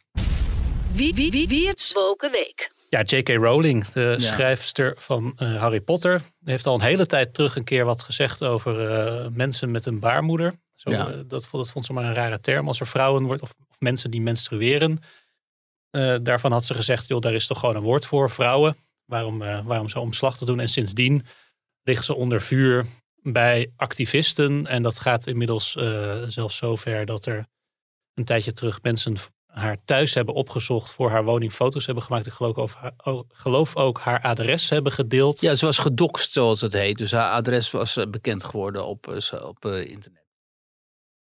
Wie, 0.93 1.15
wie, 1.15 1.31
wie, 1.31 1.49
wie 1.49 1.69
het 1.69 1.93
Woken 1.95 2.31
Week? 2.31 2.73
Ja, 2.91 3.03
J.K. 3.03 3.29
Rowling, 3.29 3.87
de 3.87 4.17
ja. 4.19 4.33
schrijfster 4.33 4.95
van 4.99 5.37
uh, 5.37 5.61
Harry 5.61 5.81
Potter, 5.81 6.23
heeft 6.45 6.67
al 6.67 6.75
een 6.75 6.81
hele 6.81 7.07
tijd 7.07 7.35
terug 7.35 7.57
een 7.57 7.65
keer 7.65 7.85
wat 7.85 8.03
gezegd 8.03 8.45
over 8.45 8.91
uh, 8.91 9.27
mensen 9.33 9.71
met 9.71 9.87
een 9.87 9.99
baarmoeder. 9.99 10.55
Zo, 10.75 10.91
ja. 10.91 11.09
uh, 11.09 11.19
dat, 11.27 11.49
dat 11.51 11.71
vond 11.71 11.85
ze 11.85 11.93
maar 11.93 12.05
een 12.05 12.15
rare 12.15 12.41
term. 12.41 12.69
Als 12.69 12.81
er 12.81 12.87
vrouwen 12.87 13.25
wordt 13.25 13.43
of, 13.43 13.55
of 13.69 13.77
mensen 13.79 14.11
die 14.11 14.21
menstrueren. 14.21 14.99
daarvan 16.23 16.53
had 16.53 16.65
ze 16.65 16.75
gezegd, 16.75 17.09
joh, 17.09 17.21
daar 17.21 17.35
is 17.35 17.47
toch 17.47 17.59
gewoon 17.61 17.77
een 17.77 17.83
woord 17.83 18.07
voor, 18.07 18.31
vrouwen. 18.31 18.77
Waarom, 19.05 19.39
waarom 19.39 19.89
zo 19.89 20.01
omslag 20.01 20.37
te 20.37 20.45
doen? 20.45 20.61
En 20.61 20.69
sindsdien 20.69 21.27
ligt 21.83 22.05
ze 22.05 22.15
onder 22.15 22.43
vuur 22.43 22.87
bij 23.23 23.73
activisten. 23.77 24.67
En 24.67 24.83
dat 24.83 24.99
gaat 24.99 25.27
inmiddels 25.27 25.73
zelfs 26.29 26.57
zover 26.57 27.07
dat 27.07 27.27
er 27.27 27.47
een 28.15 28.25
tijdje 28.25 28.53
terug 28.53 28.83
mensen 28.83 29.17
haar 29.51 29.77
thuis 29.85 30.15
hebben 30.15 30.35
opgezocht, 30.35 30.93
voor 30.93 31.11
haar 31.11 31.25
woning 31.25 31.53
foto's 31.53 31.87
hebben 31.87 32.05
gemaakt. 32.05 32.27
Ik 32.27 32.33
geloof, 32.33 32.57
over 32.57 32.93
oh, 33.05 33.23
geloof 33.33 33.77
ook 33.77 34.01
haar 34.01 34.21
adres 34.23 34.71
hebben 34.71 34.93
gedeeld. 34.93 35.41
Ja, 35.41 35.55
ze 35.55 35.65
was 35.67 35.79
gedoxt 35.79 36.33
zoals 36.33 36.61
het 36.61 36.73
heet. 36.73 36.99
Dus 36.99 37.13
haar 37.13 37.31
adres 37.33 37.71
was 37.71 37.99
bekend 38.11 38.45
geworden 38.45 38.87
op, 38.87 39.07
op 39.43 39.65
uh, 39.65 39.85
internet. 39.87 40.19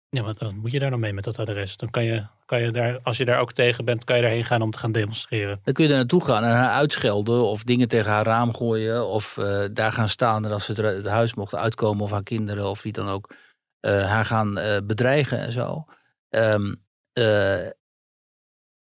Ja, 0.09 0.23
wat 0.23 0.39
wat 0.39 0.53
moet 0.55 0.73
je 0.73 0.79
daar 0.79 0.91
dan 0.91 1.01
mee 1.01 1.13
met 1.13 1.25
dat 1.25 1.39
adres? 1.39 1.77
Dan 1.77 1.91
kan 1.91 2.05
je, 2.05 2.27
kan 2.47 2.61
je 2.63 2.71
daar, 2.71 3.01
als 3.03 3.17
je 3.17 3.25
daar 3.25 3.41
ook 3.41 3.53
tegen 3.53 3.85
bent, 3.85 4.05
kan 4.05 4.17
je 4.17 4.23
daarheen 4.23 4.45
gaan 4.45 4.63
om 4.63 4.71
te 4.71 4.79
gaan 4.79 4.93
demonstreren. 4.93 5.61
Dan 5.63 5.75
kun 5.75 5.85
je 5.85 5.89
daar 5.91 5.99
naartoe 5.99 6.25
gaan 6.25 6.45
en 6.45 6.51
haar 6.51 6.71
uitschelden 6.71 7.43
of 7.43 7.63
dingen 7.65 7.89
tegen 7.89 8.11
haar 8.11 8.25
raam 8.25 8.55
gooien. 8.55 9.07
Of 9.07 9.39
eh, 9.39 9.65
daar 9.73 9.93
gaan 9.93 10.09
staan 10.09 10.45
en 10.45 10.53
als 10.53 10.65
ze 10.65 10.73
het 10.83 11.07
huis 11.07 11.35
mocht 11.35 11.55
uitkomen 11.55 12.05
of 12.05 12.11
haar 12.11 12.23
kinderen 12.23 12.69
of 12.69 12.83
wie 12.83 12.93
dan 12.93 13.09
ook. 13.09 13.35
eh, 13.81 14.07
haar 14.11 14.25
gaan 14.25 14.59
eh, 14.59 14.79
bedreigen 14.85 15.39
en 15.39 15.53
zo. 15.53 15.85
Ehm, 16.29 16.75
eh, 17.13 17.67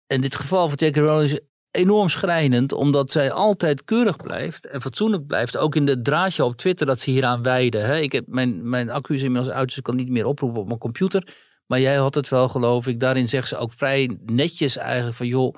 in 0.07 0.21
dit 0.21 0.35
geval 0.35 0.67
van 0.67 0.77
Jackie 0.77 1.01
Rowling 1.01 1.31
is 1.31 1.39
enorm 1.71 2.09
schrijnend. 2.09 2.71
Omdat 2.71 3.11
zij 3.11 3.31
altijd 3.31 3.83
keurig 3.83 4.15
blijft 4.15 4.65
en 4.65 4.81
fatsoenlijk 4.81 5.27
blijft. 5.27 5.57
Ook 5.57 5.75
in 5.75 5.87
het 5.87 6.03
draadje 6.03 6.43
op 6.43 6.57
Twitter 6.57 6.85
dat 6.85 6.99
ze 6.99 7.11
hieraan 7.11 7.43
wijden. 7.43 7.85
Hè. 7.85 7.99
Ik 7.99 8.11
heb, 8.11 8.27
mijn, 8.27 8.69
mijn 8.69 8.89
accu 8.89 9.13
is 9.13 9.23
inmiddels 9.23 9.53
uit, 9.53 9.67
dus 9.67 9.77
ik 9.77 9.83
kan 9.83 9.95
niet 9.95 10.09
meer 10.09 10.25
oproepen 10.25 10.61
op 10.61 10.67
mijn 10.67 10.79
computer. 10.79 11.35
Maar 11.65 11.79
jij 11.79 11.95
had 11.95 12.15
het 12.15 12.29
wel, 12.29 12.49
geloof 12.49 12.87
ik. 12.87 12.99
Daarin 12.99 13.29
zegt 13.29 13.47
ze 13.47 13.57
ook 13.57 13.73
vrij 13.73 14.17
netjes 14.25 14.77
eigenlijk 14.77 15.17
van... 15.17 15.27
joh, 15.27 15.55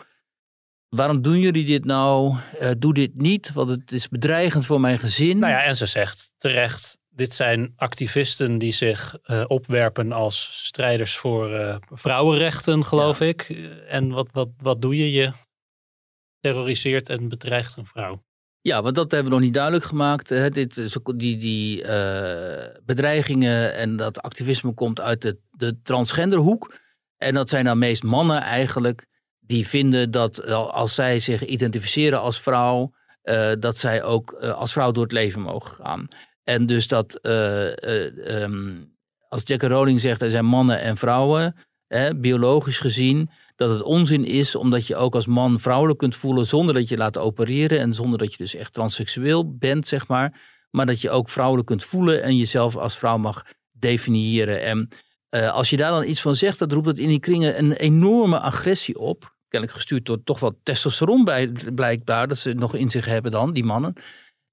waarom 0.89 1.21
doen 1.21 1.39
jullie 1.39 1.65
dit 1.65 1.85
nou? 1.85 2.37
Eh, 2.59 2.69
doe 2.77 2.93
dit 2.93 3.15
niet, 3.15 3.53
want 3.53 3.69
het 3.69 3.91
is 3.91 4.07
bedreigend 4.07 4.65
voor 4.65 4.79
mijn 4.79 4.99
gezin. 4.99 5.39
Nou 5.39 5.51
ja, 5.51 5.63
en 5.63 5.75
ze 5.75 5.85
zegt 5.85 6.31
terecht, 6.37 6.97
dit 7.17 7.33
zijn 7.33 7.73
activisten 7.75 8.57
die 8.57 8.71
zich 8.71 9.17
eh, 9.23 9.43
opwerpen 9.47 10.11
als 10.11 10.61
strijders 10.63 11.17
voor 11.17 11.53
eh, 11.53 11.75
vrouwenrechten, 11.89 12.85
geloof 12.85 13.21
ik. 13.21 13.41
En 13.87 14.09
wat, 14.09 14.27
wat, 14.31 14.49
wat 14.57 14.81
doe 14.81 14.97
je? 14.97 15.11
Je 15.11 15.31
terroriseert 16.39 17.09
en 17.09 17.29
bedreigt 17.29 17.75
een 17.77 17.85
vrouw. 17.85 18.23
Ja, 18.61 18.81
want 18.81 18.95
dat 18.95 19.11
hebben 19.11 19.29
we 19.29 19.37
nog 19.37 19.45
niet 19.45 19.53
duidelijk 19.53 19.85
gemaakt. 19.85 20.29
Hè. 20.29 20.49
Dit, 20.49 20.99
die 21.15 21.37
die 21.37 21.83
eh, 21.83 22.75
bedreigingen 22.85 23.75
en 23.75 23.95
dat 23.95 24.21
activisme 24.21 24.73
komt 24.73 25.01
uit 25.01 25.21
de, 25.21 25.39
de 25.51 25.81
transgenderhoek. 25.81 26.75
En 27.17 27.33
dat 27.33 27.49
zijn 27.49 27.65
dan 27.65 27.77
meest 27.77 28.03
mannen 28.03 28.41
eigenlijk 28.41 29.07
die 29.39 29.67
vinden 29.67 30.11
dat 30.11 30.45
als 30.51 30.95
zij 30.95 31.19
zich 31.19 31.45
identificeren 31.45 32.19
als 32.21 32.41
vrouw, 32.41 32.93
dat 33.59 33.77
zij 33.77 34.03
ook 34.03 34.33
als 34.33 34.71
vrouw 34.71 34.91
door 34.91 35.03
het 35.03 35.11
leven 35.11 35.41
mogen 35.41 35.75
gaan. 35.75 36.07
En 36.47 36.65
dus 36.65 36.87
dat 36.87 37.15
eh, 37.15 37.83
eh, 37.83 38.41
ehm, 38.41 38.75
als 39.29 39.41
Jackie 39.43 39.69
Rowling 39.69 40.01
zegt 40.01 40.21
er 40.21 40.29
zijn 40.29 40.45
mannen 40.45 40.79
en 40.79 40.97
vrouwen, 40.97 41.55
hè, 41.87 42.15
biologisch 42.15 42.79
gezien, 42.79 43.29
dat 43.55 43.69
het 43.69 43.81
onzin 43.81 44.25
is 44.25 44.55
omdat 44.55 44.87
je 44.87 44.95
ook 44.95 45.15
als 45.15 45.27
man 45.27 45.59
vrouwelijk 45.59 45.99
kunt 45.99 46.15
voelen 46.15 46.45
zonder 46.45 46.73
dat 46.73 46.87
je 46.87 46.97
laat 46.97 47.17
opereren 47.17 47.79
en 47.79 47.93
zonder 47.93 48.19
dat 48.19 48.31
je 48.31 48.37
dus 48.37 48.55
echt 48.55 48.73
transseksueel 48.73 49.57
bent, 49.57 49.87
zeg 49.87 50.07
maar. 50.07 50.41
Maar 50.71 50.85
dat 50.85 51.01
je 51.01 51.09
ook 51.09 51.29
vrouwelijk 51.29 51.67
kunt 51.67 51.85
voelen 51.85 52.23
en 52.23 52.37
jezelf 52.37 52.75
als 52.75 52.97
vrouw 52.97 53.17
mag 53.17 53.45
definiëren. 53.71 54.61
En 54.61 54.89
eh, 55.29 55.53
als 55.53 55.69
je 55.69 55.77
daar 55.77 55.91
dan 55.91 56.03
iets 56.03 56.21
van 56.21 56.35
zegt, 56.35 56.59
dat 56.59 56.71
roept 56.71 56.87
het 56.87 56.97
in 56.97 57.09
die 57.09 57.19
kringen 57.19 57.59
een 57.59 57.73
enorme 57.73 58.39
agressie 58.39 58.99
op. 58.99 59.35
Kennelijk 59.47 59.77
gestuurd 59.77 60.05
door 60.05 60.23
toch 60.23 60.39
wat 60.39 60.55
testosteron 60.63 61.23
bij, 61.23 61.51
blijkbaar, 61.75 62.27
dat 62.27 62.37
ze 62.37 62.53
nog 62.53 62.75
in 62.75 62.89
zich 62.89 63.05
hebben 63.05 63.31
dan, 63.31 63.53
die 63.53 63.63
mannen. 63.63 63.93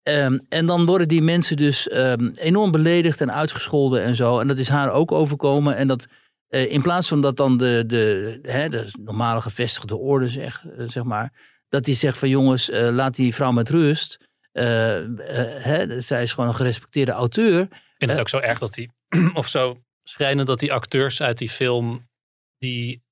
Ehm, 0.05 0.39
en 0.49 0.67
dan 0.67 0.87
worden 0.87 1.09
die 1.09 1.23
mensen 1.23 1.57
dus 1.57 1.89
ehm, 1.89 2.31
enorm 2.35 2.71
beledigd 2.71 3.21
en 3.21 3.33
uitgescholden 3.33 4.03
en 4.03 4.17
zo. 4.17 4.39
En 4.39 4.47
dat 4.47 4.59
is 4.59 4.69
haar 4.69 4.93
ook 4.93 5.13
overkomen. 5.13 5.77
En 5.77 5.89
dat 5.89 6.07
eh, 6.49 6.73
in 6.73 6.83
plaats 6.83 7.09
van 7.09 7.21
dat 7.21 7.37
dan 7.37 7.57
de, 7.57 7.85
de, 7.87 8.39
hè, 8.43 8.69
de 8.69 8.89
normale 9.05 9.41
gevestigde 9.41 9.97
orde, 9.97 10.29
zeg, 10.29 10.65
eh, 10.79 10.85
zeg 10.89 11.03
maar, 11.03 11.33
dat 11.69 11.85
die 11.85 11.95
zegt 11.95 12.19
van 12.19 12.29
jongens, 12.29 12.71
eh, 12.71 12.89
laat 12.91 13.15
die 13.17 13.35
vrouw 13.35 13.53
met 13.53 13.71
rust. 13.71 14.19
Hè, 14.53 16.01
zij 16.01 16.23
is 16.23 16.33
gewoon 16.33 16.49
een 16.49 16.55
gerespecteerde 16.57 17.13
auteur. 17.13 17.61
Ik 17.61 17.69
vind 17.99 18.11
het 18.11 18.21
ook 18.21 18.29
zo 18.29 18.39
erg 18.39 18.59
dat 18.59 18.75
die, 18.75 18.91
of 19.33 19.49
zo 19.49 19.79
schrijnend 20.03 20.47
dat 20.47 20.61
die 20.61 20.73
acteurs 20.73 21.23
uit 21.23 21.39
die 21.39 21.51
film, 21.51 22.09
die... 22.59 23.03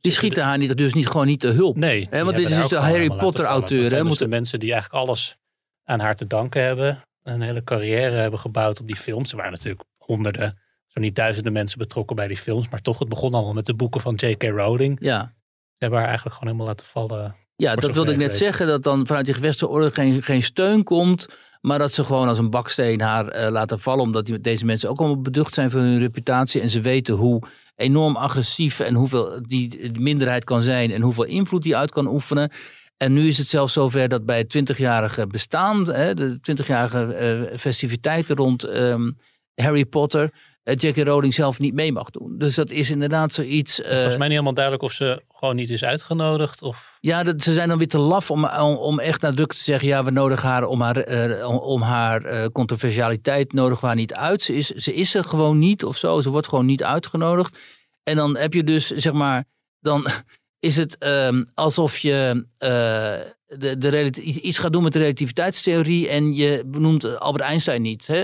Die 0.00 0.12
schieten 0.12 0.44
haar 0.44 0.58
niet, 0.58 0.76
dus 0.76 0.92
niet, 0.92 1.06
gewoon 1.06 1.26
niet 1.26 1.40
te 1.40 1.48
hulp. 1.48 1.76
Nee. 1.76 2.06
Hè, 2.10 2.24
want 2.24 2.36
dit 2.36 2.50
is 2.50 2.56
dus 2.56 2.68
de 2.68 2.76
Harry 2.76 3.08
Potter 3.08 3.44
auteur. 3.44 3.82
Hè, 3.82 3.88
dus 3.88 4.02
moet- 4.02 4.18
de 4.18 4.28
mensen 4.28 4.58
die 4.58 4.72
eigenlijk 4.72 5.04
alles 5.04 5.36
aan 5.88 6.00
haar 6.00 6.16
te 6.16 6.26
danken 6.26 6.62
hebben. 6.62 7.02
Een 7.22 7.40
hele 7.40 7.64
carrière 7.64 8.16
hebben 8.16 8.40
gebouwd 8.40 8.80
op 8.80 8.86
die 8.86 8.96
films. 8.96 9.30
Er 9.30 9.36
waren 9.36 9.52
natuurlijk 9.52 9.84
honderden, 9.96 10.58
zo 10.86 11.00
niet 11.00 11.16
duizenden 11.16 11.52
mensen 11.52 11.78
betrokken 11.78 12.16
bij 12.16 12.28
die 12.28 12.36
films. 12.36 12.68
Maar 12.68 12.80
toch, 12.80 12.98
het 12.98 13.08
begon 13.08 13.34
allemaal 13.34 13.52
met 13.52 13.66
de 13.66 13.74
boeken 13.74 14.00
van 14.00 14.14
J.K. 14.14 14.42
Rowling. 14.42 14.96
ja. 15.00 15.36
Ze 15.78 15.84
hebben 15.84 15.98
haar 15.98 16.08
eigenlijk 16.08 16.38
gewoon 16.38 16.54
helemaal 16.54 16.74
laten 16.74 16.86
vallen. 16.86 17.36
Ja, 17.56 17.72
voor 17.72 17.80
dat 17.80 17.94
wilde 17.94 18.12
ik 18.12 18.18
net 18.18 18.36
zeggen. 18.36 18.66
Dat 18.66 18.82
dan 18.82 19.06
vanuit 19.06 19.24
die 19.24 19.34
gevestigde 19.34 19.74
orde 19.74 19.90
geen, 19.90 20.22
geen 20.22 20.42
steun 20.42 20.84
komt. 20.84 21.26
Maar 21.60 21.78
dat 21.78 21.92
ze 21.92 22.04
gewoon 22.04 22.28
als 22.28 22.38
een 22.38 22.50
baksteen 22.50 23.00
haar 23.00 23.28
eh, 23.28 23.50
laten 23.50 23.80
vallen. 23.80 24.04
Omdat 24.04 24.26
die, 24.26 24.40
deze 24.40 24.64
mensen 24.64 24.88
ook 24.90 24.98
allemaal 24.98 25.20
beducht 25.20 25.54
zijn 25.54 25.70
van 25.70 25.80
hun 25.80 25.98
reputatie. 25.98 26.60
En 26.60 26.70
ze 26.70 26.80
weten 26.80 27.14
hoe 27.14 27.42
enorm 27.76 28.16
agressief 28.16 28.80
en 28.80 28.94
hoeveel 28.94 29.42
die, 29.42 29.68
die 29.68 30.00
minderheid 30.00 30.44
kan 30.44 30.62
zijn. 30.62 30.90
En 30.90 31.02
hoeveel 31.02 31.24
invloed 31.24 31.62
die 31.62 31.76
uit 31.76 31.90
kan 31.90 32.06
oefenen. 32.06 32.50
En 32.98 33.12
nu 33.12 33.26
is 33.26 33.38
het 33.38 33.46
zelfs 33.46 33.72
zover 33.72 34.08
dat 34.08 34.24
bij 34.24 34.38
het 34.38 34.76
20-jarige 34.76 35.26
bestaan, 35.26 35.92
hè, 35.92 36.14
de 36.14 36.38
20-jarige 36.52 37.14
eh, 37.14 37.58
festiviteiten 37.58 38.36
rond 38.36 38.64
ehm, 38.64 39.10
Harry 39.54 39.84
Potter, 39.84 40.32
eh, 40.62 40.74
J.K. 40.76 40.96
Rowling 40.96 41.34
zelf 41.34 41.58
niet 41.58 41.74
mee 41.74 41.92
mag 41.92 42.10
doen. 42.10 42.38
Dus 42.38 42.54
dat 42.54 42.70
is 42.70 42.90
inderdaad 42.90 43.32
zoiets. 43.32 43.76
Het 43.76 43.86
is 43.86 43.90
eh, 43.90 43.96
volgens 43.96 44.16
mij 44.16 44.26
niet 44.26 44.36
helemaal 44.36 44.54
duidelijk 44.54 44.84
of 44.84 44.92
ze 44.92 45.22
gewoon 45.28 45.56
niet 45.56 45.70
is 45.70 45.84
uitgenodigd. 45.84 46.62
Of... 46.62 46.96
ja, 47.00 47.22
dat, 47.22 47.42
ze 47.42 47.52
zijn 47.52 47.68
dan 47.68 47.78
weer 47.78 47.88
te 47.88 47.98
laf 47.98 48.30
om, 48.30 48.44
om, 48.44 48.76
om 48.76 48.98
echt 48.98 49.20
nadrukkelijk 49.20 49.64
te 49.64 49.70
zeggen... 49.70 49.88
ja, 49.88 50.04
we 50.04 50.10
nodigen 50.10 50.48
haar 50.48 50.64
om 50.64 50.80
haar, 50.80 51.44
om, 51.46 51.82
haar 51.82 52.50
controversialiteit 52.50 53.52
nodigen 53.52 53.80
we 53.80 53.86
haar 53.86 53.96
niet 53.96 54.14
uit. 54.14 54.42
Ze 54.42 54.54
is, 54.54 54.68
ze 54.68 54.94
is 54.94 55.14
er 55.14 55.24
gewoon 55.24 55.58
niet 55.58 55.84
of 55.84 55.96
zo. 55.96 56.20
Ze 56.20 56.30
wordt 56.30 56.48
gewoon 56.48 56.66
niet 56.66 56.84
uitgenodigd. 56.84 57.58
En 58.02 58.16
dan 58.16 58.36
heb 58.36 58.54
je 58.54 58.64
dus, 58.64 58.86
zeg 58.86 59.12
maar... 59.12 59.44
dan 59.80 60.06
is 60.58 60.76
het 60.76 60.98
ehm, 60.98 61.44
alsof 61.54 61.98
je 61.98 62.46
eh, 62.58 63.20
de, 63.58 63.76
de 63.78 64.10
iets- 64.22 64.58
gaat 64.58 64.72
doen 64.72 64.82
met 64.82 64.92
de 64.92 64.98
relativiteitstheorie... 64.98 66.08
en 66.08 66.34
je 66.34 66.62
benoemt 66.66 67.18
Albert 67.18 67.44
Einstein 67.44 67.82
niet, 67.82 68.06
hè? 68.06 68.22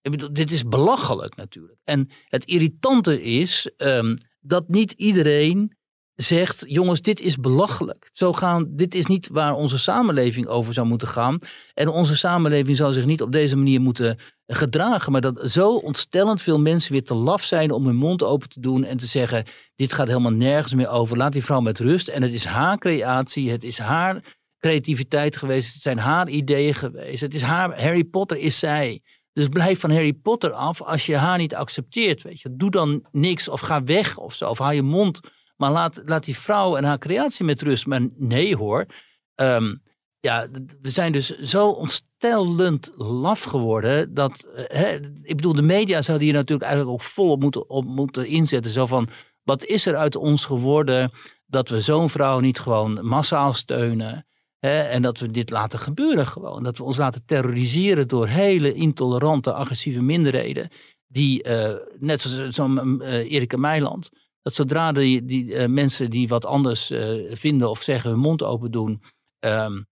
Ik 0.00 0.10
bedoel, 0.10 0.32
dit 0.32 0.52
is 0.52 0.62
belachelijk 0.62 1.36
natuurlijk. 1.36 1.78
En 1.84 2.10
het 2.24 2.44
irritante 2.44 3.22
is 3.22 3.70
ehm, 3.76 4.16
dat 4.40 4.68
niet 4.68 4.92
iedereen 4.92 5.76
zegt: 6.16 6.64
jongens, 6.66 7.02
dit 7.02 7.20
is 7.20 7.36
belachelijk. 7.36 8.10
Zo 8.12 8.32
gaan, 8.32 8.66
dit 8.68 8.94
is 8.94 9.06
niet 9.06 9.28
waar 9.28 9.54
onze 9.54 9.78
samenleving 9.78 10.46
over 10.46 10.72
zou 10.72 10.86
moeten 10.86 11.08
gaan. 11.08 11.38
En 11.74 11.88
onze 11.88 12.16
samenleving 12.16 12.76
zou 12.76 12.92
zich 12.92 13.04
niet 13.04 13.22
op 13.22 13.32
deze 13.32 13.56
manier 13.56 13.80
moeten 13.80 14.18
gedragen. 14.46 15.12
Maar 15.12 15.20
dat 15.20 15.50
zo 15.50 15.74
ontstellend 15.74 16.42
veel 16.42 16.60
mensen 16.60 16.92
weer 16.92 17.04
te 17.04 17.14
laf 17.14 17.42
zijn 17.42 17.70
om 17.70 17.86
hun 17.86 17.96
mond 17.96 18.22
open 18.22 18.48
te 18.48 18.60
doen 18.60 18.84
en 18.84 18.96
te 18.96 19.06
zeggen: 19.06 19.44
dit 19.76 19.92
gaat 19.92 20.08
helemaal 20.08 20.32
nergens 20.32 20.74
meer 20.74 20.88
over. 20.88 21.16
Laat 21.16 21.32
die 21.32 21.44
vrouw 21.44 21.60
met 21.60 21.78
rust. 21.78 22.08
En 22.08 22.22
het 22.22 22.32
is 22.32 22.44
haar 22.44 22.78
creatie, 22.78 23.50
het 23.50 23.64
is 23.64 23.78
haar 23.78 24.34
creativiteit 24.58 25.36
geweest, 25.36 25.74
het 25.74 25.82
zijn 25.82 25.98
haar 25.98 26.28
ideeën 26.28 26.74
geweest. 26.74 27.20
Het 27.20 27.34
is 27.34 27.42
haar, 27.42 27.80
Harry 27.80 28.04
Potter 28.04 28.38
is 28.38 28.58
zij. 28.58 29.02
Dus 29.32 29.48
blijf 29.48 29.80
van 29.80 29.90
Harry 29.90 30.12
Potter 30.12 30.50
af 30.52 30.82
als 30.82 31.06
je 31.06 31.16
haar 31.16 31.38
niet 31.38 31.54
accepteert. 31.54 32.22
Weet 32.22 32.40
je. 32.40 32.56
Doe 32.56 32.70
dan 32.70 33.06
niks 33.12 33.48
of 33.48 33.60
ga 33.60 33.84
weg 33.84 34.18
of 34.18 34.34
zo. 34.34 34.48
Of 34.48 34.58
hou 34.58 34.74
je 34.74 34.82
mond. 34.82 35.20
Maar 35.56 35.70
laat, 35.70 36.02
laat 36.04 36.24
die 36.24 36.38
vrouw 36.38 36.76
en 36.76 36.84
haar 36.84 36.98
creatie 36.98 37.44
met 37.44 37.62
rust. 37.62 37.86
Maar 37.86 38.08
nee 38.16 38.56
hoor. 38.56 38.86
Ehm, 39.34 39.74
ja, 40.20 40.46
we 40.82 40.88
zijn 40.90 41.12
dus 41.12 41.38
zo 41.38 41.68
ontstellend 41.68 42.92
laf 42.96 43.42
geworden. 43.42 44.14
Dat, 44.14 44.46
eh, 44.54 44.64
hè, 44.66 44.94
ik 45.22 45.36
bedoel, 45.36 45.54
de 45.54 45.62
media 45.62 46.02
zouden 46.02 46.26
hier 46.26 46.36
natuurlijk 46.36 46.68
eigenlijk 46.68 46.94
ook 46.94 47.06
volop 47.06 47.40
moeten, 47.40 47.70
op 47.70 47.84
moeten 47.84 48.26
inzetten. 48.26 48.72
Zo 48.72 48.86
van, 48.86 49.08
wat 49.42 49.64
is 49.64 49.86
er 49.86 49.96
uit 49.96 50.16
ons 50.16 50.44
geworden 50.44 51.10
dat 51.46 51.68
we 51.68 51.80
zo'n 51.80 52.10
vrouw 52.10 52.40
niet 52.40 52.58
gewoon 52.58 53.06
massaal 53.06 53.54
steunen? 53.54 54.26
Hè, 54.58 54.80
en 54.80 55.02
dat 55.02 55.18
we 55.18 55.30
dit 55.30 55.50
laten 55.50 55.78
gebeuren 55.78 56.26
gewoon. 56.26 56.62
Dat 56.62 56.78
we 56.78 56.84
ons 56.84 56.96
laten 56.96 57.22
terroriseren 57.26 58.08
door 58.08 58.26
hele 58.26 58.74
intolerante, 58.74 59.52
agressieve 59.52 60.02
minderheden. 60.02 60.70
Die, 61.06 61.42
eh, 61.42 61.74
net 61.98 62.20
zoals 62.20 62.54
zo'n 62.54 63.02
eh, 63.02 63.32
Erika 63.32 63.56
Meiland. 63.56 64.10
Dat 64.46 64.54
zodra 64.54 64.92
die, 64.92 65.24
die 65.24 65.54
eh, 65.54 65.68
mensen 65.68 66.10
die 66.10 66.28
wat 66.28 66.44
anders 66.44 66.90
eh, 66.90 67.36
vinden 67.36 67.70
of 67.70 67.82
zeggen 67.82 68.10
hun 68.10 68.18
mond 68.18 68.42
open 68.42 68.70
doen. 68.70 69.02
ehm, 69.38 69.82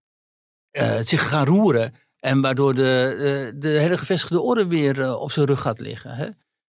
eh, 0.70 0.98
zich 1.00 1.28
gaan 1.28 1.46
roeren. 1.46 1.94
En 2.18 2.40
waardoor 2.40 2.74
de, 2.74 3.55
de 3.57 3.68
hele 3.68 3.98
gevestigde 3.98 4.40
orde 4.40 4.66
weer 4.66 5.16
op 5.16 5.32
zijn 5.32 5.46
rug 5.46 5.61
gaat 5.61 5.78
liggen. 5.80 6.11
Hè? 6.11 6.28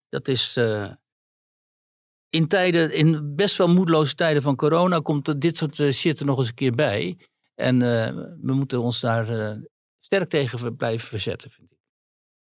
Dat 0.09 0.29
is. 0.29 0.57
in, 2.29 2.49
tijden, 2.49 2.93
in 2.93 3.35
best 3.35 3.57
wel 3.57 3.69
moedeloze 3.69 4.15
tijden 4.15 4.43
van 4.43 4.57
corona 4.57 5.01
komt 5.01 5.41
dit 5.41 5.57
soort 5.59 5.77
shit 5.77 6.21
er 6.21 6.27
nog 6.27 6.39
eens 6.39 6.49
een 6.49 6.55
keer 6.55 6.75
bij. 6.75 7.19
En 7.55 7.79
we 8.43 8.53
moeten 8.53 8.81
ons 8.81 9.01
daar 9.01 9.59
sterk 10.01 10.29
tegen 10.29 10.77
blijven 10.77 11.09
verzetten, 11.09 11.51
vind 11.51 11.73
ik. 11.73 11.79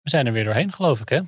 We 0.00 0.10
zijn 0.10 0.26
er 0.26 0.32
weer 0.32 0.44
doorheen, 0.44 0.72
geloof 0.72 1.00
ik, 1.00 1.08
hè? 1.08 1.20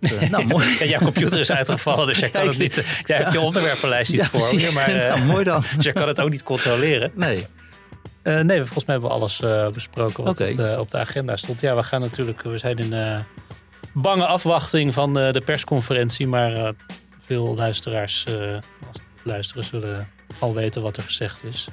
Dat, 0.00 0.10
eh, 0.12 0.30
nou, 0.30 0.46
mooi. 0.54 0.76
Ja, 0.78 0.84
jouw 0.84 1.00
computer 1.00 1.40
is 1.40 1.50
uitgevallen, 1.52 2.06
dus 2.06 2.18
jij 2.18 2.28
kan 2.30 2.46
het 2.48 2.58
niet. 2.58 2.78
eh, 2.78 2.84
Jij 3.06 3.16
hebt 3.16 3.32
je 3.32 3.40
onderwerpenlijst 3.40 4.10
niet 4.12 4.20
Ja, 4.20 4.26
voor 4.26 4.48
precies. 4.48 4.74
maar 4.74 4.88
eh, 4.88 5.08
Nou, 5.14 5.24
mooi 5.24 5.44
dan. 5.44 5.60
dus 5.76 5.84
jij 5.84 5.92
kan 5.92 6.08
het 6.08 6.20
ook 6.20 6.30
niet 6.30 6.42
controleren. 6.42 7.10
Nee. 7.14 7.46
Eh, 8.22 8.40
nee, 8.40 8.56
volgens 8.58 8.84
mij 8.84 8.94
hebben 8.94 9.08
we 9.10 9.16
alles 9.16 9.40
eh, 9.40 9.68
besproken 9.68 10.24
wat 10.24 10.40
op, 10.40 10.56
de, 10.56 10.76
op 10.78 10.90
de 10.90 10.98
agenda 10.98 11.36
stond. 11.36 11.60
Ja, 11.60 11.76
we 11.76 11.82
gaan 11.82 12.00
natuurlijk, 12.00 12.42
we 12.42 12.58
zijn 12.58 12.78
in, 12.78 12.92
eh, 12.92 13.18
bange 13.92 14.26
afwachting 14.26 14.94
van 14.94 15.18
eh, 15.18 15.32
de 15.32 15.40
persconferentie. 15.40 16.26
Maar 16.26 16.54
eh, 16.54 16.68
veel 17.20 17.54
luisteraars 17.56 18.24
eh, 18.24 18.34
als 18.88 18.98
luisteren 19.22 19.64
zullen 19.64 20.08
al 20.38 20.54
weten 20.54 20.82
wat 20.82 20.96
er 20.96 21.02
gezegd 21.02 21.44
is. 21.44 21.68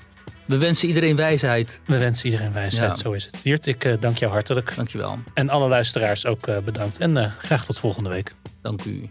We 0.49 0.57
wensen 0.57 0.87
iedereen 0.87 1.15
wijsheid. 1.15 1.81
We 1.85 1.97
wensen 1.97 2.25
iedereen 2.25 2.53
wijsheid, 2.53 2.89
Ja. 2.95 3.01
zo 3.03 3.11
is 3.11 3.25
het. 3.25 3.41
Wiert, 3.41 3.65
ik 3.65 3.83
eh, 3.83 3.93
dank 3.99 4.17
jou 4.17 4.31
hartelijk. 4.31 4.75
Dankjewel. 4.75 5.19
En 5.33 5.49
alle 5.49 5.67
luisteraars 5.67 6.25
ook 6.25 6.47
eh, 6.47 6.57
bedankt. 6.57 6.97
En 6.97 7.17
eh, 7.17 7.31
graag 7.39 7.65
tot 7.65 7.79
volgende 7.79 8.09
week. 8.09 8.33
Dank 8.61 8.83
u. 8.85 9.09